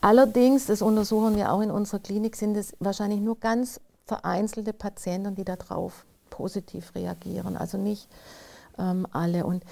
Allerdings, 0.00 0.66
das 0.66 0.82
untersuchen 0.82 1.36
wir 1.36 1.52
auch 1.52 1.60
in 1.60 1.70
unserer 1.70 2.00
Klinik, 2.00 2.36
sind 2.36 2.56
es 2.56 2.74
wahrscheinlich 2.80 3.20
nur 3.20 3.38
ganz 3.38 3.80
vereinzelte 4.04 4.72
Patienten, 4.72 5.34
die 5.34 5.44
darauf 5.44 6.04
positiv 6.28 6.94
reagieren, 6.94 7.56
also 7.56 7.78
nicht 7.78 8.08
ähm, 8.78 9.06
alle. 9.12 9.46
Und, 9.46 9.64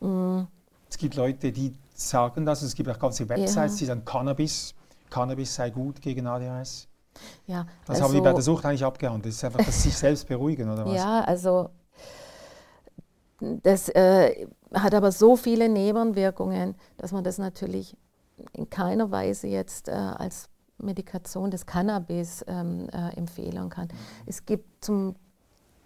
mm, 0.00 0.42
es 0.88 0.98
gibt 0.98 1.14
Leute, 1.14 1.52
die 1.52 1.74
sagen 1.94 2.44
das, 2.44 2.62
es 2.62 2.74
gibt 2.74 2.88
auch 2.90 2.98
ganze 2.98 3.28
Websites, 3.28 3.54
ja. 3.54 3.78
die 3.78 3.84
sagen, 3.86 4.04
Cannabis, 4.04 4.74
Cannabis 5.10 5.54
sei 5.54 5.70
gut 5.70 6.00
gegen 6.00 6.26
ADHS. 6.26 6.88
Ja, 7.46 7.66
das 7.86 7.96
also, 7.96 8.04
haben 8.04 8.14
wir 8.14 8.22
bei 8.22 8.32
der 8.32 8.42
Sucht 8.42 8.64
eigentlich 8.64 8.84
abgehandelt. 8.84 9.26
Das 9.26 9.36
ist 9.36 9.44
einfach 9.44 9.64
das 9.64 9.82
sich 9.82 9.96
selbst 9.96 10.26
beruhigen, 10.28 10.70
oder 10.70 10.86
was? 10.86 10.94
Ja, 10.94 11.20
also 11.20 11.70
das 13.40 13.88
äh, 13.90 14.46
hat 14.72 14.94
aber 14.94 15.12
so 15.12 15.36
viele 15.36 15.68
Nebenwirkungen, 15.68 16.74
dass 16.96 17.12
man 17.12 17.24
das 17.24 17.38
natürlich 17.38 17.96
in 18.52 18.70
keiner 18.70 19.10
Weise 19.10 19.48
jetzt 19.48 19.88
äh, 19.88 19.92
als 19.92 20.48
Medikation 20.78 21.50
des 21.50 21.66
Cannabis 21.66 22.44
ähm, 22.48 22.88
äh, 22.92 23.16
empfehlen 23.16 23.68
kann. 23.70 23.88
Es 24.26 24.44
gibt 24.44 24.84
zum 24.84 25.16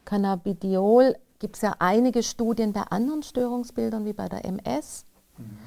Cannabidiol 0.04 1.16
gibt 1.38 1.56
es 1.56 1.62
ja 1.62 1.74
einige 1.78 2.22
Studien 2.22 2.72
bei 2.72 2.82
anderen 2.82 3.22
Störungsbildern 3.22 4.04
wie 4.04 4.12
bei 4.12 4.28
der 4.28 4.44
MS. 4.44 5.04
Mhm. 5.36 5.58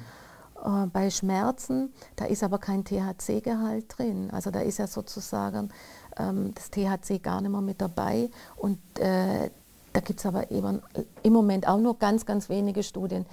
Äh, 0.64 0.86
bei 0.92 1.10
Schmerzen, 1.10 1.92
da 2.16 2.26
ist 2.26 2.42
aber 2.42 2.58
kein 2.58 2.84
THC-Gehalt 2.84 3.96
drin. 3.96 4.30
Also 4.32 4.50
da 4.50 4.60
ist 4.60 4.78
ja 4.78 4.86
sozusagen 4.86 5.70
ähm, 6.18 6.52
das 6.54 6.70
THC 6.70 7.22
gar 7.22 7.40
nicht 7.40 7.50
mehr 7.50 7.60
mit 7.60 7.80
dabei. 7.80 8.30
Und 8.56 8.78
äh, 8.98 9.50
da 9.92 10.00
gibt 10.00 10.20
es 10.20 10.26
aber 10.26 10.50
eben 10.50 10.82
im 11.22 11.32
Moment 11.32 11.66
auch 11.66 11.78
nur 11.78 11.98
ganz, 11.98 12.26
ganz 12.26 12.48
wenige 12.48 12.82
Studien. 12.82 13.26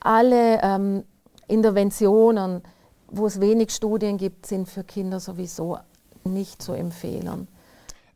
Alle 0.00 0.60
ähm, 0.62 1.04
Interventionen, 1.48 2.62
wo 3.08 3.26
es 3.26 3.40
wenig 3.40 3.70
Studien 3.70 4.18
gibt, 4.18 4.46
sind 4.46 4.68
für 4.68 4.84
Kinder 4.84 5.20
sowieso 5.20 5.78
nicht 6.24 6.60
zu 6.60 6.72
empfehlen. 6.72 7.48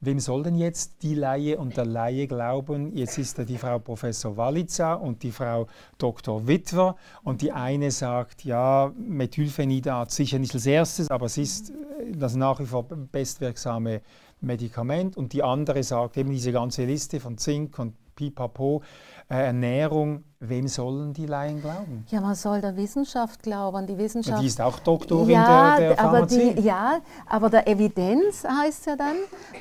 Wem 0.02 0.18
soll 0.18 0.44
denn 0.44 0.54
jetzt 0.54 1.02
die 1.02 1.14
Laie 1.14 1.58
und 1.58 1.76
der 1.76 1.84
Laie 1.84 2.26
glauben? 2.26 2.96
Jetzt 2.96 3.18
ist 3.18 3.38
da 3.38 3.44
die 3.44 3.58
Frau 3.58 3.78
Professor 3.78 4.34
Walitza 4.34 4.94
und 4.94 5.22
die 5.22 5.30
Frau 5.30 5.66
Dr. 5.98 6.48
Witwer 6.48 6.96
und 7.22 7.42
die 7.42 7.52
eine 7.52 7.90
sagt, 7.90 8.42
ja, 8.46 8.94
Methylphenidat 8.96 10.10
sicher 10.10 10.38
nicht 10.38 10.54
als 10.54 10.64
erstes, 10.64 11.10
aber 11.10 11.26
es 11.26 11.36
ist 11.36 11.74
das 12.14 12.34
nach 12.34 12.60
wie 12.60 12.64
vor 12.64 12.84
bestwirksame 12.84 14.00
Medikament 14.40 15.18
und 15.18 15.34
die 15.34 15.42
andere 15.42 15.82
sagt 15.82 16.16
eben 16.16 16.30
diese 16.30 16.52
ganze 16.52 16.86
Liste 16.86 17.20
von 17.20 17.36
Zink 17.36 17.78
und 17.78 17.92
pipapo, 18.16 18.80
äh, 18.80 19.19
Ernährung. 19.38 20.24
Wem 20.40 20.68
sollen 20.68 21.12
die 21.12 21.26
Laien 21.26 21.60
glauben? 21.60 22.06
Ja, 22.08 22.20
man 22.20 22.34
soll 22.34 22.60
der 22.60 22.76
Wissenschaft 22.76 23.42
glauben. 23.42 23.86
Die 23.86 23.98
Wissenschaft. 23.98 24.42
Die 24.42 24.46
ist 24.46 24.60
auch 24.60 24.78
Doktorin 24.78 25.28
ja, 25.28 25.76
der, 25.76 25.88
der 25.88 25.96
Pharmazie. 25.96 26.42
Aber 26.42 26.54
die, 26.54 26.60
ja, 26.62 27.00
aber 27.26 27.50
der 27.50 27.68
Evidenz 27.68 28.44
heißt 28.44 28.86
ja 28.86 28.96
dann. 28.96 29.16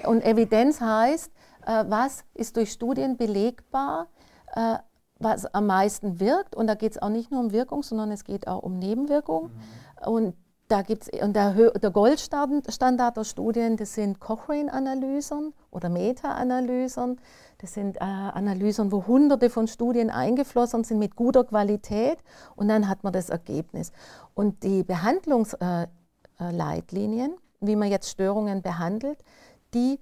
Und 0.05 0.23
Evidenz 0.23 0.79
heißt, 0.79 1.31
äh, 1.65 1.83
was 1.87 2.23
ist 2.33 2.55
durch 2.55 2.71
Studien 2.71 3.17
belegbar, 3.17 4.07
äh, 4.55 4.77
was 5.19 5.45
am 5.53 5.67
meisten 5.67 6.19
wirkt. 6.19 6.55
Und 6.55 6.67
da 6.67 6.75
geht 6.75 6.93
es 6.93 7.01
auch 7.01 7.09
nicht 7.09 7.29
nur 7.29 7.41
um 7.41 7.51
Wirkung, 7.51 7.83
sondern 7.83 8.09
es 8.11 8.23
geht 8.23 8.47
auch 8.47 8.63
um 8.63 8.79
Nebenwirkung. 8.79 9.51
Mhm. 9.51 10.07
Und 10.07 10.35
da 10.69 10.83
gibt's, 10.83 11.09
und 11.21 11.35
der, 11.35 11.51
der 11.71 11.89
Goldstandard 11.89 13.17
der 13.17 13.23
Studien, 13.23 13.75
das 13.75 13.95
sind 13.95 14.19
Cochrane-Analysen 14.19 15.53
oder 15.71 15.89
Meta-Analysen. 15.89 17.19
Das 17.59 17.73
sind 17.73 17.97
äh, 17.97 17.99
Analysen, 17.99 18.91
wo 18.91 19.05
hunderte 19.05 19.49
von 19.49 19.67
Studien 19.67 20.09
eingeflossen 20.09 20.83
sind 20.83 20.99
mit 20.99 21.15
guter 21.15 21.43
Qualität 21.43 22.17
und 22.55 22.67
dann 22.67 22.89
hat 22.89 23.03
man 23.03 23.13
das 23.13 23.29
Ergebnis. 23.29 23.91
Und 24.33 24.63
die 24.63 24.83
Behandlungsleitlinien, 24.83 27.31
äh, 27.31 27.35
äh 27.35 27.39
wie 27.61 27.75
man 27.75 27.89
jetzt 27.89 28.09
Störungen 28.09 28.61
behandelt, 28.61 29.19
die 29.73 29.99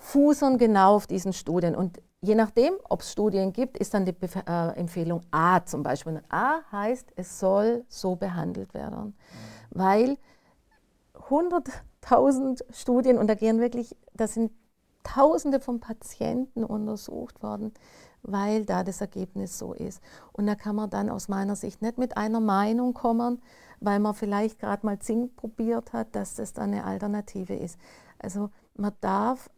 fußen 0.00 0.58
genau 0.58 0.96
auf 0.96 1.06
diesen 1.06 1.32
Studien. 1.32 1.74
Und 1.74 2.00
je 2.20 2.34
nachdem, 2.34 2.74
ob 2.88 3.00
es 3.00 3.12
Studien 3.12 3.52
gibt, 3.52 3.78
ist 3.78 3.94
dann 3.94 4.04
die 4.04 4.12
Be 4.12 4.28
äh, 4.46 4.78
Empfehlung 4.78 5.22
A 5.30 5.64
zum 5.64 5.82
Beispiel. 5.82 6.14
Und 6.14 6.22
A 6.28 6.60
heißt, 6.70 7.12
es 7.16 7.40
soll 7.40 7.84
so 7.88 8.16
behandelt 8.16 8.72
werden. 8.72 9.06
Mhm 9.06 9.14
weil 9.74 10.16
100.000 11.28 12.62
Studien, 12.72 13.18
und 13.18 13.26
da 13.26 13.34
gehen 13.34 13.60
wirklich, 13.60 13.96
da 14.14 14.26
sind 14.26 14.52
Tausende 15.04 15.60
von 15.60 15.78
Patienten 15.78 16.64
untersucht 16.64 17.42
worden, 17.42 17.72
weil 18.22 18.64
da 18.64 18.82
das 18.82 19.00
Ergebnis 19.00 19.58
so 19.58 19.72
ist. 19.72 20.02
Und 20.32 20.46
da 20.46 20.56
kann 20.56 20.74
man 20.74 20.90
dann 20.90 21.08
aus 21.08 21.28
meiner 21.28 21.54
Sicht 21.54 21.82
nicht 21.82 21.98
mit 21.98 22.16
einer 22.16 22.40
Meinung 22.40 22.94
kommen, 22.94 23.40
weil 23.80 24.00
man 24.00 24.14
vielleicht 24.14 24.58
gerade 24.58 24.84
mal 24.84 24.98
Zink 24.98 25.36
probiert 25.36 25.92
hat, 25.92 26.16
dass 26.16 26.34
das 26.34 26.52
dann 26.52 26.72
eine 26.72 26.84
Alternative 26.84 27.54
ist. 27.54 27.78
Also 28.18 28.50
man 28.74 28.92
darf 29.00 29.50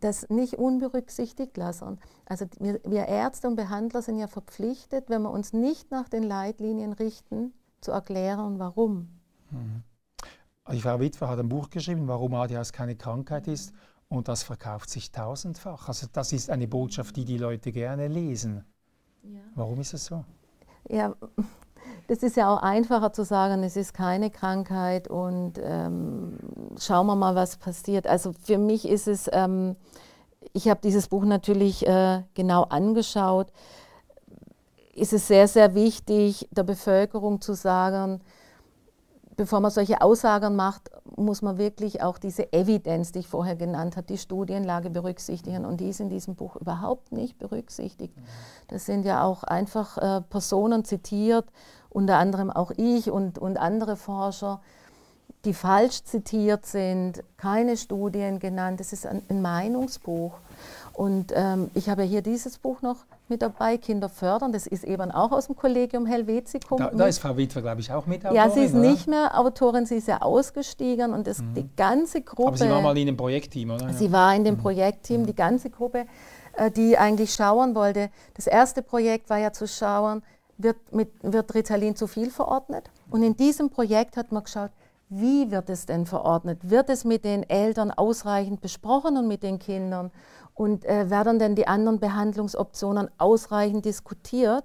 das 0.00 0.28
nicht 0.30 0.54
unberücksichtigt 0.54 1.56
lassen. 1.56 1.98
Also 2.26 2.46
wir, 2.58 2.80
wir 2.84 3.06
Ärzte 3.06 3.48
und 3.48 3.56
Behandler 3.56 4.02
sind 4.02 4.18
ja 4.18 4.26
verpflichtet, 4.26 5.10
wenn 5.10 5.22
wir 5.22 5.30
uns 5.30 5.52
nicht 5.52 5.90
nach 5.90 6.08
den 6.08 6.22
Leitlinien 6.22 6.92
richten, 6.92 7.52
zu 7.82 7.90
erklären, 7.90 8.58
warum. 8.58 9.08
Mhm. 9.50 9.82
Die 10.70 10.80
Frau 10.80 11.00
Witwer 11.00 11.28
hat 11.28 11.40
ein 11.40 11.48
Buch 11.48 11.68
geschrieben, 11.70 12.06
warum 12.06 12.34
ADHS 12.34 12.72
keine 12.72 12.94
Krankheit 12.94 13.48
ist, 13.48 13.74
und 14.12 14.28
das 14.28 14.42
verkauft 14.42 14.90
sich 14.90 15.10
tausendfach. 15.10 15.88
Also 15.88 16.06
das 16.12 16.32
ist 16.32 16.50
eine 16.50 16.68
Botschaft, 16.68 17.16
die 17.16 17.24
die 17.24 17.38
Leute 17.38 17.72
gerne 17.72 18.08
lesen. 18.08 18.64
Ja. 19.22 19.40
Warum 19.54 19.80
ist 19.80 19.94
es 19.94 20.04
so? 20.04 20.24
Ja, 20.88 21.14
das 22.08 22.22
ist 22.22 22.36
ja 22.36 22.52
auch 22.52 22.62
einfacher 22.62 23.12
zu 23.12 23.24
sagen, 23.24 23.62
es 23.62 23.76
ist 23.76 23.94
keine 23.94 24.30
Krankheit 24.30 25.08
und 25.08 25.54
ähm, 25.62 26.38
schauen 26.78 27.06
wir 27.06 27.16
mal, 27.16 27.34
was 27.34 27.56
passiert. 27.56 28.06
Also 28.06 28.32
für 28.32 28.58
mich 28.58 28.86
ist 28.86 29.08
es, 29.08 29.30
ähm, 29.32 29.76
ich 30.52 30.68
habe 30.68 30.80
dieses 30.82 31.08
Buch 31.08 31.24
natürlich 31.24 31.86
äh, 31.86 32.22
genau 32.34 32.64
angeschaut, 32.64 33.52
ist 34.94 35.14
es 35.14 35.26
sehr, 35.26 35.48
sehr 35.48 35.74
wichtig, 35.74 36.48
der 36.50 36.64
Bevölkerung 36.64 37.40
zu 37.40 37.54
sagen, 37.54 38.20
bevor 39.36 39.60
man 39.60 39.70
solche 39.70 40.00
Aussagen 40.00 40.56
macht, 40.56 40.90
muss 41.16 41.42
man 41.42 41.58
wirklich 41.58 42.02
auch 42.02 42.18
diese 42.18 42.52
Evidenz, 42.52 43.12
die 43.12 43.20
ich 43.20 43.28
vorher 43.28 43.56
genannt 43.56 43.96
habe, 43.96 44.06
die 44.06 44.18
Studienlage 44.18 44.90
berücksichtigen. 44.90 45.64
Und 45.64 45.80
die 45.80 45.88
ist 45.88 46.00
in 46.00 46.08
diesem 46.08 46.34
Buch 46.34 46.56
überhaupt 46.56 47.12
nicht 47.12 47.38
berücksichtigt. 47.38 48.14
Das 48.68 48.86
sind 48.86 49.04
ja 49.04 49.24
auch 49.24 49.42
einfach 49.44 49.98
äh, 49.98 50.20
Personen 50.22 50.84
zitiert, 50.84 51.46
unter 51.90 52.18
anderem 52.18 52.50
auch 52.50 52.70
ich 52.76 53.10
und, 53.10 53.38
und 53.38 53.58
andere 53.58 53.96
Forscher, 53.96 54.60
die 55.44 55.54
falsch 55.54 56.04
zitiert 56.04 56.66
sind, 56.66 57.22
keine 57.36 57.76
Studien 57.76 58.38
genannt. 58.38 58.80
Das 58.80 58.92
ist 58.92 59.06
ein, 59.06 59.22
ein 59.28 59.42
Meinungsbuch. 59.42 60.34
Und 60.92 61.32
ähm, 61.34 61.70
ich 61.74 61.88
habe 61.88 62.02
hier 62.02 62.22
dieses 62.22 62.58
Buch 62.58 62.82
noch 62.82 63.04
mit 63.32 63.42
dabei, 63.42 63.78
Kinder 63.78 64.08
fördern. 64.08 64.52
Das 64.52 64.66
ist 64.66 64.84
eben 64.84 65.10
auch 65.10 65.32
aus 65.32 65.46
dem 65.46 65.56
Kollegium 65.56 66.06
Helvetikum. 66.06 66.78
Da, 66.78 66.90
da 66.90 67.06
ist 67.06 67.18
Frau 67.18 67.36
Witwer, 67.36 67.62
glaube 67.62 67.80
ich, 67.80 67.90
auch 67.90 68.06
mit 68.06 68.22
Ja, 68.24 68.50
sie 68.50 68.64
ist 68.64 68.74
oder? 68.74 68.90
nicht 68.90 69.08
mehr 69.08 69.38
Autorin, 69.38 69.86
sie 69.86 69.96
ist 69.96 70.08
ja 70.08 70.22
ausgestiegen 70.22 71.12
und 71.12 71.26
das, 71.26 71.40
mhm. 71.40 71.54
die 71.54 71.68
ganze 71.76 72.20
Gruppe. 72.20 72.48
Aber 72.48 72.56
sie 72.58 72.70
war 72.70 72.80
mal 72.80 72.96
in 72.96 73.06
dem 73.06 73.16
Projektteam, 73.16 73.70
oder? 73.70 73.92
Sie 73.92 74.12
war 74.12 74.34
in 74.34 74.44
dem 74.44 74.56
mhm. 74.56 74.60
Projektteam, 74.60 75.22
mhm. 75.22 75.26
die 75.26 75.34
ganze 75.34 75.70
Gruppe, 75.70 76.06
äh, 76.56 76.70
die 76.70 76.96
eigentlich 76.96 77.32
schauen 77.32 77.74
wollte. 77.74 78.10
Das 78.34 78.46
erste 78.46 78.82
Projekt 78.82 79.30
war 79.30 79.38
ja 79.38 79.52
zu 79.52 79.66
schauen, 79.66 80.22
wird, 80.58 80.76
mit, 80.92 81.10
wird 81.22 81.54
Ritalin 81.54 81.96
zu 81.96 82.06
viel 82.06 82.30
verordnet? 82.30 82.90
Und 83.10 83.22
in 83.22 83.36
diesem 83.36 83.70
Projekt 83.70 84.16
hat 84.16 84.30
man 84.30 84.44
geschaut, 84.44 84.70
wie 85.08 85.50
wird 85.50 85.68
es 85.68 85.84
denn 85.84 86.06
verordnet? 86.06 86.58
Wird 86.62 86.88
es 86.88 87.04
mit 87.04 87.24
den 87.24 87.42
Eltern 87.48 87.90
ausreichend 87.90 88.60
besprochen 88.62 89.18
und 89.18 89.28
mit 89.28 89.42
den 89.42 89.58
Kindern? 89.58 90.10
Und 90.54 90.84
äh, 90.84 91.10
werden 91.10 91.38
denn 91.38 91.54
die 91.54 91.66
anderen 91.66 91.98
Behandlungsoptionen 92.00 93.10
ausreichend 93.18 93.84
diskutiert. 93.84 94.64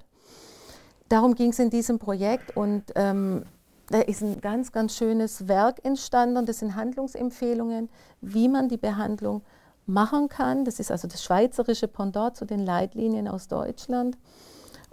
Darum 1.10 1.36
ging 1.36 1.52
es 1.52 1.60
in 1.60 1.70
diesem 1.70 2.00
Projekt 2.00 2.58
und 2.58 2.84
ähm, 2.96 3.46
da 3.90 4.02
ist 4.02 4.22
ein 4.22 4.42
ganz, 4.42 4.74
ganz 4.74 4.96
schönes 4.96 5.48
Werk 5.48 5.84
entstanden. 5.86 6.46
Das 6.46 6.60
sind 6.60 6.76
Handlungsempfehlungen, 6.76 7.90
wie 8.20 8.50
man 8.50 8.68
die 8.68 8.78
Behandlung 8.78 9.42
machen 9.86 10.28
kann. 10.28 10.66
Das 10.66 10.80
ist 10.80 10.92
also 10.92 11.08
das 11.08 11.24
schweizerische 11.24 11.88
Pendant 11.88 12.36
zu 12.36 12.46
den 12.46 12.66
Leitlinien 12.66 13.30
aus 13.30 13.48
Deutschland. 13.48 14.18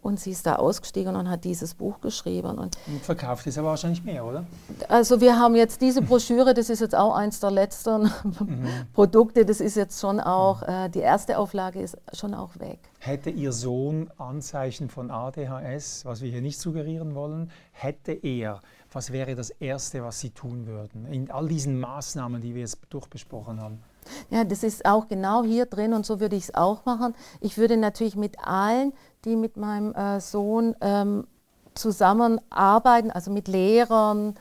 Und 0.04 0.20
sie 0.20 0.32
ist 0.32 0.44
da 0.44 0.56
ausgestiegen 0.56 1.16
und 1.16 1.30
hat 1.30 1.44
dieses 1.44 1.72
Buch 1.72 1.98
geschrieben. 2.02 2.58
Und, 2.58 2.76
und 2.86 3.02
verkauft 3.02 3.46
ist 3.46 3.56
aber 3.56 3.68
wahrscheinlich 3.68 4.04
mehr, 4.04 4.22
oder? 4.22 4.44
Also 4.86 5.18
wir 5.18 5.38
haben 5.38 5.54
jetzt 5.54 5.80
diese 5.80 6.02
Broschüre, 6.02 6.52
das 6.52 6.68
ist 6.68 6.80
jetzt 6.80 6.94
auch 6.94 7.14
eins 7.14 7.40
der 7.40 7.50
letzten 7.50 8.02
mhm. 8.38 8.68
Produkte, 8.92 9.46
das 9.46 9.60
ist 9.60 9.76
jetzt 9.76 9.98
schon 9.98 10.20
auch, 10.20 10.62
äh, 10.62 10.90
die 10.90 10.98
erste 10.98 11.38
Auflage 11.38 11.80
ist 11.80 11.96
schon 12.12 12.34
auch 12.34 12.50
weg. 12.58 12.80
Hätte 12.98 13.30
Ihr 13.30 13.52
Sohn 13.52 14.10
Anzeichen 14.18 14.90
von 14.90 15.10
ADHS, 15.10 16.04
was 16.04 16.20
wir 16.20 16.30
hier 16.30 16.42
nicht 16.42 16.58
suggerieren 16.58 17.14
wollen, 17.14 17.50
hätte 17.72 18.12
er, 18.12 18.60
was 18.92 19.10
wäre 19.10 19.34
das 19.34 19.48
Erste, 19.48 20.04
was 20.04 20.20
Sie 20.20 20.30
tun 20.30 20.66
würden, 20.66 21.06
in 21.06 21.30
all 21.30 21.48
diesen 21.48 21.80
Maßnahmen, 21.80 22.42
die 22.42 22.54
wir 22.54 22.60
jetzt 22.60 22.78
durchbesprochen 22.90 23.58
haben? 23.58 23.82
Ja, 24.30 24.44
das 24.44 24.62
ist 24.62 24.86
auch 24.86 25.08
genau 25.08 25.42
hier 25.42 25.66
drin 25.66 25.92
und 25.92 26.06
so 26.06 26.20
würde 26.20 26.36
ich 26.36 26.44
es 26.44 26.54
auch 26.54 26.84
machen. 26.84 27.14
Ich 27.40 27.58
würde 27.58 27.76
natürlich 27.76 28.16
mit 28.16 28.38
allen, 28.40 28.92
die 29.24 29.36
mit 29.36 29.56
meinem 29.56 29.94
äh, 29.94 30.20
Sohn 30.20 30.74
ähm, 30.80 31.26
zusammenarbeiten, 31.74 33.10
also 33.10 33.30
mit 33.30 33.48
Lehrern, 33.48 34.34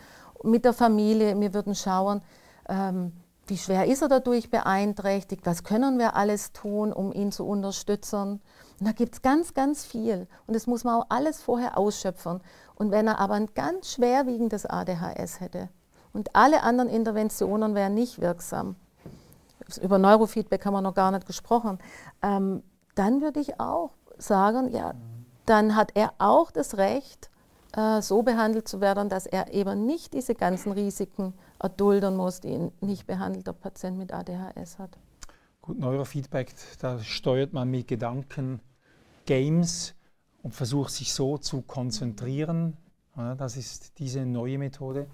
mit 0.43 0.65
der 0.65 0.73
Familie, 0.73 1.39
wir 1.39 1.53
würden 1.53 1.75
schauen, 1.75 2.21
ähm, 2.67 3.13
wie 3.47 3.57
schwer 3.57 3.87
ist 3.87 4.01
er 4.01 4.07
dadurch 4.07 4.49
beeinträchtigt, 4.49 5.45
was 5.45 5.63
können 5.63 5.99
wir 5.99 6.15
alles 6.15 6.53
tun, 6.53 6.93
um 6.93 7.11
ihn 7.11 7.31
zu 7.31 7.45
unterstützen. 7.45 8.41
Und 8.79 8.87
da 8.87 8.91
gibt 8.91 9.15
es 9.15 9.21
ganz, 9.21 9.53
ganz 9.53 9.85
viel. 9.85 10.27
Und 10.47 10.55
das 10.55 10.65
muss 10.65 10.83
man 10.83 11.01
auch 11.01 11.05
alles 11.09 11.41
vorher 11.41 11.77
ausschöpfen. 11.77 12.41
Und 12.75 12.91
wenn 12.91 13.07
er 13.07 13.19
aber 13.19 13.35
ein 13.35 13.49
ganz 13.53 13.91
schwerwiegendes 13.91 14.65
ADHS 14.65 15.41
hätte 15.41 15.69
und 16.13 16.35
alle 16.35 16.63
anderen 16.63 16.89
Interventionen 16.89 17.75
wären 17.75 17.93
nicht 17.95 18.21
wirksam, 18.21 18.75
über 19.81 19.97
Neurofeedback 19.97 20.65
haben 20.65 20.73
wir 20.73 20.81
noch 20.81 20.93
gar 20.93 21.11
nicht 21.11 21.25
gesprochen, 21.25 21.79
ähm, 22.21 22.63
dann 22.95 23.21
würde 23.21 23.39
ich 23.39 23.59
auch 23.59 23.91
sagen, 24.17 24.71
ja, 24.71 24.93
dann 25.45 25.75
hat 25.75 25.91
er 25.95 26.13
auch 26.19 26.51
das 26.51 26.77
Recht, 26.77 27.29
äh, 27.75 28.01
so 28.01 28.21
behandelt 28.21 28.67
zu 28.67 28.81
werden, 28.81 29.09
dass 29.09 29.25
er 29.25 29.53
eben 29.53 29.85
nicht 29.85 30.13
diese 30.13 30.35
ganzen 30.35 30.71
Risiken 30.71 31.33
erdulden 31.59 32.15
muss, 32.15 32.39
die 32.39 32.53
ein 32.53 32.71
nicht 32.81 33.07
behandelter 33.07 33.53
Patient 33.53 33.97
mit 33.97 34.13
ADHS 34.13 34.79
hat. 34.79 34.97
Gut, 35.61 35.79
Neurofeedback, 35.79 36.53
da 36.79 36.99
steuert 36.99 37.53
man 37.53 37.69
mit 37.69 37.87
Gedanken 37.87 38.59
Games 39.25 39.95
und 40.41 40.53
versucht 40.53 40.91
sich 40.91 41.13
so 41.13 41.37
zu 41.37 41.61
konzentrieren. 41.61 42.77
Ja, 43.15 43.35
das 43.35 43.57
ist 43.57 43.97
diese 43.99 44.25
neue 44.25 44.57
Methode. 44.57 45.07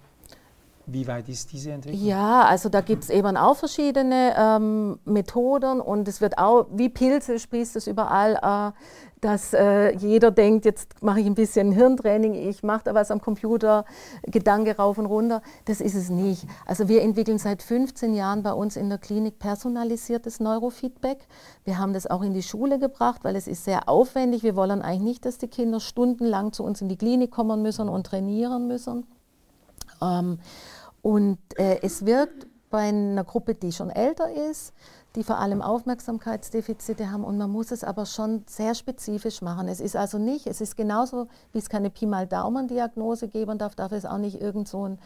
Wie 0.92 1.08
weit 1.08 1.30
ist 1.30 1.52
diese 1.52 1.72
Entwicklung? 1.72 2.04
Ja, 2.04 2.44
also 2.44 2.68
da 2.70 2.82
gibt 2.82 3.04
es 3.04 3.10
eben 3.10 3.38
auch 3.38 3.56
verschiedene 3.56 4.34
ähm, 4.36 5.00
Methoden 5.06 5.80
und 5.80 6.08
es 6.08 6.20
wird 6.20 6.38
auch, 6.38 6.66
wie 6.72 6.90
Pilze 6.90 7.38
sprießt 7.38 7.76
es 7.76 7.86
überall, 7.86 8.36
äh, 8.42 8.72
dass 9.22 9.54
äh, 9.54 9.96
jeder 9.98 10.32
denkt, 10.32 10.66
jetzt 10.66 11.04
mache 11.04 11.20
ich 11.20 11.26
ein 11.26 11.36
bisschen 11.36 11.72
Hirntraining, 11.72 12.34
ich 12.34 12.64
mache 12.64 12.86
da 12.86 12.94
was 12.96 13.12
am 13.12 13.22
Computer, 13.22 13.86
Gedanke 14.24 14.78
rauf 14.78 14.98
und 14.98 15.06
runter. 15.06 15.42
Das 15.66 15.82
ist 15.82 15.96
es 15.96 16.10
nicht. 16.10 16.48
Also 16.66 16.88
wir 16.88 17.02
entwickeln 17.02 17.38
seit 17.38 17.62
15 17.62 18.14
Jahren 18.14 18.44
bei 18.44 18.54
uns 18.54 18.76
in 18.76 18.90
der 18.90 18.98
Klinik 18.98 19.38
personalisiertes 19.38 20.40
Neurofeedback. 20.40 21.28
Wir 21.66 21.78
haben 21.78 21.94
das 21.94 22.08
auch 22.08 22.22
in 22.22 22.34
die 22.34 22.44
Schule 22.44 22.80
gebracht, 22.80 23.24
weil 23.24 23.36
es 23.36 23.48
ist 23.48 23.66
sehr 23.66 23.90
aufwendig. 23.90 24.44
Wir 24.44 24.56
wollen 24.56 24.82
eigentlich 24.82 25.02
nicht, 25.02 25.26
dass 25.26 25.38
die 25.38 25.50
Kinder 25.50 25.80
stundenlang 25.80 26.54
zu 26.54 26.64
uns 26.64 26.82
in 26.82 26.90
die 26.90 26.98
Klinik 26.98 27.32
kommen 27.32 27.62
müssen 27.62 27.90
und 27.90 28.06
trainieren 28.06 28.68
müssen. 28.68 29.06
Ähm, 30.02 30.40
und 31.02 31.38
äh, 31.58 31.80
es 31.82 32.06
wirkt 32.06 32.48
bei 32.70 32.90
einer 32.90 33.24
Gruppe, 33.24 33.56
die 33.56 33.72
schon 33.72 33.90
älter 33.90 34.32
ist, 34.50 34.74
die 35.16 35.24
vor 35.24 35.40
allem 35.40 35.62
Aufmerksamkeitsdefizite 35.62 37.12
haben 37.12 37.24
und 37.24 37.38
man 37.38 37.50
muss 37.50 37.72
es 37.72 37.84
aber 37.84 38.06
schon 38.06 38.44
sehr 38.48 38.76
spezifisch 38.76 39.42
machen. 39.42 39.68
Es 39.68 39.80
ist 39.80 39.96
also 39.96 40.20
nicht, 40.20 40.46
es 40.46 40.62
ist 40.62 40.78
genauso, 40.78 41.28
wie 41.52 41.58
es 41.58 41.70
keine 41.70 41.90
Pi 41.90 42.06
mal 42.06 42.28
Daumen-Diagnose 42.28 43.28
geben 43.28 43.58
darf, 43.58 43.76
darf 43.76 43.92
es 43.92 44.06
auch 44.06 44.20
nicht 44.20 44.40
irgend 44.40 44.68
so 44.68 44.88
ein 44.88 45.00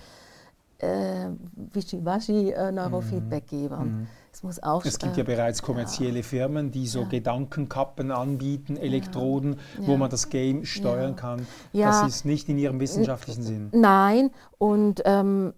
äh, 0.80 1.30
Wischiwaschi-Neurofeedback 1.74 3.44
äh, 3.44 3.58
geben. 3.58 3.86
Mhm. 3.86 4.08
Es, 4.34 4.44
muss 4.44 4.62
auch, 4.62 4.84
es 4.84 5.00
gibt 5.00 5.16
ja 5.16 5.24
bereits 5.24 5.62
kommerzielle 5.62 6.18
ja. 6.18 6.24
Firmen, 6.24 6.72
die 6.72 6.88
so 6.88 7.02
ja. 7.02 7.08
Gedankenkappen 7.08 8.12
anbieten, 8.12 8.76
Elektroden, 8.76 9.60
ja. 9.80 9.88
wo 9.88 9.96
man 9.96 10.10
das 10.10 10.30
Game 10.30 10.66
steuern 10.66 11.16
kann. 11.16 11.48
Das 11.72 12.06
ist 12.08 12.26
nicht 12.26 12.50
in 12.50 12.58
ihrem 12.58 12.80
wissenschaftlichen 12.80 13.44
Sinn. 13.44 13.70
Nein, 13.72 14.32
und 14.58 15.02
ähm, 15.06 15.54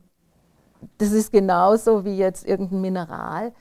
das 0.98 1.12
ist 1.12 1.32
genauso 1.32 2.06
wie 2.06 2.18
jetzt 2.18 2.46
irgendein 2.46 2.82
Mineral. 2.82 3.54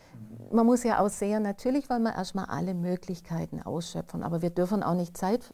Man 0.52 0.66
muss 0.66 0.84
ja 0.84 1.00
auch 1.00 1.08
sehen, 1.08 1.42
natürlich 1.42 1.90
wollen 1.90 2.02
wir 2.02 2.14
erstmal 2.14 2.46
alle 2.46 2.74
Möglichkeiten 2.74 3.60
ausschöpfen, 3.62 4.22
aber 4.22 4.42
wir 4.42 4.50
dürfen 4.50 4.82
auch 4.82 4.94
nicht 4.94 5.16
Zeit 5.16 5.52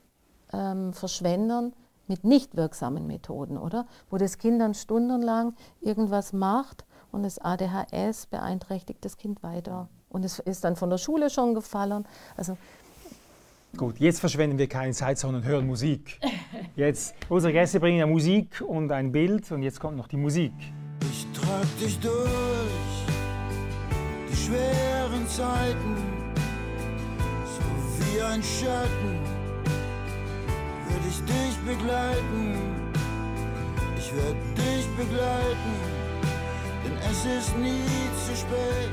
ähm, 0.52 0.92
verschwenden 0.92 1.72
mit 2.06 2.24
nicht 2.24 2.56
wirksamen 2.56 3.06
Methoden, 3.06 3.56
oder? 3.56 3.86
Wo 4.10 4.18
das 4.18 4.38
Kind 4.38 4.60
dann 4.60 4.74
stundenlang 4.74 5.54
irgendwas 5.80 6.32
macht 6.32 6.84
und 7.12 7.22
das 7.22 7.38
ADHS 7.38 8.26
beeinträchtigt 8.26 9.04
das 9.04 9.16
Kind 9.16 9.42
weiter. 9.42 9.88
Und 10.08 10.24
es 10.24 10.40
ist 10.40 10.64
dann 10.64 10.76
von 10.76 10.90
der 10.90 10.98
Schule 10.98 11.30
schon 11.30 11.54
gefallen. 11.54 12.04
Also 12.36 12.56
Gut, 13.76 14.00
jetzt 14.00 14.18
verschwenden 14.18 14.58
wir 14.58 14.68
keine 14.68 14.92
Zeit, 14.92 15.18
sondern 15.18 15.44
hören 15.44 15.66
Musik. 15.66 16.18
Jetzt, 16.76 17.14
unsere 17.28 17.52
Gäste 17.52 17.78
bringen 17.78 17.98
ja 17.98 18.06
Musik 18.06 18.60
und 18.66 18.90
ein 18.90 19.12
Bild 19.12 19.50
und 19.52 19.62
jetzt 19.62 19.78
kommt 19.78 19.96
noch 19.96 20.08
die 20.08 20.16
Musik. 20.16 20.52
Ich 21.02 21.26
trag 21.32 21.66
dich 21.78 21.98
durch 22.00 22.14
die 24.30 24.36
schweren 24.36 25.26
Zeiten, 25.28 25.96
so 27.44 27.62
wie 27.98 28.22
ein 28.22 28.42
Schatten, 28.42 29.18
würde 30.88 31.08
ich 31.08 31.20
dich 31.24 31.56
begleiten. 31.66 32.58
Ich 33.98 34.14
werde 34.14 34.36
dich 34.56 34.86
begleiten, 34.96 35.74
denn 36.84 36.96
es 37.10 37.24
ist 37.24 37.56
nie 37.58 37.84
zu 38.26 38.36
spät. 38.36 38.90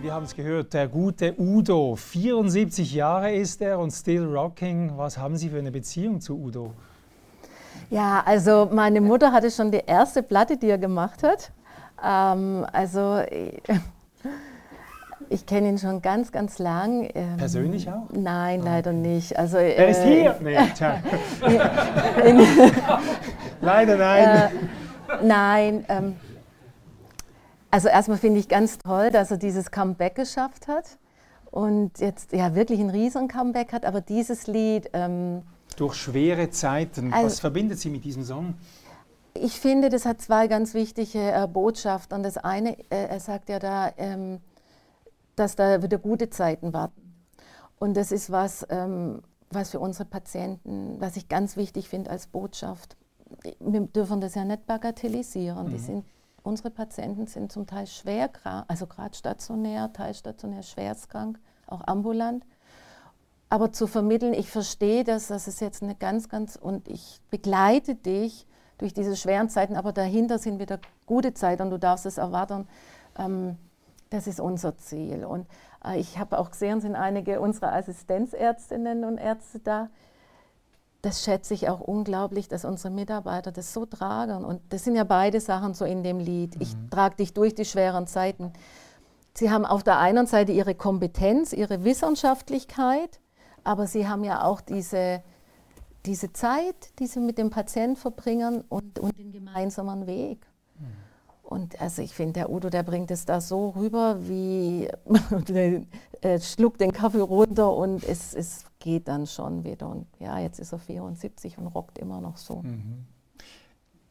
Wir 0.00 0.14
haben 0.14 0.26
es 0.26 0.36
gehört, 0.36 0.74
der 0.74 0.86
gute 0.86 1.34
Udo, 1.36 1.96
74 1.96 2.92
Jahre 2.92 3.32
ist 3.34 3.60
er 3.60 3.80
und 3.80 3.90
still 3.90 4.24
rocking. 4.24 4.96
Was 4.96 5.18
haben 5.18 5.36
Sie 5.36 5.48
für 5.48 5.58
eine 5.58 5.72
Beziehung 5.72 6.20
zu 6.20 6.38
Udo? 6.38 6.72
Ja, 7.90 8.22
also 8.24 8.68
meine 8.70 9.00
Mutter 9.00 9.32
hatte 9.32 9.50
schon 9.50 9.70
die 9.70 9.82
erste 9.86 10.22
Platte, 10.22 10.56
die 10.56 10.68
er 10.68 10.78
gemacht 10.78 11.22
hat. 11.22 11.50
Ähm, 12.04 12.66
also 12.72 13.22
ich, 13.30 13.62
ich 15.30 15.46
kenne 15.46 15.70
ihn 15.70 15.78
schon 15.78 16.02
ganz, 16.02 16.30
ganz 16.30 16.58
lang. 16.58 17.08
Ähm, 17.14 17.36
Persönlich 17.38 17.88
auch? 17.88 18.06
Nein, 18.12 18.60
ah, 18.62 18.64
leider 18.66 18.92
nicht. 18.92 19.38
Also, 19.38 19.56
er 19.56 19.88
ist 19.88 20.00
äh, 20.00 20.20
hier? 20.22 20.36
Nee, 20.40 20.58
tja. 20.76 20.98
leider 23.60 23.96
nein. 23.96 24.24
Äh, 24.24 24.48
nein. 25.22 25.84
Ähm, 25.88 26.16
also 27.70 27.88
erstmal 27.88 28.18
finde 28.18 28.40
ich 28.40 28.48
ganz 28.48 28.78
toll, 28.78 29.10
dass 29.10 29.30
er 29.30 29.36
dieses 29.36 29.70
Comeback 29.70 30.14
geschafft 30.14 30.68
hat 30.68 30.98
und 31.50 31.98
jetzt 32.00 32.32
ja 32.32 32.54
wirklich 32.54 32.80
ein 32.80 32.90
riesen 32.90 33.28
Comeback 33.28 33.72
hat. 33.72 33.84
Aber 33.84 34.00
dieses 34.00 34.46
Lied 34.46 34.90
ähm, 34.94 35.42
durch 35.80 35.94
schwere 35.94 36.50
Zeiten. 36.50 37.12
Also, 37.12 37.26
Was 37.26 37.40
verbindet 37.40 37.78
Sie 37.78 37.90
mit 37.90 38.04
diesem 38.04 38.24
Song? 38.24 38.54
Ich 39.34 39.60
finde, 39.60 39.88
das 39.88 40.04
hat 40.04 40.20
zwei 40.20 40.48
ganz 40.48 40.74
wichtige 40.74 41.20
äh, 41.20 41.46
Botschaften. 41.46 42.22
Das 42.22 42.36
eine, 42.36 42.78
äh, 42.90 43.06
er 43.06 43.20
sagt 43.20 43.48
ja 43.48 43.58
da, 43.58 43.92
ähm, 43.96 44.40
dass 45.36 45.54
da 45.54 45.82
wieder 45.82 45.98
gute 45.98 46.30
Zeiten 46.30 46.72
warten. 46.72 47.14
Und 47.78 47.96
das 47.96 48.10
ist 48.10 48.30
was, 48.30 48.66
ähm, 48.70 49.22
was 49.50 49.70
für 49.70 49.78
unsere 49.78 50.04
Patienten, 50.04 50.96
was 51.00 51.16
ich 51.16 51.28
ganz 51.28 51.56
wichtig 51.56 51.88
finde 51.88 52.10
als 52.10 52.26
Botschaft. 52.26 52.96
Wir 53.60 53.82
dürfen 53.82 54.20
das 54.20 54.34
ja 54.34 54.44
nicht 54.44 54.66
bagatellisieren. 54.66 55.70
Mhm. 55.70 55.78
Sind, 55.78 56.04
unsere 56.42 56.70
Patienten 56.70 57.26
sind 57.28 57.52
zum 57.52 57.66
Teil 57.66 57.86
schwer 57.86 58.30
also 58.66 58.86
gerade 58.86 59.16
stationär, 59.16 59.92
teilstationär, 59.92 60.62
schwerstkrank, 60.64 61.38
auch 61.68 61.86
ambulant 61.86 62.44
aber 63.50 63.72
zu 63.72 63.86
vermitteln, 63.86 64.34
ich 64.34 64.50
verstehe 64.50 65.04
das, 65.04 65.28
das 65.28 65.48
ist 65.48 65.60
jetzt 65.60 65.82
eine 65.82 65.94
ganz, 65.94 66.28
ganz, 66.28 66.56
und 66.56 66.88
ich 66.88 67.20
begleite 67.30 67.94
dich 67.94 68.46
durch 68.76 68.92
diese 68.94 69.16
schweren 69.16 69.48
Zeiten, 69.48 69.76
aber 69.76 69.92
dahinter 69.92 70.38
sind 70.38 70.60
wieder 70.60 70.78
gute 71.06 71.34
Zeiten 71.34 71.62
und 71.62 71.70
du 71.70 71.78
darfst 71.78 72.06
es 72.06 72.18
erwarten. 72.18 72.68
Ähm, 73.18 73.56
das 74.10 74.26
ist 74.26 74.40
unser 74.40 74.76
Ziel. 74.76 75.24
Und 75.24 75.46
äh, 75.84 75.98
ich 75.98 76.18
habe 76.18 76.38
auch 76.38 76.50
gesehen, 76.50 76.80
sind 76.80 76.94
einige 76.94 77.40
unserer 77.40 77.72
Assistenzärztinnen 77.74 79.04
und 79.04 79.18
Ärzte 79.18 79.58
da. 79.58 79.90
Das 81.02 81.22
schätze 81.22 81.54
ich 81.54 81.68
auch 81.68 81.80
unglaublich, 81.80 82.48
dass 82.48 82.64
unsere 82.64 82.92
Mitarbeiter 82.92 83.52
das 83.52 83.72
so 83.72 83.86
tragen. 83.86 84.44
Und 84.44 84.60
das 84.70 84.84
sind 84.84 84.96
ja 84.96 85.04
beide 85.04 85.40
Sachen 85.40 85.74
so 85.74 85.84
in 85.84 86.02
dem 86.02 86.18
Lied. 86.18 86.56
Ich 86.60 86.74
mhm. 86.74 86.90
trage 86.90 87.16
dich 87.16 87.34
durch 87.34 87.54
die 87.54 87.64
schweren 87.64 88.06
Zeiten. 88.06 88.52
Sie 89.34 89.50
haben 89.50 89.64
auf 89.64 89.84
der 89.84 89.98
einen 89.98 90.26
Seite 90.26 90.52
ihre 90.52 90.74
Kompetenz, 90.74 91.52
ihre 91.52 91.84
Wissenschaftlichkeit, 91.84 93.20
aber 93.68 93.86
sie 93.86 94.08
haben 94.08 94.24
ja 94.24 94.44
auch 94.44 94.62
diese, 94.62 95.22
diese 96.06 96.32
Zeit, 96.32 96.98
die 96.98 97.06
sie 97.06 97.20
mit 97.20 97.36
dem 97.36 97.50
Patienten 97.50 97.96
verbringen 97.96 98.64
und, 98.70 98.98
und 98.98 99.18
den 99.18 99.30
gemeinsamen 99.30 100.06
Weg. 100.06 100.46
Mhm. 100.78 100.86
Und 101.42 101.78
also 101.78 102.00
ich 102.00 102.14
finde, 102.14 102.32
der 102.32 102.50
Udo, 102.50 102.70
der 102.70 102.82
bringt 102.82 103.10
es 103.10 103.26
da 103.26 103.42
so 103.42 103.68
rüber, 103.68 104.16
wie 104.26 104.88
äh, 106.22 106.40
schluckt 106.40 106.80
den 106.80 106.92
Kaffee 106.92 107.20
runter 107.20 107.74
und 107.74 108.04
es, 108.04 108.32
es 108.32 108.64
geht 108.78 109.06
dann 109.06 109.26
schon 109.26 109.64
wieder. 109.64 109.90
Und 109.90 110.06
ja, 110.18 110.38
jetzt 110.38 110.60
ist 110.60 110.72
er 110.72 110.78
74 110.78 111.58
und 111.58 111.66
rockt 111.66 111.98
immer 111.98 112.22
noch 112.22 112.38
so. 112.38 112.62
Mhm 112.62 113.04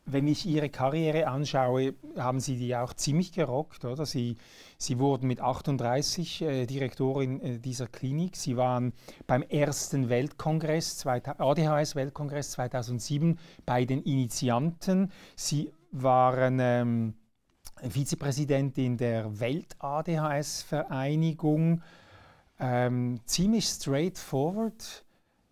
wenn 0.09 0.25
ich 0.27 0.45
Ihre 0.45 0.69
Karriere 0.69 1.27
anschaue, 1.27 1.93
haben 2.17 2.39
Sie 2.39 2.55
die 2.55 2.73
auch 2.75 2.93
ziemlich 2.93 3.33
gerockt, 3.33 3.83
oder? 3.83 4.05
Sie, 4.05 4.37
Sie 4.77 4.99
wurden 4.99 5.27
mit 5.27 5.41
38 5.41 6.41
äh, 6.41 6.65
Direktorin 6.65 7.41
äh, 7.41 7.59
dieser 7.59 7.87
Klinik. 7.87 8.37
Sie 8.37 8.55
waren 8.55 8.93
beim 9.27 9.43
ersten 9.43 10.07
Weltkongress, 10.07 11.05
ADHS-Weltkongress 11.05 12.51
2007 12.51 13.37
bei 13.65 13.83
den 13.83 14.01
Initianten. 14.01 15.11
Sie 15.35 15.73
waren 15.91 16.59
ähm, 16.61 17.15
Vizepräsidentin 17.81 18.95
der 18.97 19.39
Welt-ADHS-Vereinigung. 19.39 21.81
Ähm, 22.59 23.19
ziemlich 23.25 23.65
straightforward. 23.65 25.03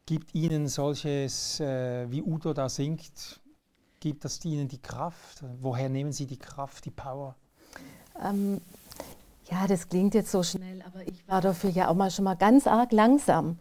Gibt 0.06 0.34
Ihnen 0.34 0.68
solches, 0.68 1.60
äh, 1.60 2.10
wie 2.10 2.22
Udo 2.22 2.53
da 2.53 2.70
singt, 2.70 3.41
gibt 4.06 4.24
das 4.24 4.45
Ihnen 4.45 4.68
die 4.68 4.78
Kraft? 4.78 5.43
Woher 5.62 5.89
nehmen 5.89 6.12
Sie 6.12 6.28
die 6.28 6.38
Kraft, 6.38 6.86
die 6.86 6.91
Power? 6.91 7.34
Ähm, 8.24 8.62
ja, 9.49 9.66
das 9.66 9.89
klingt 9.89 10.14
jetzt 10.14 10.30
so 10.30 10.43
schnell, 10.43 10.84
aber 10.86 11.08
ich 11.08 11.28
war 11.28 11.41
dafür 11.41 11.72
ja 11.72 11.88
auch 11.88 11.95
mal 11.95 12.12
schon 12.12 12.26
mal 12.26 12.36
ganz 12.36 12.68
arg 12.68 12.91
langsam. 12.91 13.58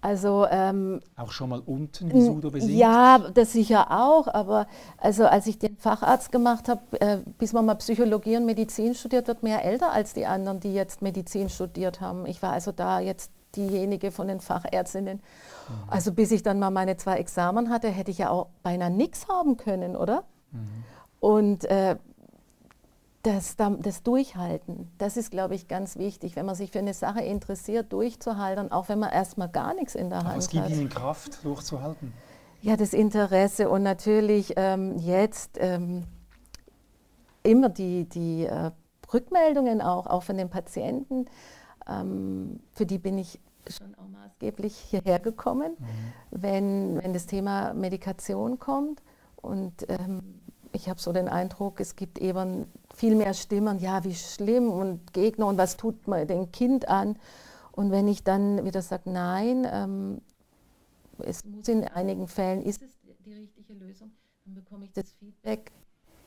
Also, 0.00 0.46
ähm, 0.50 1.00
auch 1.14 1.30
schon 1.30 1.48
mal 1.48 1.60
unten, 1.60 2.12
wie 2.12 2.20
Sudo 2.22 2.50
besingt? 2.50 2.76
Ja, 2.76 3.20
das 3.32 3.52
sicher 3.52 3.92
auch, 3.92 4.26
aber 4.26 4.66
also 4.98 5.26
als 5.26 5.46
ich 5.46 5.60
den 5.60 5.76
Facharzt 5.76 6.32
gemacht 6.32 6.68
habe, 6.68 7.00
äh, 7.00 7.18
bis 7.38 7.52
man 7.52 7.64
mal 7.64 7.76
Psychologie 7.76 8.36
und 8.36 8.46
Medizin 8.46 8.96
studiert, 8.96 9.28
wird 9.28 9.44
man 9.44 9.52
ja 9.52 9.58
älter 9.58 9.92
als 9.92 10.12
die 10.12 10.26
anderen, 10.26 10.58
die 10.58 10.74
jetzt 10.74 11.02
Medizin 11.02 11.48
studiert 11.48 12.00
haben. 12.00 12.26
Ich 12.26 12.42
war 12.42 12.52
also 12.52 12.72
da 12.72 12.98
jetzt 12.98 13.30
diejenige 13.56 14.10
von 14.10 14.28
den 14.28 14.40
Fachärztinnen. 14.40 15.18
Mhm. 15.18 15.74
Also 15.88 16.12
bis 16.12 16.30
ich 16.30 16.42
dann 16.42 16.58
mal 16.58 16.70
meine 16.70 16.96
zwei 16.96 17.16
Examen 17.16 17.70
hatte, 17.70 17.88
hätte 17.88 18.10
ich 18.10 18.18
ja 18.18 18.30
auch 18.30 18.48
beinahe 18.62 18.90
nichts 18.90 19.28
haben 19.28 19.56
können, 19.56 19.96
oder? 19.96 20.24
Mhm. 20.52 20.84
Und 21.20 21.64
äh, 21.64 21.96
das, 23.24 23.56
das 23.56 24.02
Durchhalten, 24.02 24.90
das 24.98 25.16
ist, 25.16 25.30
glaube 25.30 25.54
ich, 25.54 25.66
ganz 25.66 25.96
wichtig, 25.96 26.36
wenn 26.36 26.44
man 26.44 26.54
sich 26.54 26.70
für 26.70 26.80
eine 26.80 26.92
Sache 26.92 27.22
interessiert, 27.22 27.92
durchzuhalten, 27.92 28.70
auch 28.70 28.90
wenn 28.90 28.98
man 28.98 29.10
erstmal 29.10 29.48
gar 29.48 29.72
nichts 29.74 29.94
in 29.94 30.10
der 30.10 30.18
Aber 30.18 30.28
Hand 30.28 30.36
hat. 30.36 30.42
Was 30.42 30.50
gibt 30.50 30.70
Ihnen 30.70 30.88
Kraft, 30.90 31.42
durchzuhalten? 31.42 32.12
Ja, 32.60 32.76
das 32.76 32.92
Interesse 32.92 33.70
und 33.70 33.82
natürlich 33.82 34.54
ähm, 34.56 34.98
jetzt 34.98 35.58
ähm, 35.58 36.04
immer 37.42 37.70
die, 37.70 38.04
die 38.08 38.44
äh, 38.44 38.70
Rückmeldungen 39.12 39.80
auch, 39.80 40.06
auch 40.06 40.22
von 40.22 40.36
den 40.36 40.50
Patienten. 40.50 41.26
Ähm, 41.88 42.60
für 42.72 42.84
die 42.84 42.98
bin 42.98 43.18
ich 43.18 43.40
schon 43.72 43.94
auch 43.94 44.08
maßgeblich 44.08 44.76
hierher 44.76 45.18
gekommen, 45.18 45.76
mhm. 45.78 45.86
wenn, 46.30 47.02
wenn 47.02 47.12
das 47.12 47.26
Thema 47.26 47.74
Medikation 47.74 48.58
kommt. 48.58 49.02
Und 49.36 49.88
ähm, 49.88 50.40
ich 50.72 50.88
habe 50.88 51.00
so 51.00 51.12
den 51.12 51.28
Eindruck, 51.28 51.80
es 51.80 51.96
gibt 51.96 52.18
eben 52.18 52.66
viel 52.94 53.14
mehr 53.14 53.34
Stimmen, 53.34 53.78
ja, 53.78 54.04
wie 54.04 54.14
schlimm 54.14 54.70
und 54.70 55.12
Gegner 55.12 55.46
und 55.46 55.58
was 55.58 55.76
tut 55.76 56.08
man 56.08 56.26
dem 56.26 56.50
Kind 56.50 56.88
an. 56.88 57.16
Und 57.72 57.90
wenn 57.90 58.08
ich 58.08 58.24
dann 58.24 58.64
wieder 58.64 58.82
sage, 58.82 59.10
nein, 59.10 59.66
ähm, 59.70 60.20
es 61.18 61.44
muss 61.44 61.68
in 61.68 61.84
einigen 61.84 62.28
Fällen, 62.28 62.62
ist 62.62 62.82
es 62.82 62.90
die 63.24 63.34
richtige 63.34 63.74
Lösung, 63.74 64.12
dann 64.44 64.54
bekomme 64.54 64.84
ich 64.84 64.92
das 64.92 65.12
Feedback 65.12 65.72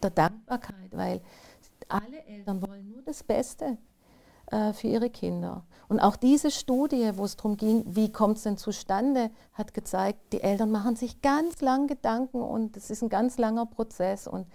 der 0.01 0.11
Dankbarkeit, 0.11 0.95
weil 0.95 1.21
alle 1.89 2.23
das 3.05 3.23
Beste 3.23 3.77
äh, 4.51 4.73
für 4.73 4.87
ihre 4.87 5.09
Kinder. 5.09 5.63
Und 5.89 5.99
auch 5.99 6.17
diese 6.17 6.51
Studie, 6.51 7.11
wo 7.15 7.23
es 7.23 7.37
darum 7.37 7.55
ging, 7.55 7.83
wie 7.87 8.11
kommt 8.11 8.37
es 8.37 8.43
denn 8.43 8.57
zustande, 8.57 9.31
hat 9.53 9.73
gezeigt, 9.73 10.19
die 10.33 10.41
Eltern 10.41 10.71
machen 10.71 10.95
sich 10.95 11.21
ganz 11.21 11.61
lang 11.61 11.87
Gedanken 11.87 12.41
und 12.41 12.75
es 12.75 12.89
ist 12.89 13.01
ein 13.01 13.09
ganz 13.09 13.37
langer 13.37 13.65
Prozess. 13.65 14.27
Und 14.27 14.47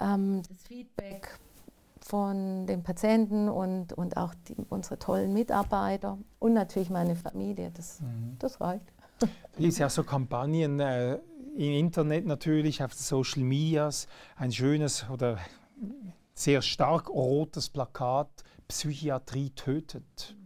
ähm, 0.00 0.42
das 0.48 0.62
Feedback 0.64 1.38
von 2.00 2.66
den 2.66 2.82
Patienten 2.82 3.48
und, 3.48 3.92
und 3.92 4.16
auch 4.16 4.34
die, 4.48 4.56
unsere 4.68 4.98
tollen 4.98 5.32
Mitarbeiter 5.32 6.18
und 6.38 6.54
natürlich 6.54 6.90
meine 6.90 7.16
Familie, 7.16 7.70
das, 7.74 8.00
mhm. 8.00 8.36
das 8.38 8.60
reicht. 8.60 8.84
Es 9.52 9.58
gibt 9.58 9.78
ja 9.78 9.88
so 9.88 10.02
Kampagnen 10.02 10.80
äh, 10.80 11.18
im 11.56 11.72
Internet 11.72 12.26
natürlich, 12.26 12.82
auf 12.82 12.94
Social 12.94 13.42
Medias, 13.42 14.08
ein 14.36 14.50
schönes 14.50 15.04
oder 15.10 15.38
sehr 16.34 16.62
stark 16.62 17.10
rotes 17.10 17.68
Plakat, 17.68 18.28
Psychiatrie 18.70 19.50
tötet. 19.50 20.36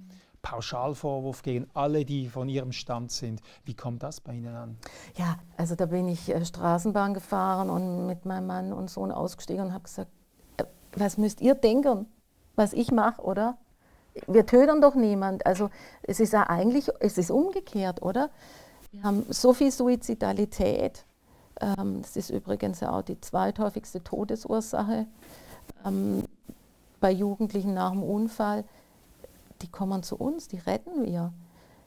Pauschalvorwurf 0.43 1.43
gegen 1.43 1.68
alle, 1.72 2.05
die 2.05 2.29
von 2.29 2.49
Ihrem 2.49 2.72
Stand 2.72 3.11
sind. 3.11 3.41
Wie 3.64 3.75
kommt 3.75 4.03
das 4.03 4.20
bei 4.20 4.35
Ihnen 4.35 4.55
an? 4.55 4.77
Ja, 5.16 5.39
also 5.57 5.75
da 5.75 5.87
bin 5.87 6.09
ich 6.09 6.29
äh, 6.29 6.45
Straßenbahn 6.45 7.14
gefahren 7.14 7.70
und 7.70 8.07
mit 8.07 8.27
meinem 8.27 8.47
Mann 8.47 8.72
und 8.72 8.91
Sohn 8.91 9.11
ausgestiegen 9.11 9.66
und 9.66 9.72
habe 9.72 9.85
gesagt, 9.85 10.11
äh, 10.59 10.64
was 10.97 11.16
müsst 11.16 11.41
ihr 11.41 11.55
denken, 11.55 12.07
was 12.57 12.72
ich 12.72 12.93
mache, 12.93 13.22
oder? 13.22 13.57
Wir 14.27 14.47
töten 14.47 14.81
doch 14.81 14.95
niemand. 14.95 15.47
Also 15.47 15.70
es 16.03 16.20
ist 16.20 16.33
ja 16.33 16.49
eigentlich, 16.49 16.91
es 17.01 17.16
ist 17.18 17.31
umgekehrt, 17.31 18.03
oder? 18.03 18.31
Wir 18.93 19.03
haben 19.03 19.25
so 19.31 19.55
viel 19.55 19.72
Suizidalität. 19.72 21.05
Ähm, 21.61 22.03
das 22.03 22.16
ist 22.16 22.31
übrigens 22.31 22.83
auch 22.83 23.03
die 23.03 23.20
zweithäufigste 23.20 24.05
Todesursache 24.05 25.07
ähm, 25.85 26.25
bei 27.05 27.13
Jugendlichen 27.13 27.75
nach 27.75 27.91
dem 27.91 28.03
Unfall 28.03 28.65
die 29.61 29.69
kommen 29.69 30.03
zu 30.03 30.17
uns, 30.17 30.49
die 30.49 30.57
retten 30.57 31.05
wir. 31.05 31.35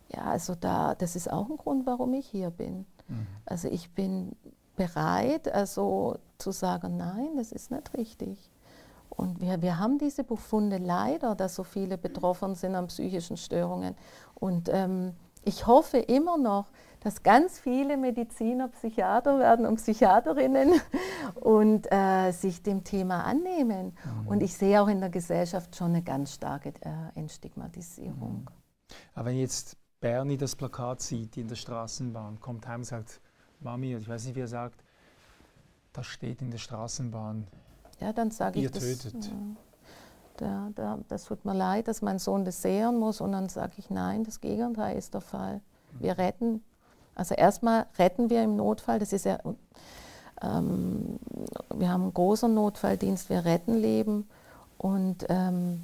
Ja, 0.09 0.21
also 0.25 0.53
da, 0.53 0.93
das 0.93 1.15
ist 1.15 1.31
auch 1.33 1.49
ein 1.49 1.57
Grund, 1.57 1.87
warum 1.87 2.13
ich 2.13 2.27
hier 2.27 2.51
bin. 2.51 2.85
Mhm. 3.07 3.25
Also 3.47 3.67
ich 3.67 3.89
bin 3.89 4.35
bereit, 4.75 5.51
also 5.51 6.19
zu 6.37 6.51
sagen, 6.51 6.97
nein, 6.97 7.29
das 7.35 7.51
ist 7.51 7.71
nicht 7.71 7.97
richtig. 7.97 8.37
Und 9.09 9.41
wir, 9.41 9.59
wir 9.63 9.79
haben 9.79 9.97
diese 9.97 10.23
Befunde 10.23 10.77
leider, 10.77 11.33
dass 11.33 11.55
so 11.55 11.63
viele 11.63 11.97
betroffen 11.97 12.53
sind 12.53 12.75
an 12.75 12.85
psychischen 12.85 13.37
Störungen. 13.37 13.95
Und 14.35 14.69
ähm, 14.71 15.15
ich 15.47 15.65
hoffe 15.65 15.97
immer 15.97 16.37
noch, 16.37 16.67
dass 16.99 17.23
ganz 17.23 17.59
viele 17.59 17.95
Mediziner 17.95 18.67
Psychiater 18.67 19.39
werden 19.39 19.65
und 19.65 19.77
Psychiaterinnen 19.77 20.81
und 21.35 21.91
äh, 21.91 22.31
sich 22.31 22.63
dem 22.63 22.83
Thema 22.83 23.23
annehmen. 23.23 23.93
Mhm. 24.21 24.27
Und 24.27 24.43
ich 24.43 24.55
sehe 24.55 24.81
auch 24.81 24.87
in 24.87 24.99
der 24.99 25.09
Gesellschaft 25.09 25.75
schon 25.75 25.91
eine 25.91 26.01
ganz 26.01 26.33
starke 26.33 26.73
äh, 26.81 27.17
Entstigmatisierung. 27.19 28.41
Mhm. 28.41 28.47
Aber 29.13 29.25
wenn 29.29 29.37
jetzt 29.37 29.77
Bernie 29.99 30.37
das 30.37 30.55
Plakat 30.55 31.01
sieht 31.01 31.37
in 31.37 31.47
der 31.47 31.55
Straßenbahn, 31.55 32.39
kommt 32.39 32.67
heim 32.67 32.81
und 32.81 32.85
sagt, 32.85 33.21
Mami, 33.59 33.95
ich 33.95 34.07
weiß 34.07 34.25
nicht, 34.25 34.35
wie 34.35 34.41
er 34.41 34.47
sagt, 34.47 34.83
das 35.93 36.05
steht 36.05 36.41
in 36.41 36.51
der 36.51 36.59
Straßenbahn. 36.59 37.47
Ja, 37.99 38.13
dann 38.13 38.31
sage 38.31 38.59
ich 38.59 38.69
das. 38.69 38.83
tötet. 38.83 39.31
Da, 40.37 40.69
da, 40.75 40.99
das 41.07 41.25
tut 41.25 41.45
mir 41.45 41.53
leid, 41.53 41.87
dass 41.87 42.01
mein 42.01 42.19
Sohn 42.19 42.45
das 42.45 42.61
sehen 42.61 42.97
muss. 42.97 43.21
Und 43.21 43.31
dann 43.31 43.49
sage 43.49 43.73
ich, 43.77 43.89
nein, 43.89 44.23
das 44.23 44.39
Gegenteil 44.41 44.97
ist 44.97 45.13
der 45.13 45.21
Fall. 45.21 45.61
Wir 45.99 46.17
retten 46.17 46.61
also 47.17 47.33
erstmal 47.33 47.87
retten 47.97 48.29
wir 48.29 48.43
im 48.43 48.55
Notfall, 48.55 48.99
das 48.99 49.11
ist 49.11 49.25
ja, 49.25 49.39
ähm, 50.43 51.19
wir 51.73 51.89
haben 51.89 52.03
einen 52.03 52.13
großen 52.13 52.53
Notfalldienst, 52.53 53.31
wir 53.31 53.43
retten 53.43 53.73
Leben 53.75 54.29
und 54.77 55.25
ähm, 55.27 55.81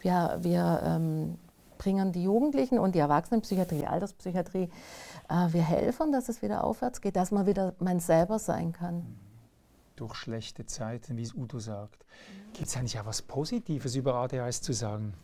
wir, 0.00 0.38
wir 0.40 0.80
ähm, 0.84 1.38
bringen 1.78 2.10
die 2.10 2.24
Jugendlichen 2.24 2.80
und 2.80 2.96
die 2.96 2.98
Erwachsenenpsychiatrie, 2.98 3.86
Alterspsychiatrie, 3.86 4.68
äh, 5.28 5.52
wir 5.52 5.62
helfen, 5.62 6.10
dass 6.10 6.28
es 6.28 6.42
wieder 6.42 6.64
aufwärts 6.64 7.00
geht, 7.00 7.14
dass 7.14 7.30
man 7.30 7.46
wieder 7.46 7.74
man 7.78 8.00
selber 8.00 8.40
sein 8.40 8.72
kann. 8.72 9.06
Durch 9.96 10.14
schlechte 10.14 10.66
Zeiten, 10.66 11.16
wie 11.16 11.22
es 11.22 11.34
Udo 11.34 11.58
sagt. 11.58 12.04
Gibt 12.52 12.68
es 12.68 12.76
eigentlich 12.76 12.98
auch 13.00 13.06
was 13.06 13.22
Positives 13.22 13.96
über 13.96 14.14
ADHS 14.14 14.62
zu 14.62 14.72
sagen? 14.72 15.14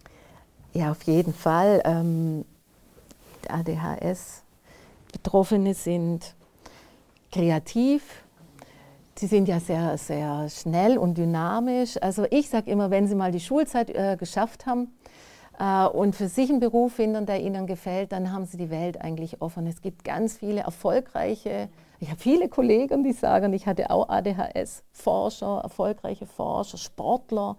Ja, 0.72 0.90
auf 0.90 1.02
jeden 1.02 1.34
Fall. 1.34 1.82
Ähm, 1.84 2.44
ADHS 3.48 4.42
Betroffene 5.12 5.74
sind 5.74 6.34
kreativ, 7.30 8.24
sie 9.14 9.26
sind 9.26 9.46
ja 9.46 9.60
sehr, 9.60 9.98
sehr 9.98 10.48
schnell 10.48 10.98
und 10.98 11.18
dynamisch. 11.18 11.96
Also 12.00 12.26
ich 12.30 12.48
sage 12.48 12.70
immer, 12.70 12.90
wenn 12.90 13.06
sie 13.06 13.14
mal 13.14 13.30
die 13.30 13.40
Schulzeit 13.40 13.90
äh, 13.90 14.16
geschafft 14.18 14.66
haben 14.66 14.88
äh, 15.58 15.86
und 15.86 16.16
für 16.16 16.28
sich 16.28 16.50
einen 16.50 16.60
Beruf 16.60 16.94
finden, 16.94 17.26
der 17.26 17.40
ihnen 17.42 17.66
gefällt, 17.66 18.12
dann 18.12 18.32
haben 18.32 18.46
sie 18.46 18.56
die 18.56 18.70
Welt 18.70 19.00
eigentlich 19.00 19.42
offen. 19.42 19.66
Es 19.66 19.82
gibt 19.82 20.02
ganz 20.02 20.38
viele 20.38 20.62
erfolgreiche, 20.62 21.68
ich 22.02 22.10
habe 22.10 22.18
viele 22.18 22.48
Kollegen, 22.48 23.04
die 23.04 23.12
sagen, 23.12 23.52
ich 23.52 23.68
hatte 23.68 23.88
auch 23.90 24.08
ADHS, 24.08 24.82
Forscher, 24.90 25.60
erfolgreiche 25.62 26.26
Forscher, 26.26 26.76
Sportler. 26.76 27.56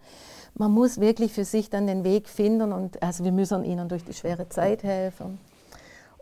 Man 0.54 0.70
muss 0.70 1.00
wirklich 1.00 1.32
für 1.32 1.46
sich 1.46 1.70
dann 1.70 1.88
den 1.88 2.04
Weg 2.04 2.28
finden 2.28 2.74
und 2.74 3.02
also 3.02 3.24
wir 3.24 3.32
müssen 3.32 3.64
ihnen 3.64 3.88
durch 3.88 4.04
die 4.04 4.12
schwere 4.12 4.50
Zeit 4.50 4.84
helfen. 4.84 5.40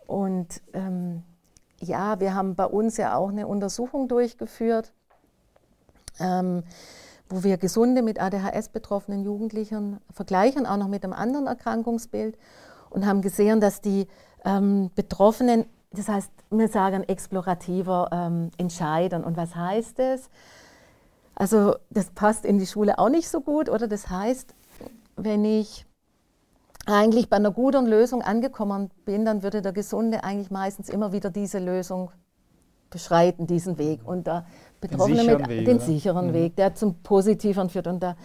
Und 0.06 0.62
ähm, 0.72 1.24
ja, 1.80 2.20
wir 2.20 2.32
haben 2.36 2.54
bei 2.54 2.66
uns 2.66 2.96
ja 2.96 3.16
auch 3.16 3.30
eine 3.30 3.48
Untersuchung 3.48 4.06
durchgeführt, 4.06 4.92
ähm, 6.20 6.62
wo 7.28 7.42
wir 7.42 7.56
gesunde 7.56 8.02
mit 8.02 8.22
ADHS 8.22 8.68
betroffenen 8.68 9.24
Jugendlichen 9.24 9.98
vergleichen, 10.12 10.64
auch 10.64 10.76
noch 10.76 10.86
mit 10.86 11.02
einem 11.02 11.12
anderen 11.12 11.48
Erkrankungsbild 11.48 12.38
und 12.88 13.04
haben 13.04 13.20
gesehen, 13.20 13.60
dass 13.60 13.80
die 13.80 14.06
ähm, 14.44 14.92
Betroffenen, 14.94 15.64
das 15.92 16.08
heißt, 16.08 16.30
wir 16.50 16.68
sagen 16.68 17.04
explorativer 17.04 18.08
ähm, 18.12 18.50
entscheiden. 18.56 19.24
Und 19.24 19.36
was 19.36 19.54
heißt 19.54 19.98
das? 19.98 20.30
Also 21.34 21.76
das 21.90 22.10
passt 22.10 22.44
in 22.44 22.58
die 22.58 22.66
Schule 22.66 22.98
auch 22.98 23.08
nicht 23.08 23.28
so 23.28 23.40
gut, 23.40 23.68
oder? 23.68 23.88
Das 23.88 24.10
heißt, 24.10 24.54
wenn 25.16 25.44
ich 25.44 25.86
eigentlich 26.86 27.28
bei 27.28 27.36
einer 27.36 27.52
guten 27.52 27.86
Lösung 27.86 28.22
angekommen 28.22 28.90
bin, 29.04 29.24
dann 29.24 29.42
würde 29.42 29.62
der 29.62 29.72
Gesunde 29.72 30.24
eigentlich 30.24 30.50
meistens 30.50 30.88
immer 30.88 31.12
wieder 31.12 31.30
diese 31.30 31.58
Lösung 31.58 32.10
beschreiten, 32.90 33.46
diesen 33.46 33.78
Weg. 33.78 34.00
Und 34.04 34.26
der 34.26 34.44
Betroffene 34.80 35.16
den 35.16 35.24
sicheren, 35.24 35.40
mit, 35.40 35.48
Weg, 35.48 35.64
den 35.64 35.78
sicheren 35.80 36.26
mhm. 36.28 36.32
Weg, 36.34 36.56
der 36.56 36.74
zum 36.74 37.02
Positiven 37.02 37.70
führt. 37.70 37.86
Und 37.86 38.02
der, 38.02 38.16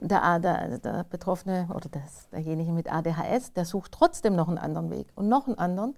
der, 0.00 0.38
der, 0.38 0.78
der 0.78 1.04
Betroffene 1.08 1.68
oder 1.74 1.88
das, 1.90 2.28
derjenige 2.30 2.72
mit 2.72 2.92
ADHS, 2.92 3.52
der 3.54 3.64
sucht 3.64 3.92
trotzdem 3.92 4.36
noch 4.36 4.48
einen 4.48 4.58
anderen 4.58 4.90
Weg 4.90 5.08
und 5.14 5.28
noch 5.28 5.46
einen 5.46 5.58
anderen. 5.58 5.94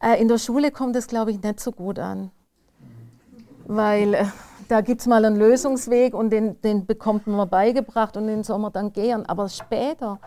Äh, 0.00 0.20
in 0.20 0.28
der 0.28 0.38
Schule 0.38 0.70
kommt 0.70 0.96
es, 0.96 1.06
glaube 1.06 1.30
ich, 1.30 1.42
nicht 1.42 1.60
so 1.60 1.72
gut 1.72 1.98
an. 1.98 2.30
Weil 3.66 4.14
äh, 4.14 4.24
da 4.68 4.80
gibt 4.80 5.00
es 5.00 5.06
mal 5.06 5.24
einen 5.24 5.36
Lösungsweg 5.36 6.14
und 6.14 6.30
den, 6.30 6.60
den 6.60 6.86
bekommt 6.86 7.26
man 7.26 7.48
beigebracht 7.48 8.16
und 8.16 8.26
den 8.26 8.44
soll 8.44 8.58
man 8.58 8.72
dann 8.72 8.92
gehen. 8.92 9.26
Aber 9.26 9.48
später, 9.48 10.20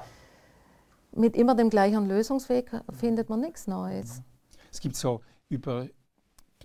mit 1.13 1.36
immer 1.36 1.55
dem 1.55 1.69
gleichen 1.69 2.07
Lösungsweg 2.07 2.72
findet 2.99 3.30
man 3.30 3.41
nichts 3.41 3.67
Neues. 3.67 4.22
Es 4.72 4.80
gibt 4.80 4.95
so 4.95 5.22
über 5.49 5.88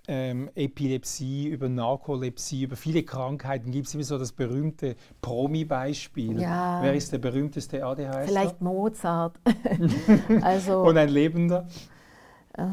ähm, 0.09 0.51
Epilepsie, 0.55 1.49
über 1.49 1.69
Narkolepsie, 1.69 2.63
über 2.63 2.77
viele 2.77 3.03
Krankheiten 3.03 3.71
gibt 3.73 3.89
es 3.89 3.95
immer 3.95 4.05
so 4.05 4.19
das 4.19 4.33
berühmte 4.33 4.97
Promi-Beispiel. 5.21 6.41
Ja. 6.41 6.81
Wer 6.83 6.95
ist 6.95 7.13
der 7.13 7.19
berühmteste 7.19 7.85
ADHS? 7.85 8.27
Vielleicht 8.27 8.61
Mozart. 8.61 9.37
also, 10.43 10.83
Und 10.85 10.97
ein 10.97 11.09
Lebender? 11.09 11.67
Äh, 12.53 12.67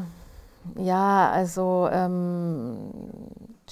ja, 0.76 1.30
also 1.30 1.88
ähm, 1.90 2.90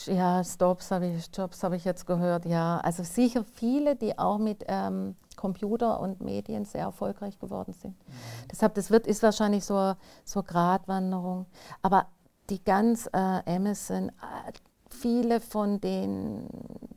ja, 0.07 0.43
Stops 0.45 0.90
habe 0.90 1.07
ich, 1.07 1.28
Jobs 1.34 1.62
habe 1.62 1.76
ich 1.76 1.84
jetzt 1.84 2.07
gehört, 2.07 2.47
ja. 2.47 2.80
Also 2.80 3.03
sicher 3.03 3.45
viele, 3.45 3.97
die 3.97 4.18
auch 4.18 4.38
mit 4.38 4.64
ähm, 4.68 5.16
Computer 5.36 6.01
und 6.01 6.20
Medien 6.20 6.64
sehr 6.64 6.82
erfolgreich 6.82 7.38
geworden 7.38 7.72
sind. 7.72 7.97
Mhm. 8.07 8.12
Deshalb, 8.51 8.74
das 8.74 8.90
wird, 8.90 9.07
ist 9.07 9.22
wahrscheinlich 9.22 9.64
so, 9.64 9.95
so 10.24 10.43
Gratwanderung. 10.43 11.47
Aber 11.82 12.07
die 12.51 12.62
ganz 12.62 13.07
äh, 13.12 13.18
Amazon, 13.47 14.09
äh, 14.09 14.53
viele 14.88 15.40
von 15.40 15.80
den 15.80 16.47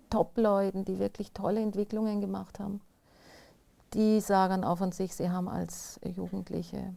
Top-Leuten, 0.09 0.85
die 0.85 0.99
wirklich 0.99 1.31
tolle 1.31 1.61
Entwicklungen 1.61 2.21
gemacht 2.21 2.59
haben, 2.59 2.81
die 3.93 4.19
sagen 4.19 4.63
auch 4.63 4.77
von 4.77 4.91
sich, 4.91 5.15
sie 5.15 5.29
haben 5.29 5.47
als 5.47 5.99
Jugendliche. 6.03 6.93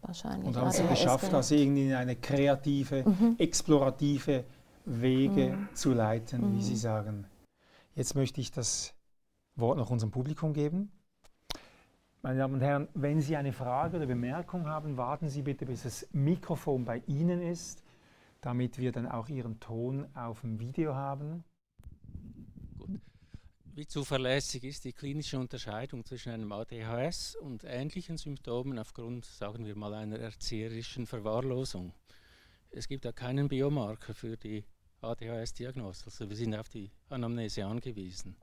Wahrscheinlich. 0.00 0.48
Und 0.48 0.56
haben 0.56 0.70
sie 0.70 0.86
geschafft, 0.86 1.32
also 1.32 1.54
irgendwie 1.54 1.88
in 1.88 1.94
eine 1.94 2.16
kreative, 2.16 3.04
mhm. 3.04 3.36
explorative 3.38 4.44
Wege 4.84 5.56
mhm. 5.56 5.68
zu 5.74 5.92
leiten, 5.92 6.56
wie 6.56 6.62
Sie 6.62 6.72
mhm. 6.72 6.78
sagen. 6.78 7.26
Jetzt 7.94 8.14
möchte 8.14 8.40
ich 8.40 8.50
das 8.50 8.94
Wort 9.56 9.78
noch 9.78 9.90
unserem 9.90 10.10
Publikum 10.10 10.52
geben. 10.52 10.90
Meine 12.22 12.38
Damen 12.38 12.54
und 12.54 12.60
Herren, 12.60 12.88
wenn 12.94 13.20
Sie 13.20 13.36
eine 13.36 13.52
Frage 13.52 13.96
oder 13.96 14.06
Bemerkung 14.06 14.66
haben, 14.66 14.96
warten 14.96 15.28
Sie 15.28 15.42
bitte, 15.42 15.66
bis 15.66 15.82
das 15.82 16.06
Mikrofon 16.12 16.84
bei 16.84 17.02
Ihnen 17.06 17.42
ist, 17.42 17.82
damit 18.40 18.78
wir 18.78 18.92
dann 18.92 19.06
auch 19.06 19.28
Ihren 19.28 19.58
Ton 19.60 20.06
auf 20.14 20.42
dem 20.42 20.60
Video 20.60 20.94
haben. 20.94 21.44
Wie 23.74 23.86
zuverlässig 23.86 24.64
ist 24.64 24.84
die 24.84 24.92
klinische 24.92 25.38
Unterscheidung 25.38 26.04
zwischen 26.04 26.30
einem 26.30 26.52
ADHS 26.52 27.36
und 27.36 27.64
ähnlichen 27.64 28.18
Symptomen 28.18 28.78
aufgrund, 28.78 29.24
sagen 29.24 29.64
wir 29.64 29.74
mal, 29.74 29.94
einer 29.94 30.18
erzieherischen 30.18 31.06
Verwahrlosung? 31.06 31.94
Es 32.70 32.86
gibt 32.86 33.06
ja 33.06 33.12
keinen 33.12 33.48
Biomarker 33.48 34.12
für 34.12 34.36
die 34.36 34.62
ADHS-Diagnose, 35.00 36.04
also 36.04 36.28
wir 36.28 36.36
sind 36.36 36.54
auf 36.54 36.68
die 36.68 36.90
Anamnese 37.08 37.64
angewiesen. 37.64 38.36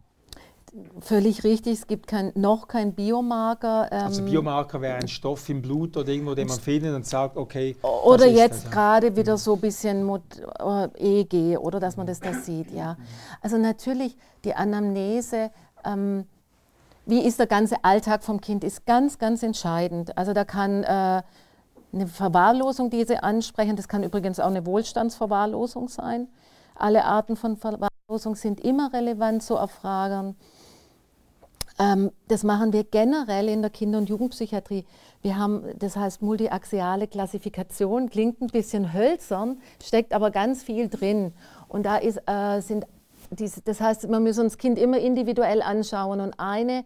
Völlig 1.02 1.44
richtig, 1.44 1.80
es 1.80 1.88
gibt 1.88 2.08
kein, 2.08 2.32
noch 2.36 2.68
kein 2.68 2.94
Biomarker. 2.94 3.90
Ähm, 3.92 4.06
also 4.06 4.24
Biomarker 4.24 4.82
wäre 4.82 4.98
ein 4.98 5.08
Stoff 5.08 5.50
im 5.50 5.62
Blut 5.62 5.98
oder 5.98 6.10
irgendwo, 6.10 6.36
den 6.36 6.48
man 6.48 6.60
findet 6.60 6.94
und 6.94 7.06
sagt, 7.06 7.38
okay. 7.38 7.76
Oder 7.82 8.28
jetzt 8.28 8.72
gerade 8.72 9.16
wieder 9.16 9.38
so 9.38 9.56
ein 9.56 9.62
bisschen 9.62 10.08
EEG 10.98 11.58
oder 11.58 11.80
dass 11.80 11.98
man 11.98 12.06
das 12.06 12.20
da 12.20 12.34
sieht, 12.34 12.72
ja. 12.72 12.98
Also 13.42 13.58
natürlich 13.58 14.16
die 14.44 14.54
Anamnese, 14.54 15.50
ähm, 15.84 16.26
wie 17.06 17.22
ist 17.26 17.40
der 17.40 17.48
ganze 17.48 17.84
Alltag 17.84 18.24
vom 18.24 18.40
Kind, 18.40 18.64
ist 18.64 18.86
ganz, 18.86 19.18
ganz 19.18 19.42
entscheidend. 19.42 20.16
Also 20.18 20.34
da 20.34 20.46
kann 20.46 20.84
äh, 20.84 21.24
eine 21.92 22.08
Verwahrlosung, 22.08 22.92
die 22.92 23.04
Sie 23.06 23.18
ansprechen, 23.18 23.76
das 23.76 23.88
kann 23.88 24.04
übrigens 24.04 24.40
auch 24.40 24.48
eine 24.48 24.66
Wohlstandsverwahrlosung 24.66 25.88
sein. 25.90 26.28
Alle 26.76 27.06
Arten 27.06 27.36
von 27.36 27.58
Verwahrlosung 27.58 28.36
sind 28.36 28.62
immer 28.62 28.94
relevant 28.94 29.42
zu 29.42 29.56
erfragen. 29.56 30.36
Ähm, 31.80 32.12
das 32.28 32.44
machen 32.44 32.74
wir 32.74 32.84
generell 32.84 33.48
in 33.48 33.62
der 33.62 33.72
Kinder- 33.72 34.00
und 34.00 34.10
Jugendpsychiatrie. 34.10 34.86
Wir 35.22 35.38
haben, 35.38 35.64
das 35.78 35.96
heißt, 35.96 36.22
multiaxiale 36.22 37.08
Klassifikation, 37.08 38.10
klingt 38.10 38.42
ein 38.42 38.48
bisschen 38.48 38.94
hölzern, 38.94 39.62
steckt 39.82 40.14
aber 40.14 40.30
ganz 40.30 40.62
viel 40.62 40.90
drin. 40.90 41.34
Und 41.70 41.86
da 41.86 41.98
ist, 41.98 42.20
äh, 42.28 42.60
sind 42.60 42.86
diese, 43.32 43.62
das 43.62 43.80
heißt, 43.80 44.10
man 44.10 44.24
muss 44.24 44.40
uns 44.40 44.58
Kind 44.58 44.78
immer 44.78 45.00
individuell 45.00 45.62
anschauen. 45.62 46.20
Und 46.20 46.34
eine 46.38 46.84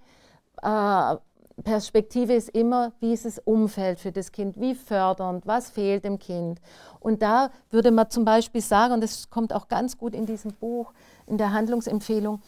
äh, 0.62 1.16
Perspektive 1.64 2.34
ist 2.34 2.50
immer, 2.50 2.94
wie 3.00 3.14
ist 3.14 3.26
das 3.26 3.40
Umfeld 3.40 4.00
für 4.00 4.12
das 4.12 4.32
Kind, 4.32 4.60
wie 4.60 4.76
fördernd, 4.76 5.48
was 5.48 5.70
fehlt 5.72 6.04
dem 6.04 6.20
Kind. 6.20 6.60
Und 7.00 7.22
da 7.22 7.50
würde 7.72 7.92
man 7.92 8.10
zum 8.10 8.26
Beispiel 8.26 8.62
sagen, 8.62 8.94
und 8.94 9.02
das 9.02 9.30
kommt 9.30 9.54
auch 9.54 9.68
ganz 9.68 9.98
gut 9.98 10.14
in 10.14 10.26
diesem 10.26 10.54
Buch, 10.54 10.94
in 11.28 11.38
der 11.38 11.52
Handlungsempfehlung, 11.52 12.42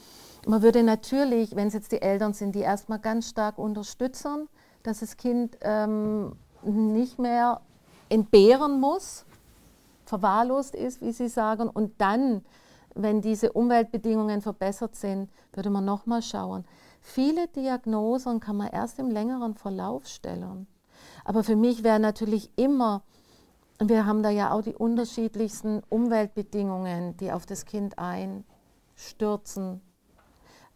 man 0.45 0.61
würde 0.61 0.83
natürlich, 0.83 1.55
wenn 1.55 1.67
es 1.67 1.73
jetzt 1.73 1.91
die 1.91 2.01
Eltern 2.01 2.33
sind, 2.33 2.55
die 2.55 2.59
erstmal 2.59 2.99
ganz 2.99 3.29
stark 3.29 3.57
unterstützen, 3.57 4.47
dass 4.83 4.99
das 4.99 5.17
Kind 5.17 5.57
ähm, 5.61 6.35
nicht 6.63 7.19
mehr 7.19 7.61
entbehren 8.09 8.79
muss, 8.79 9.25
verwahrlost 10.05 10.75
ist, 10.75 11.01
wie 11.01 11.11
Sie 11.11 11.27
sagen, 11.27 11.67
und 11.67 11.93
dann, 11.99 12.45
wenn 12.93 13.21
diese 13.21 13.51
Umweltbedingungen 13.51 14.41
verbessert 14.41 14.95
sind, 14.95 15.29
würde 15.53 15.69
man 15.69 15.85
nochmal 15.85 16.21
schauen. 16.21 16.65
Viele 17.01 17.47
Diagnosen 17.47 18.39
kann 18.39 18.57
man 18.57 18.67
erst 18.67 18.99
im 18.99 19.09
längeren 19.09 19.55
Verlauf 19.55 20.07
stellen. 20.07 20.67
Aber 21.23 21.43
für 21.43 21.55
mich 21.55 21.83
wäre 21.83 21.99
natürlich 21.99 22.51
immer, 22.55 23.01
wir 23.79 24.05
haben 24.05 24.23
da 24.23 24.29
ja 24.29 24.51
auch 24.51 24.61
die 24.61 24.75
unterschiedlichsten 24.75 25.81
Umweltbedingungen, 25.89 27.17
die 27.17 27.31
auf 27.31 27.45
das 27.45 27.65
Kind 27.65 27.95
einstürzen, 27.97 29.81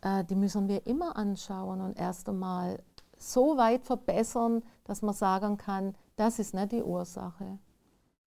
äh, 0.02 0.24
die 0.24 0.36
müssen 0.36 0.68
wir 0.68 0.86
immer 0.86 1.16
anschauen 1.16 1.82
und 1.82 2.00
erst 2.00 2.30
einmal 2.30 2.82
so 3.18 3.58
weit 3.58 3.84
verbessern, 3.84 4.64
dass 4.86 5.02
man 5.02 5.14
sagen 5.14 5.58
kann, 5.58 5.96
das 6.16 6.40
ist 6.40 6.54
nicht 6.54 6.72
die 6.72 6.84
Ursache. 6.84 7.60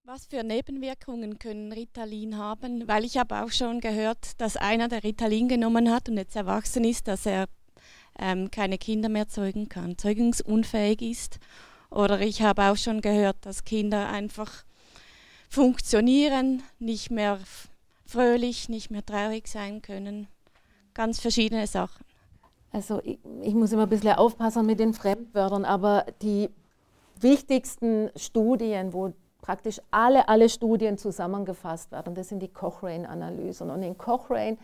Was 0.04 0.26
für 0.26 0.42
Nebenwirkungen 0.42 1.38
können 1.38 1.72
Ritalin 1.72 2.36
haben? 2.36 2.88
Weil 2.88 3.04
ich 3.04 3.18
habe 3.18 3.42
auch 3.42 3.50
schon 3.50 3.80
gehört, 3.80 4.40
dass 4.40 4.56
einer, 4.56 4.88
der 4.88 5.04
Ritalin 5.04 5.48
genommen 5.48 5.90
hat 5.90 6.08
und 6.08 6.16
jetzt 6.16 6.36
erwachsen 6.36 6.84
ist, 6.84 7.06
dass 7.08 7.24
er 7.24 7.46
ähm, 8.18 8.50
keine 8.50 8.78
Kinder 8.78 9.08
mehr 9.08 9.28
zeugen 9.28 9.68
kann, 9.68 9.96
zeugungsunfähig 9.96 11.02
ist. 11.02 11.38
Oder 11.88 12.20
ich 12.20 12.42
habe 12.42 12.64
auch 12.64 12.76
schon 12.76 13.00
gehört, 13.00 13.36
dass 13.42 13.64
Kinder 13.64 14.08
einfach 14.08 14.64
funktionieren, 15.48 16.62
nicht 16.78 17.10
mehr 17.10 17.38
fröhlich, 18.04 18.68
nicht 18.68 18.90
mehr 18.90 19.06
traurig 19.06 19.46
sein 19.46 19.82
können 19.82 20.26
ganz 20.94 21.20
verschiedene 21.20 21.66
Sachen. 21.66 22.04
Also 22.70 23.00
ich, 23.04 23.18
ich, 23.42 23.54
muss 23.54 23.72
immer 23.72 23.82
ein 23.82 23.88
bisschen 23.88 24.14
aufpassen 24.14 24.64
mit 24.64 24.80
den 24.80 24.94
Fremdwörtern, 24.94 25.64
aber 25.64 26.06
die 26.22 26.48
wichtigsten 27.20 28.10
Studien, 28.16 28.92
wo 28.92 29.12
praktisch 29.42 29.80
alle, 29.90 30.28
alle 30.28 30.48
Studien 30.48 30.96
zusammengefasst 30.96 31.92
werden, 31.92 32.14
das 32.14 32.28
sind 32.28 32.40
die 32.40 32.48
Cochrane-Analysen. 32.48 33.70
Und 33.70 33.82
in 33.82 33.98
Cochrane, 33.98 34.56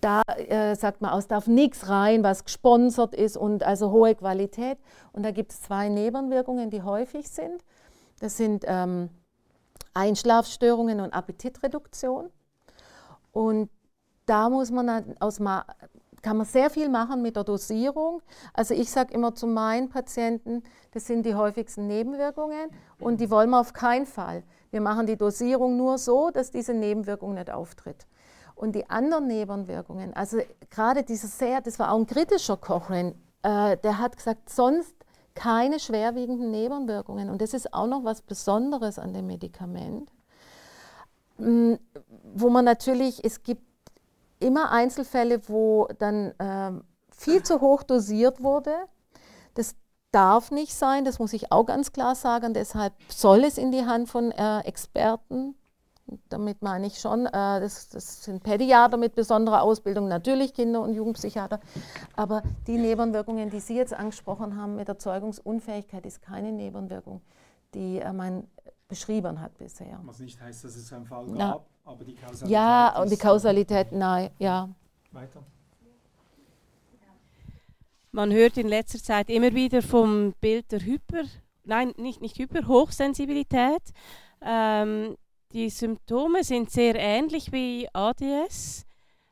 da 0.00 0.22
äh, 0.22 0.74
sagt 0.74 1.02
man, 1.02 1.16
es 1.18 1.28
darf 1.28 1.46
nichts 1.46 1.88
rein, 1.88 2.22
was 2.22 2.44
gesponsert 2.44 3.14
ist 3.14 3.36
und 3.36 3.62
also 3.62 3.90
hohe 3.90 4.14
Qualität. 4.14 4.78
Und 5.12 5.24
da 5.24 5.30
gibt 5.30 5.52
es 5.52 5.60
zwei 5.60 5.88
Nebenwirkungen, 5.88 6.70
die 6.70 6.82
häufig 6.82 7.28
sind. 7.28 7.62
Das 8.20 8.36
sind 8.36 8.64
ähm, 8.66 9.10
Einschlafstörungen 9.92 11.00
und 11.00 11.12
Appetitreduktion. 11.12 12.30
Und 13.32 13.68
da 14.30 14.48
muss 14.48 14.70
man 14.70 15.16
aus, 15.18 15.38
kann 16.22 16.36
man 16.36 16.46
sehr 16.46 16.70
viel 16.70 16.88
machen 16.88 17.20
mit 17.20 17.34
der 17.34 17.44
Dosierung. 17.44 18.22
Also 18.54 18.74
ich 18.74 18.90
sage 18.90 19.12
immer 19.12 19.34
zu 19.34 19.46
meinen 19.46 19.88
Patienten, 19.88 20.62
das 20.92 21.06
sind 21.06 21.26
die 21.26 21.34
häufigsten 21.34 21.86
Nebenwirkungen 21.88 22.70
und 23.00 23.20
die 23.20 23.30
wollen 23.30 23.50
wir 23.50 23.58
auf 23.58 23.72
keinen 23.72 24.06
Fall. 24.06 24.44
Wir 24.70 24.80
machen 24.80 25.06
die 25.06 25.16
Dosierung 25.16 25.76
nur 25.76 25.98
so, 25.98 26.30
dass 26.30 26.52
diese 26.52 26.74
Nebenwirkung 26.74 27.34
nicht 27.34 27.50
auftritt. 27.50 28.06
Und 28.54 28.76
die 28.76 28.88
anderen 28.88 29.26
Nebenwirkungen, 29.26 30.14
also 30.14 30.38
gerade 30.68 31.02
dieser 31.02 31.28
sehr, 31.28 31.60
das 31.60 31.78
war 31.78 31.90
auch 31.90 31.98
ein 31.98 32.06
kritischer 32.06 32.56
Cochrane, 32.56 33.14
äh, 33.42 33.78
der 33.78 33.98
hat 33.98 34.16
gesagt, 34.16 34.50
sonst 34.50 34.94
keine 35.34 35.80
schwerwiegenden 35.80 36.50
Nebenwirkungen. 36.50 37.30
Und 37.30 37.40
das 37.40 37.54
ist 37.54 37.72
auch 37.72 37.86
noch 37.86 38.04
was 38.04 38.20
Besonderes 38.20 38.98
an 38.98 39.14
dem 39.14 39.26
Medikament, 39.26 40.12
mm, 41.38 41.74
wo 42.34 42.50
man 42.50 42.64
natürlich, 42.64 43.24
es 43.24 43.42
gibt 43.42 43.69
immer 44.40 44.72
Einzelfälle, 44.72 45.48
wo 45.48 45.88
dann 45.98 46.32
äh, 46.38 46.72
viel 47.10 47.42
zu 47.42 47.60
hoch 47.60 47.82
dosiert 47.82 48.42
wurde. 48.42 48.74
Das 49.54 49.76
darf 50.10 50.50
nicht 50.50 50.74
sein, 50.74 51.04
das 51.04 51.18
muss 51.18 51.32
ich 51.32 51.52
auch 51.52 51.66
ganz 51.66 51.92
klar 51.92 52.14
sagen. 52.14 52.54
Deshalb 52.54 52.94
soll 53.08 53.44
es 53.44 53.58
in 53.58 53.70
die 53.70 53.84
Hand 53.84 54.08
von 54.08 54.32
äh, 54.32 54.60
Experten. 54.60 55.54
Damit 56.28 56.60
meine 56.60 56.88
ich 56.88 56.98
schon, 56.98 57.26
äh, 57.26 57.30
das, 57.32 57.88
das, 57.90 58.24
sind 58.24 58.42
Pädiater 58.42 58.96
mit 58.96 59.14
besonderer 59.14 59.62
Ausbildung, 59.62 60.08
natürlich 60.08 60.54
Kinder- 60.54 60.82
und 60.82 60.92
Jugendpsychiater. 60.94 61.60
Aber 62.16 62.42
die 62.66 62.78
Nebenwirkungen, 62.78 63.50
die 63.50 63.60
Sie 63.60 63.76
jetzt 63.76 63.94
angesprochen 63.94 64.56
haben 64.56 64.74
mit 64.74 64.88
der 64.88 64.98
Zeugungsunfähigkeit, 64.98 66.04
ist 66.06 66.20
keine 66.20 66.50
Nebenwirkung, 66.50 67.20
die 67.74 68.00
äh, 68.00 68.12
man 68.12 68.48
beschrieben 68.88 69.40
hat 69.40 69.56
bisher. 69.56 70.00
Was 70.02 70.18
nicht 70.18 70.40
heißt, 70.40 70.64
dass 70.64 70.74
es 70.74 70.92
einen 70.92 71.06
Fall 71.06 71.26
gab. 71.26 71.38
Ja. 71.38 71.64
Aber 71.84 72.04
die 72.04 72.14
Kausalität. 72.14 72.50
Ja, 72.50 73.00
und 73.00 73.10
die 73.10 73.16
Kausalität, 73.16 73.92
nein, 73.92 74.30
ja. 74.38 74.68
Weiter. 75.12 75.42
Man 78.12 78.32
hört 78.32 78.56
in 78.56 78.68
letzter 78.68 78.98
Zeit 78.98 79.30
immer 79.30 79.54
wieder 79.54 79.82
vom 79.82 80.34
Bild 80.40 80.72
der 80.72 80.80
Hyper, 80.80 81.24
nein, 81.64 81.92
nicht, 81.96 82.20
nicht 82.20 82.38
Hyper, 82.38 82.66
Hochsensibilität. 82.66 83.82
Ähm, 84.40 85.16
die 85.52 85.70
Symptome 85.70 86.42
sind 86.44 86.70
sehr 86.70 86.96
ähnlich 86.96 87.52
wie 87.52 87.88
ADS. 87.92 88.84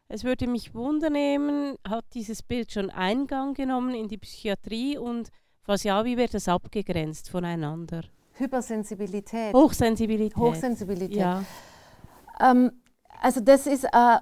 Es 0.08 0.24
würde 0.24 0.46
mich 0.46 0.74
wundern, 0.74 1.76
hat 1.86 2.04
dieses 2.14 2.42
Bild 2.42 2.72
schon 2.72 2.90
Eingang 2.90 3.54
genommen 3.54 3.94
in 3.94 4.08
die 4.08 4.16
Psychiatrie 4.18 4.96
und 4.96 5.30
was 5.66 5.82
ja, 5.82 6.04
wie 6.04 6.16
wird 6.16 6.32
das 6.32 6.48
abgegrenzt 6.48 7.28
voneinander? 7.28 8.02
Hypersensibilität. 8.34 9.52
Hochsensibilität. 9.52 10.36
Hochsensibilität. 10.36 11.16
Ja. 11.16 11.44
Ähm, 12.40 12.72
also 13.20 13.40
das 13.40 13.66
ist 13.66 13.84
äh, 13.84 14.18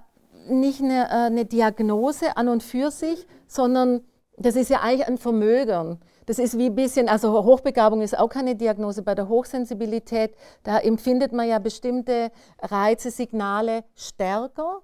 nicht 0.49 0.81
eine, 0.83 1.05
äh, 1.05 1.27
eine, 1.27 1.45
Diagnose 1.45 2.37
an 2.37 2.49
und 2.49 2.63
für 2.63 2.91
sich, 2.91 3.27
sondern 3.47 4.03
das 4.39 4.57
ist 4.57 4.71
ja 4.71 4.81
eigentlich 4.81 5.07
ein 5.07 5.19
Vermögen. 5.19 6.01
Das 6.27 6.39
ist 6.39 6.59
wie 6.59 6.67
ein 6.67 6.75
bisschen, 6.75 7.09
also 7.09 7.45
Hochbegabung 7.45 8.01
ist 8.03 8.19
auch 8.19 8.29
keine 8.29 8.57
Diagnose. 8.57 9.03
Bei 9.03 9.15
der 9.15 9.29
Hochsensibilität, 9.29 10.35
da 10.65 10.79
empfindet 10.79 11.33
man 11.33 11.49
ja 11.49 11.59
bestimmte 11.59 12.33
Reize, 12.61 13.11
Signale 13.11 13.85
stärker 13.95 14.83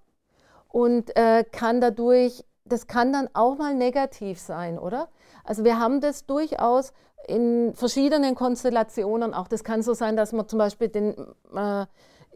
und 0.69 1.15
äh, 1.17 1.45
kann 1.51 1.81
dadurch, 1.81 2.45
das 2.65 2.87
kann 2.87 3.13
dann 3.13 3.29
auch 3.35 3.59
mal 3.59 3.75
negativ 3.75 4.39
sein, 4.39 4.79
oder? 4.79 5.09
Also 5.45 5.65
wir 5.65 5.79
haben 5.79 6.01
das 6.01 6.27
durchaus 6.27 6.93
in 7.27 7.75
verschiedenen 7.75 8.35
Konstellationen 8.35 9.35
auch. 9.35 9.49
Das 9.49 9.65
kann 9.65 9.83
so 9.83 9.95
sein, 9.95 10.17
dass 10.17 10.33
man 10.33 10.49
zum 10.49 10.59
Beispiel 10.59 10.89
den 10.89 11.15
äh, 11.55 11.87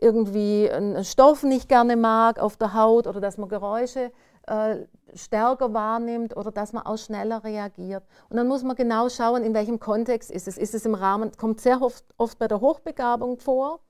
irgendwie 0.00 0.70
einen 0.70 1.04
Stoff 1.04 1.42
nicht 1.42 1.68
gerne 1.68 1.96
mag 1.96 2.38
auf 2.38 2.56
der 2.56 2.74
Haut 2.74 3.06
oder 3.06 3.20
dass 3.20 3.38
man 3.38 3.48
Geräusche 3.48 4.12
äh, 4.46 4.76
stärker 5.14 5.72
wahrnimmt 5.72 6.36
oder 6.36 6.50
dass 6.50 6.72
man 6.72 6.84
auch 6.84 6.98
schneller 6.98 7.42
reagiert. 7.44 8.04
Und 8.28 8.36
dann 8.36 8.46
muss 8.46 8.62
man 8.62 8.76
genau 8.76 9.08
schauen, 9.08 9.42
in 9.42 9.54
welchem 9.54 9.80
Kontext 9.80 10.30
ist 10.30 10.48
es. 10.48 10.58
Ist 10.58 10.74
es 10.74 10.84
im 10.84 10.94
Rahmen, 10.94 11.32
kommt 11.36 11.60
sehr 11.60 11.80
oft, 11.82 12.04
oft 12.16 12.38
bei 12.38 12.48
der 12.48 12.60
Hochbegabung 12.60 13.38
vor, 13.38 13.80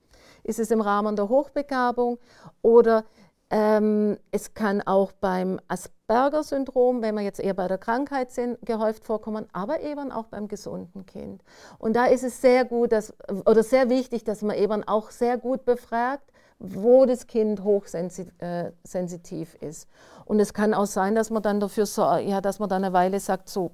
ist 0.45 0.59
es 0.59 0.71
im 0.71 0.81
Rahmen 0.81 1.17
der 1.17 1.29
Hochbegabung 1.29 2.19
oder 2.63 3.05
Ähm, 3.49 4.19
es 4.33 4.55
kann 4.55 4.83
auch 4.83 5.13
beim 5.13 5.61
Asperger-Syndrom, 5.69 7.01
wenn 7.01 7.15
wir 7.15 7.23
jetzt 7.23 7.39
eher 7.39 7.55
bei 7.55 7.69
der 7.69 7.79
Krankheit 7.79 8.33
sind, 8.33 8.59
gehäuft 8.63 9.05
vorkommen, 9.05 9.47
aber 9.53 9.83
eben 9.83 10.11
auch 10.11 10.25
beim 10.27 10.49
gesunden 10.49 11.07
Kind. 11.07 11.45
Und 11.79 11.95
da 11.95 12.07
ist 12.07 12.25
es 12.25 12.41
sehr 12.41 12.65
gut, 12.65 12.91
dass, 12.91 13.15
oder 13.45 13.63
sehr 13.63 13.89
wichtig, 13.89 14.25
dass 14.25 14.43
man 14.43 14.57
eben 14.57 14.83
auch 14.83 15.11
sehr 15.11 15.39
gut 15.39 15.65
befragt, 15.65 16.33
wo 16.59 17.07
das 17.07 17.29
Kind 17.29 17.63
hochsensitiv 17.63 18.35
äh, 18.41 19.67
ist. 19.67 19.89
Und 20.25 20.41
es 20.41 20.53
kann 20.53 20.75
auch 20.75 20.87
sein, 20.87 21.15
dass 21.15 21.31
man 21.31 21.43
dann 21.43 21.61
dafür 21.61 21.87
so, 21.87 22.03
ja, 22.03 22.41
dass 22.41 22.59
man 22.59 22.69
dann 22.69 22.83
eine 22.83 22.93
Weile 22.93 23.21
sagt, 23.21 23.49
so, 23.49 23.71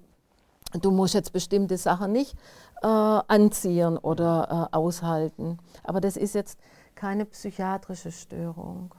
du 0.80 0.90
musst 0.90 1.14
jetzt 1.14 1.32
bestimmte 1.32 1.78
Sachen 1.78 2.12
nicht 2.12 2.36
äh, 2.82 2.86
anziehen 2.86 3.96
oder 3.96 4.68
äh, 4.70 4.76
aushalten. 4.76 5.58
Aber 5.84 6.00
das 6.00 6.16
ist 6.18 6.34
jetzt 6.34 6.58
keine 6.94 7.24
psychiatrische 7.24 8.12
Störung. 8.12 8.94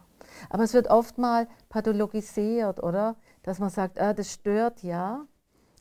Aber 0.49 0.63
es 0.63 0.73
wird 0.73 0.87
oft 0.87 1.17
mal 1.17 1.47
pathologisiert, 1.69 2.81
oder? 2.81 3.15
Dass 3.43 3.59
man 3.59 3.69
sagt, 3.69 3.99
ah, 3.99 4.13
das 4.13 4.33
stört 4.33 4.83
ja. 4.83 5.25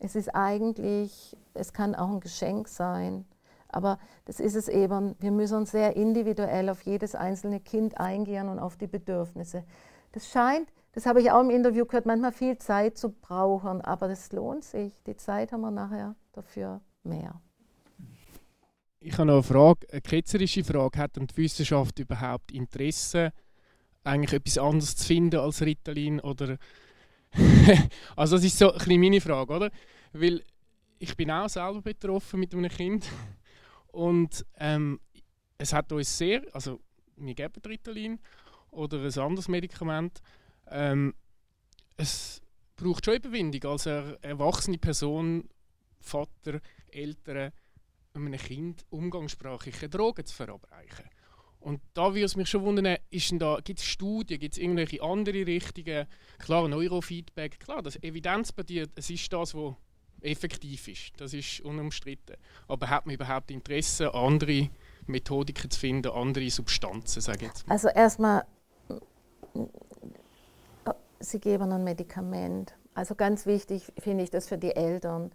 Es 0.01 0.17
ist 0.17 0.35
eigentlich, 0.35 1.37
es 1.55 1.73
kann 1.73 1.95
auch 1.95 2.11
ein 2.11 2.21
Geschenk 2.21 2.69
sein. 2.69 3.25
Aber 3.69 3.99
das 4.27 4.41
ist 4.41 4.55
es 4.55 4.69
eben. 4.69 5.17
Wir 5.19 5.31
müssen 5.31 5.65
sehr 5.65 5.97
individuell 5.97 6.69
auf 6.69 6.83
jedes 6.83 7.15
einzelne 7.15 7.61
Kind 7.61 7.99
eingehen 7.99 8.49
und 8.49 8.59
auf 8.59 8.77
die 8.77 8.87
Bedürfnisse. 8.87 9.65
Das 10.13 10.29
scheint, 10.29 10.69
das 10.93 11.07
habe 11.07 11.23
ich 11.23 11.31
auch 11.31 11.41
im 11.41 11.51
Interview 11.51 11.87
gehört, 11.87 12.05
manchmal 12.05 12.33
viel 12.33 12.59
Zeit 12.59 12.99
zu 12.99 13.11
brauchen, 13.11 13.81
aber 13.81 14.09
das 14.09 14.31
lohnt 14.33 14.65
sich. 14.65 14.93
Die 15.07 15.17
Zeit 15.17 15.53
haben 15.53 15.63
wir 15.63 15.71
nachher 15.71 16.15
dafür 16.33 16.83
mehr. 17.03 17.41
Ich 19.01 19.15
habe 19.15 19.27
noch 19.27 19.35
eine 19.35 19.43
Frage, 19.43 19.87
eine 19.91 20.01
ketzerische 20.01 20.63
Frage. 20.63 20.99
Hat 20.99 21.17
denn 21.17 21.27
die 21.27 21.37
Wissenschaft 21.37 21.99
überhaupt 21.99 22.53
Interesse, 22.53 23.33
eigentlich 24.05 24.33
etwas 24.33 24.59
anderes 24.59 24.97
zu 24.97 25.07
finden 25.07 25.41
als 25.41 25.63
Ritalin? 25.63 26.21
Oder 26.21 26.59
also 28.17 28.37
das 28.37 28.45
ist 28.45 28.59
so 28.59 28.73
ein 28.73 29.01
meine 29.01 29.21
Frage, 29.21 29.53
oder? 29.53 29.71
Weil 30.13 30.43
ich 30.99 31.17
bin 31.17 31.31
auch 31.31 31.49
selber 31.49 31.83
betroffen 31.83 32.41
mit 32.41 32.55
einem 32.55 32.71
Kind 32.71 33.07
und 33.89 34.45
ähm, 34.59 35.01
es 35.59 35.73
hat 35.73 35.93
uns 35.93 36.17
sehr, 36.17 36.43
also 36.53 36.81
wir 37.17 37.35
geben 37.35 37.63
Ritalin 37.67 38.19
oder 38.71 38.99
ein 38.99 39.19
anderes 39.19 39.49
Medikament. 39.49 40.21
Ähm, 40.69 41.15
es 41.97 42.43
braucht 42.77 43.05
schon 43.05 43.17
Überwindung 43.17 43.71
als 43.71 43.87
eine 43.87 44.19
erwachsene 44.23 44.79
Person, 44.79 45.49
Vater, 46.01 46.61
Eltern, 46.91 47.53
einem 48.15 48.33
Kind 48.37 48.85
umgangssprachliche 48.91 49.89
Drogen 49.89 50.27
zu 50.27 50.35
verabreichen. 50.35 51.09
Und 51.63 51.81
da 51.95 52.13
würde 52.13 52.25
es 52.25 52.35
mich 52.35 52.51
schon 52.51 52.65
wundern, 52.65 52.97
gibt 53.11 53.79
es 53.79 53.85
Studien, 53.85 54.41
gibt 54.41 54.55
es 54.55 54.59
irgendwelche 54.59 55.01
andere 55.03 55.47
Richtungen? 55.47 56.07
Klar, 56.39 56.67
Neurofeedback, 56.67 57.61
klar, 57.61 57.83
das 57.83 57.97
evidenzbasiert, 58.03 58.91
es 58.97 59.11
ist 59.11 59.33
das, 59.33 59.55
was 59.55 59.75
effektiv 60.23 60.89
ist. 60.89 61.13
Das 61.19 61.33
ist 61.35 61.61
unumstritten. 61.61 62.37
Aber 62.69 62.89
hat 62.89 63.07
man 63.07 63.15
überhaupt 63.15 63.51
Interesse, 63.51 64.13
andere 64.13 64.71
Methodiken 65.07 65.71
zu 65.71 65.79
finden, 65.79 66.11
andere 66.13 66.51
Substanzen, 66.51 67.21
sage 67.21 67.47
jetzt 67.47 67.67
mal? 67.67 67.75
Also 67.75 67.89
erstmal, 67.89 68.45
Sie 71.21 71.39
geben 71.39 71.71
ein 71.71 71.85
Medikament. 71.85 72.75
Also 72.95 73.15
ganz 73.15 73.47
wichtig 73.47 73.93
finde 73.99 74.25
ich 74.25 74.31
das 74.31 74.49
für 74.49 74.59
die 74.59 74.75
Eltern. 74.75 75.31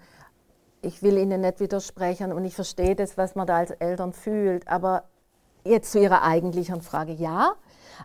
Ich 0.82 1.02
will 1.02 1.18
Ihnen 1.18 1.42
nicht 1.42 1.60
widersprechen 1.60 2.32
und 2.34 2.46
ich 2.46 2.54
verstehe 2.54 2.96
das, 2.96 3.18
was 3.18 3.36
man 3.36 3.48
da 3.48 3.58
als 3.58 3.72
Eltern 3.72 4.14
fühlt. 4.14 4.68
Aber 4.68 5.06
jetzt 5.68 5.92
zu 5.92 6.00
Ihrer 6.00 6.24
eigentlichen 6.24 6.82
Frage, 6.82 7.14
ja. 7.14 7.54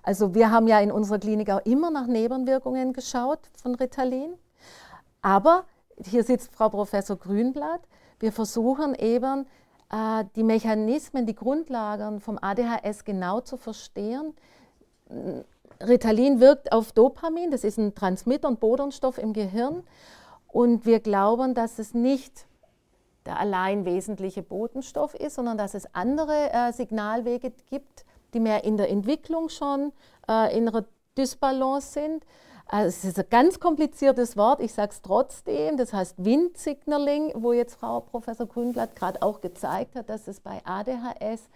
Also 0.02 0.34
wir 0.34 0.50
haben 0.50 0.66
ja 0.66 0.80
in 0.80 0.90
unserer 0.90 1.18
Klinik 1.18 1.50
auch 1.50 1.64
immer 1.64 1.90
nach 1.90 2.06
Nebenwirkungen 2.06 2.92
geschaut 2.92 3.40
von 3.60 3.74
Ritalin. 3.74 4.34
Aber 5.20 5.64
hier 6.04 6.24
sitzt 6.24 6.52
Frau 6.52 6.68
Professor 6.68 7.16
Grünblatt. 7.16 7.80
Wir 8.18 8.32
versuchen 8.32 8.94
eben, 8.94 9.46
äh, 9.90 10.24
die 10.34 10.42
Mechanismen, 10.42 11.26
die 11.26 11.34
Grundlagen 11.34 12.20
vom 12.20 12.38
ADHS 12.40 13.04
genau 13.04 13.40
zu 13.40 13.56
verstehen. 13.56 14.34
Ritalin 15.80 16.40
wirkt 16.40 16.72
auf 16.72 16.92
Dopamin, 16.92 17.50
das 17.50 17.64
ist 17.64 17.78
ein 17.78 17.94
Transmitter 17.94 18.48
und 18.48 18.60
Bodenstoff 18.60 19.18
im 19.18 19.32
Gehirn. 19.32 19.84
Und 20.48 20.86
wir 20.86 21.00
glauben, 21.00 21.54
dass 21.54 21.78
es 21.78 21.94
nicht 21.94 22.46
der 23.26 23.38
allein 23.38 23.84
wesentliche 23.84 24.42
Botenstoff 24.42 25.14
ist, 25.14 25.36
sondern 25.36 25.58
dass 25.58 25.74
es 25.74 25.92
andere 25.94 26.52
äh, 26.52 26.72
Signalwege 26.72 27.52
gibt, 27.70 28.04
die 28.34 28.40
mehr 28.40 28.64
in 28.64 28.76
der 28.76 28.90
Entwicklung 28.90 29.48
schon 29.48 29.92
äh, 30.28 30.56
in 30.56 30.68
einer 30.68 30.84
Dysbalance 31.16 31.92
sind. 31.92 32.24
Also 32.66 32.88
es 32.88 33.04
ist 33.04 33.18
ein 33.18 33.26
ganz 33.28 33.60
kompliziertes 33.60 34.36
Wort, 34.36 34.60
ich 34.60 34.72
sage 34.72 34.92
es 34.92 35.02
trotzdem, 35.02 35.76
das 35.76 35.92
heißt 35.92 36.24
Windsignaling, 36.24 37.32
wo 37.34 37.52
jetzt 37.52 37.74
Frau 37.74 38.00
Professor 38.00 38.46
Grünblatt 38.46 38.96
gerade 38.96 39.20
auch 39.20 39.40
gezeigt 39.40 39.94
hat, 39.94 40.08
dass 40.08 40.26
es 40.26 40.40
bei 40.40 40.62
ADHS 40.64 41.48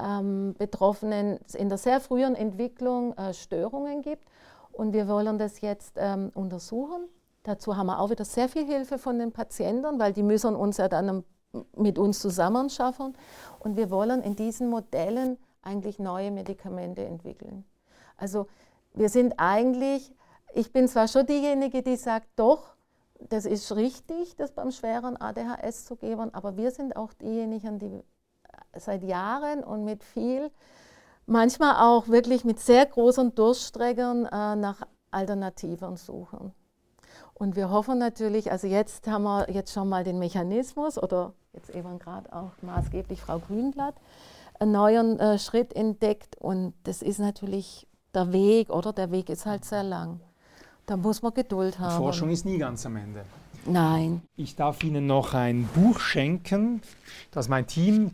ähm, 0.00 0.54
Betroffenen 0.58 1.38
in 1.54 1.68
der 1.68 1.78
sehr 1.78 2.00
frühen 2.00 2.34
Entwicklung 2.34 3.16
äh, 3.16 3.34
Störungen 3.34 4.02
gibt. 4.02 4.28
Und 4.72 4.92
wir 4.92 5.08
wollen 5.08 5.38
das 5.38 5.60
jetzt 5.60 5.94
ähm, 5.96 6.30
untersuchen. 6.34 7.08
Dazu 7.48 7.76
haben 7.76 7.86
wir 7.86 7.98
auch 7.98 8.10
wieder 8.10 8.24
sehr 8.24 8.48
viel 8.48 8.66
Hilfe 8.66 8.98
von 8.98 9.18
den 9.18 9.32
Patienten, 9.32 9.98
weil 9.98 10.12
die 10.12 10.22
müssen 10.22 10.54
uns 10.54 10.76
ja 10.76 10.88
dann 10.88 11.24
mit 11.76 11.98
uns 11.98 12.20
zusammen 12.20 12.68
schaffen. 12.70 13.16
Und 13.58 13.76
wir 13.76 13.90
wollen 13.90 14.22
in 14.22 14.36
diesen 14.36 14.68
Modellen 14.68 15.38
eigentlich 15.62 15.98
neue 15.98 16.30
Medikamente 16.30 17.04
entwickeln. 17.04 17.64
Also 18.16 18.46
wir 18.94 19.08
sind 19.08 19.34
eigentlich 19.38 20.12
ich 20.54 20.72
bin 20.72 20.88
zwar 20.88 21.08
schon 21.08 21.26
diejenige, 21.26 21.82
die 21.82 21.96
sagt, 21.96 22.26
doch, 22.36 22.74
das 23.20 23.44
ist 23.44 23.74
richtig, 23.74 24.36
das 24.36 24.52
beim 24.52 24.70
schweren 24.70 25.16
ADHS 25.16 25.84
zu 25.84 25.96
geben, 25.96 26.32
aber 26.34 26.56
wir 26.56 26.70
sind 26.70 26.96
auch 26.96 27.12
diejenigen, 27.12 27.78
die 27.78 28.02
seit 28.76 29.02
Jahren 29.02 29.64
und 29.64 29.84
mit 29.84 30.04
viel, 30.04 30.50
manchmal 31.26 31.76
auch 31.76 32.08
wirklich 32.08 32.44
mit 32.44 32.60
sehr 32.60 32.86
großen 32.86 33.34
Durststreckern 33.34 34.26
äh, 34.26 34.56
nach 34.56 34.82
Alternativen 35.10 35.96
suchen. 35.96 36.52
Und 37.38 37.54
wir 37.54 37.70
hoffen 37.70 37.98
natürlich, 37.98 38.50
also 38.50 38.66
jetzt 38.66 39.06
haben 39.06 39.22
wir 39.22 39.48
jetzt 39.50 39.72
schon 39.72 39.88
mal 39.88 40.02
den 40.02 40.18
Mechanismus 40.18 41.00
oder 41.00 41.32
jetzt 41.52 41.70
eben 41.70 41.98
gerade 41.98 42.32
auch 42.32 42.50
maßgeblich 42.62 43.20
Frau 43.20 43.38
Grünblatt, 43.38 43.94
einen 44.58 44.72
neuen 44.72 45.20
äh, 45.20 45.38
Schritt 45.38 45.74
entdeckt 45.74 46.36
und 46.40 46.74
das 46.82 47.00
ist 47.00 47.20
natürlich 47.20 47.86
der 48.12 48.32
Weg, 48.32 48.70
oder? 48.70 48.92
Der 48.92 49.12
Weg 49.12 49.28
ist 49.28 49.46
halt 49.46 49.64
sehr 49.64 49.84
lang. 49.84 50.20
Da 50.86 50.96
muss 50.96 51.22
man 51.22 51.32
Geduld 51.32 51.78
haben. 51.78 51.96
Forschung 51.96 52.30
ist 52.30 52.44
nie 52.44 52.58
ganz 52.58 52.84
am 52.86 52.96
Ende. 52.96 53.24
Nein. 53.66 54.22
Ich 54.36 54.56
darf 54.56 54.82
Ihnen 54.82 55.06
noch 55.06 55.34
ein 55.34 55.68
Buch 55.74 56.00
schenken, 56.00 56.80
das 57.30 57.48
mein 57.48 57.66
Team, 57.66 58.12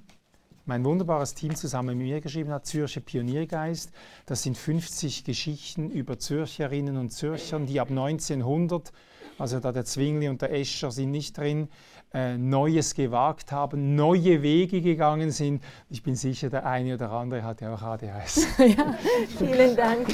mein 0.66 0.84
wunderbares 0.84 1.34
Team 1.34 1.54
zusammen 1.54 1.96
mit 1.96 2.08
mir 2.08 2.20
geschrieben 2.20 2.50
hat, 2.50 2.66
Zürcher 2.66 3.00
Pioniergeist. 3.00 3.92
Das 4.26 4.42
sind 4.42 4.58
50 4.58 5.24
Geschichten 5.24 5.90
über 5.90 6.18
Zürcherinnen 6.18 6.96
und 6.96 7.10
Zürchern, 7.10 7.66
die 7.66 7.80
ab 7.80 7.90
1900, 7.90 8.92
also 9.38 9.60
da 9.60 9.72
der 9.72 9.84
Zwingli 9.84 10.28
und 10.28 10.42
der 10.42 10.52
Escher 10.52 10.90
sind 10.90 11.10
nicht 11.10 11.36
drin, 11.36 11.68
äh, 12.12 12.36
Neues 12.36 12.94
gewagt 12.94 13.50
haben, 13.50 13.96
neue 13.96 14.42
Wege 14.42 14.80
gegangen 14.80 15.30
sind. 15.32 15.62
Ich 15.90 16.02
bin 16.02 16.14
sicher, 16.14 16.50
der 16.50 16.64
eine 16.64 16.94
oder 16.94 17.10
andere 17.10 17.42
hat 17.42 17.60
ja 17.60 17.74
auch 17.74 17.82
ADHS. 17.82 18.46
ja, 18.58 18.94
vielen 19.38 19.74
Dank. 19.74 20.06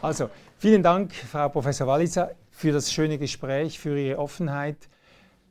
Also, 0.00 0.30
vielen 0.56 0.82
Dank, 0.82 1.12
Frau 1.12 1.48
Professor 1.48 1.86
Walliser, 1.88 2.30
für 2.50 2.70
das 2.70 2.92
schöne 2.92 3.18
Gespräch, 3.18 3.78
für 3.78 3.98
Ihre 3.98 4.18
Offenheit. 4.18 4.88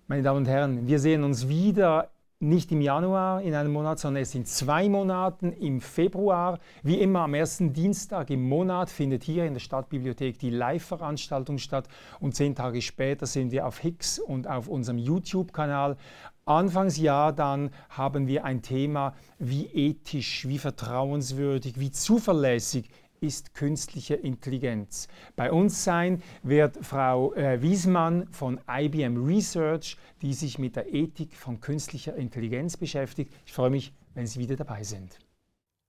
Meine 0.08 0.24
Damen 0.24 0.38
und 0.38 0.48
Herren, 0.48 0.88
wir 0.88 1.00
sehen 1.00 1.26
uns 1.26 1.50
wieder 1.50 2.10
nicht 2.40 2.72
im 2.72 2.82
Januar 2.82 3.42
in 3.42 3.56
einem 3.56 3.72
Monat, 3.72 3.98
sondern 3.98 4.22
es 4.22 4.32
sind 4.32 4.48
zwei 4.48 4.90
Monaten 4.90 5.52
im 5.54 5.82
Februar. 5.82 6.60
Wie 6.84 7.00
immer 7.00 7.22
am 7.22 7.34
ersten 7.34 7.74
Dienstag 7.74 8.30
im 8.30 8.48
Monat 8.48 8.92
findet 8.92 9.24
hier 9.24 9.46
in 9.46 9.54
der 9.54 9.60
Stadtbibliothek 9.60 10.38
die 10.38 10.52
Live-Veranstaltung 10.52 11.58
statt 11.58 11.88
und 12.20 12.36
zehn 12.36 12.54
Tage 12.54 12.84
später 12.84 13.26
sind 13.26 13.52
wir 13.52 13.66
auf 13.66 13.80
Hicks 13.80 14.20
und 14.20 14.48
auf 14.48 14.68
unserem 14.68 15.00
YouTube-Kanal. 15.00 15.98
Anfangsjahr 16.46 17.34
dann 17.34 17.72
haben 17.90 18.28
wir 18.28 18.46
ein 18.46 18.62
Thema, 18.62 19.16
wie 19.40 19.66
ethisch, 19.66 20.48
wie 20.48 20.60
vertrauenswürdig, 20.60 21.80
wie 21.80 21.90
zuverlässig 21.90 22.88
ist 23.20 23.53
künstliche 23.53 24.15
Intelligenz. 24.15 25.07
Bei 25.36 25.51
uns 25.51 25.84
sein 25.84 26.24
wird 26.43 26.86
Frau 26.86 27.34
äh, 27.34 27.61
Wiesmann 27.61 28.28
von 28.32 28.59
IBM 28.70 29.26
Research, 29.26 29.97
die 30.22 30.34
sich 30.34 30.59
mit 30.59 30.76
der 30.76 30.93
Ethik 30.93 31.36
von 31.36 31.59
künstlicher 31.59 32.15
Intelligenz 32.15 32.78
beschäftigt. 32.78 33.34
Ich 33.45 33.53
freue 33.53 33.70
mich, 33.70 33.93
wenn 34.13 34.28
Sie 34.28 34.39
wieder 34.39 34.55
dabei 34.55 34.84
sind. 34.84 35.20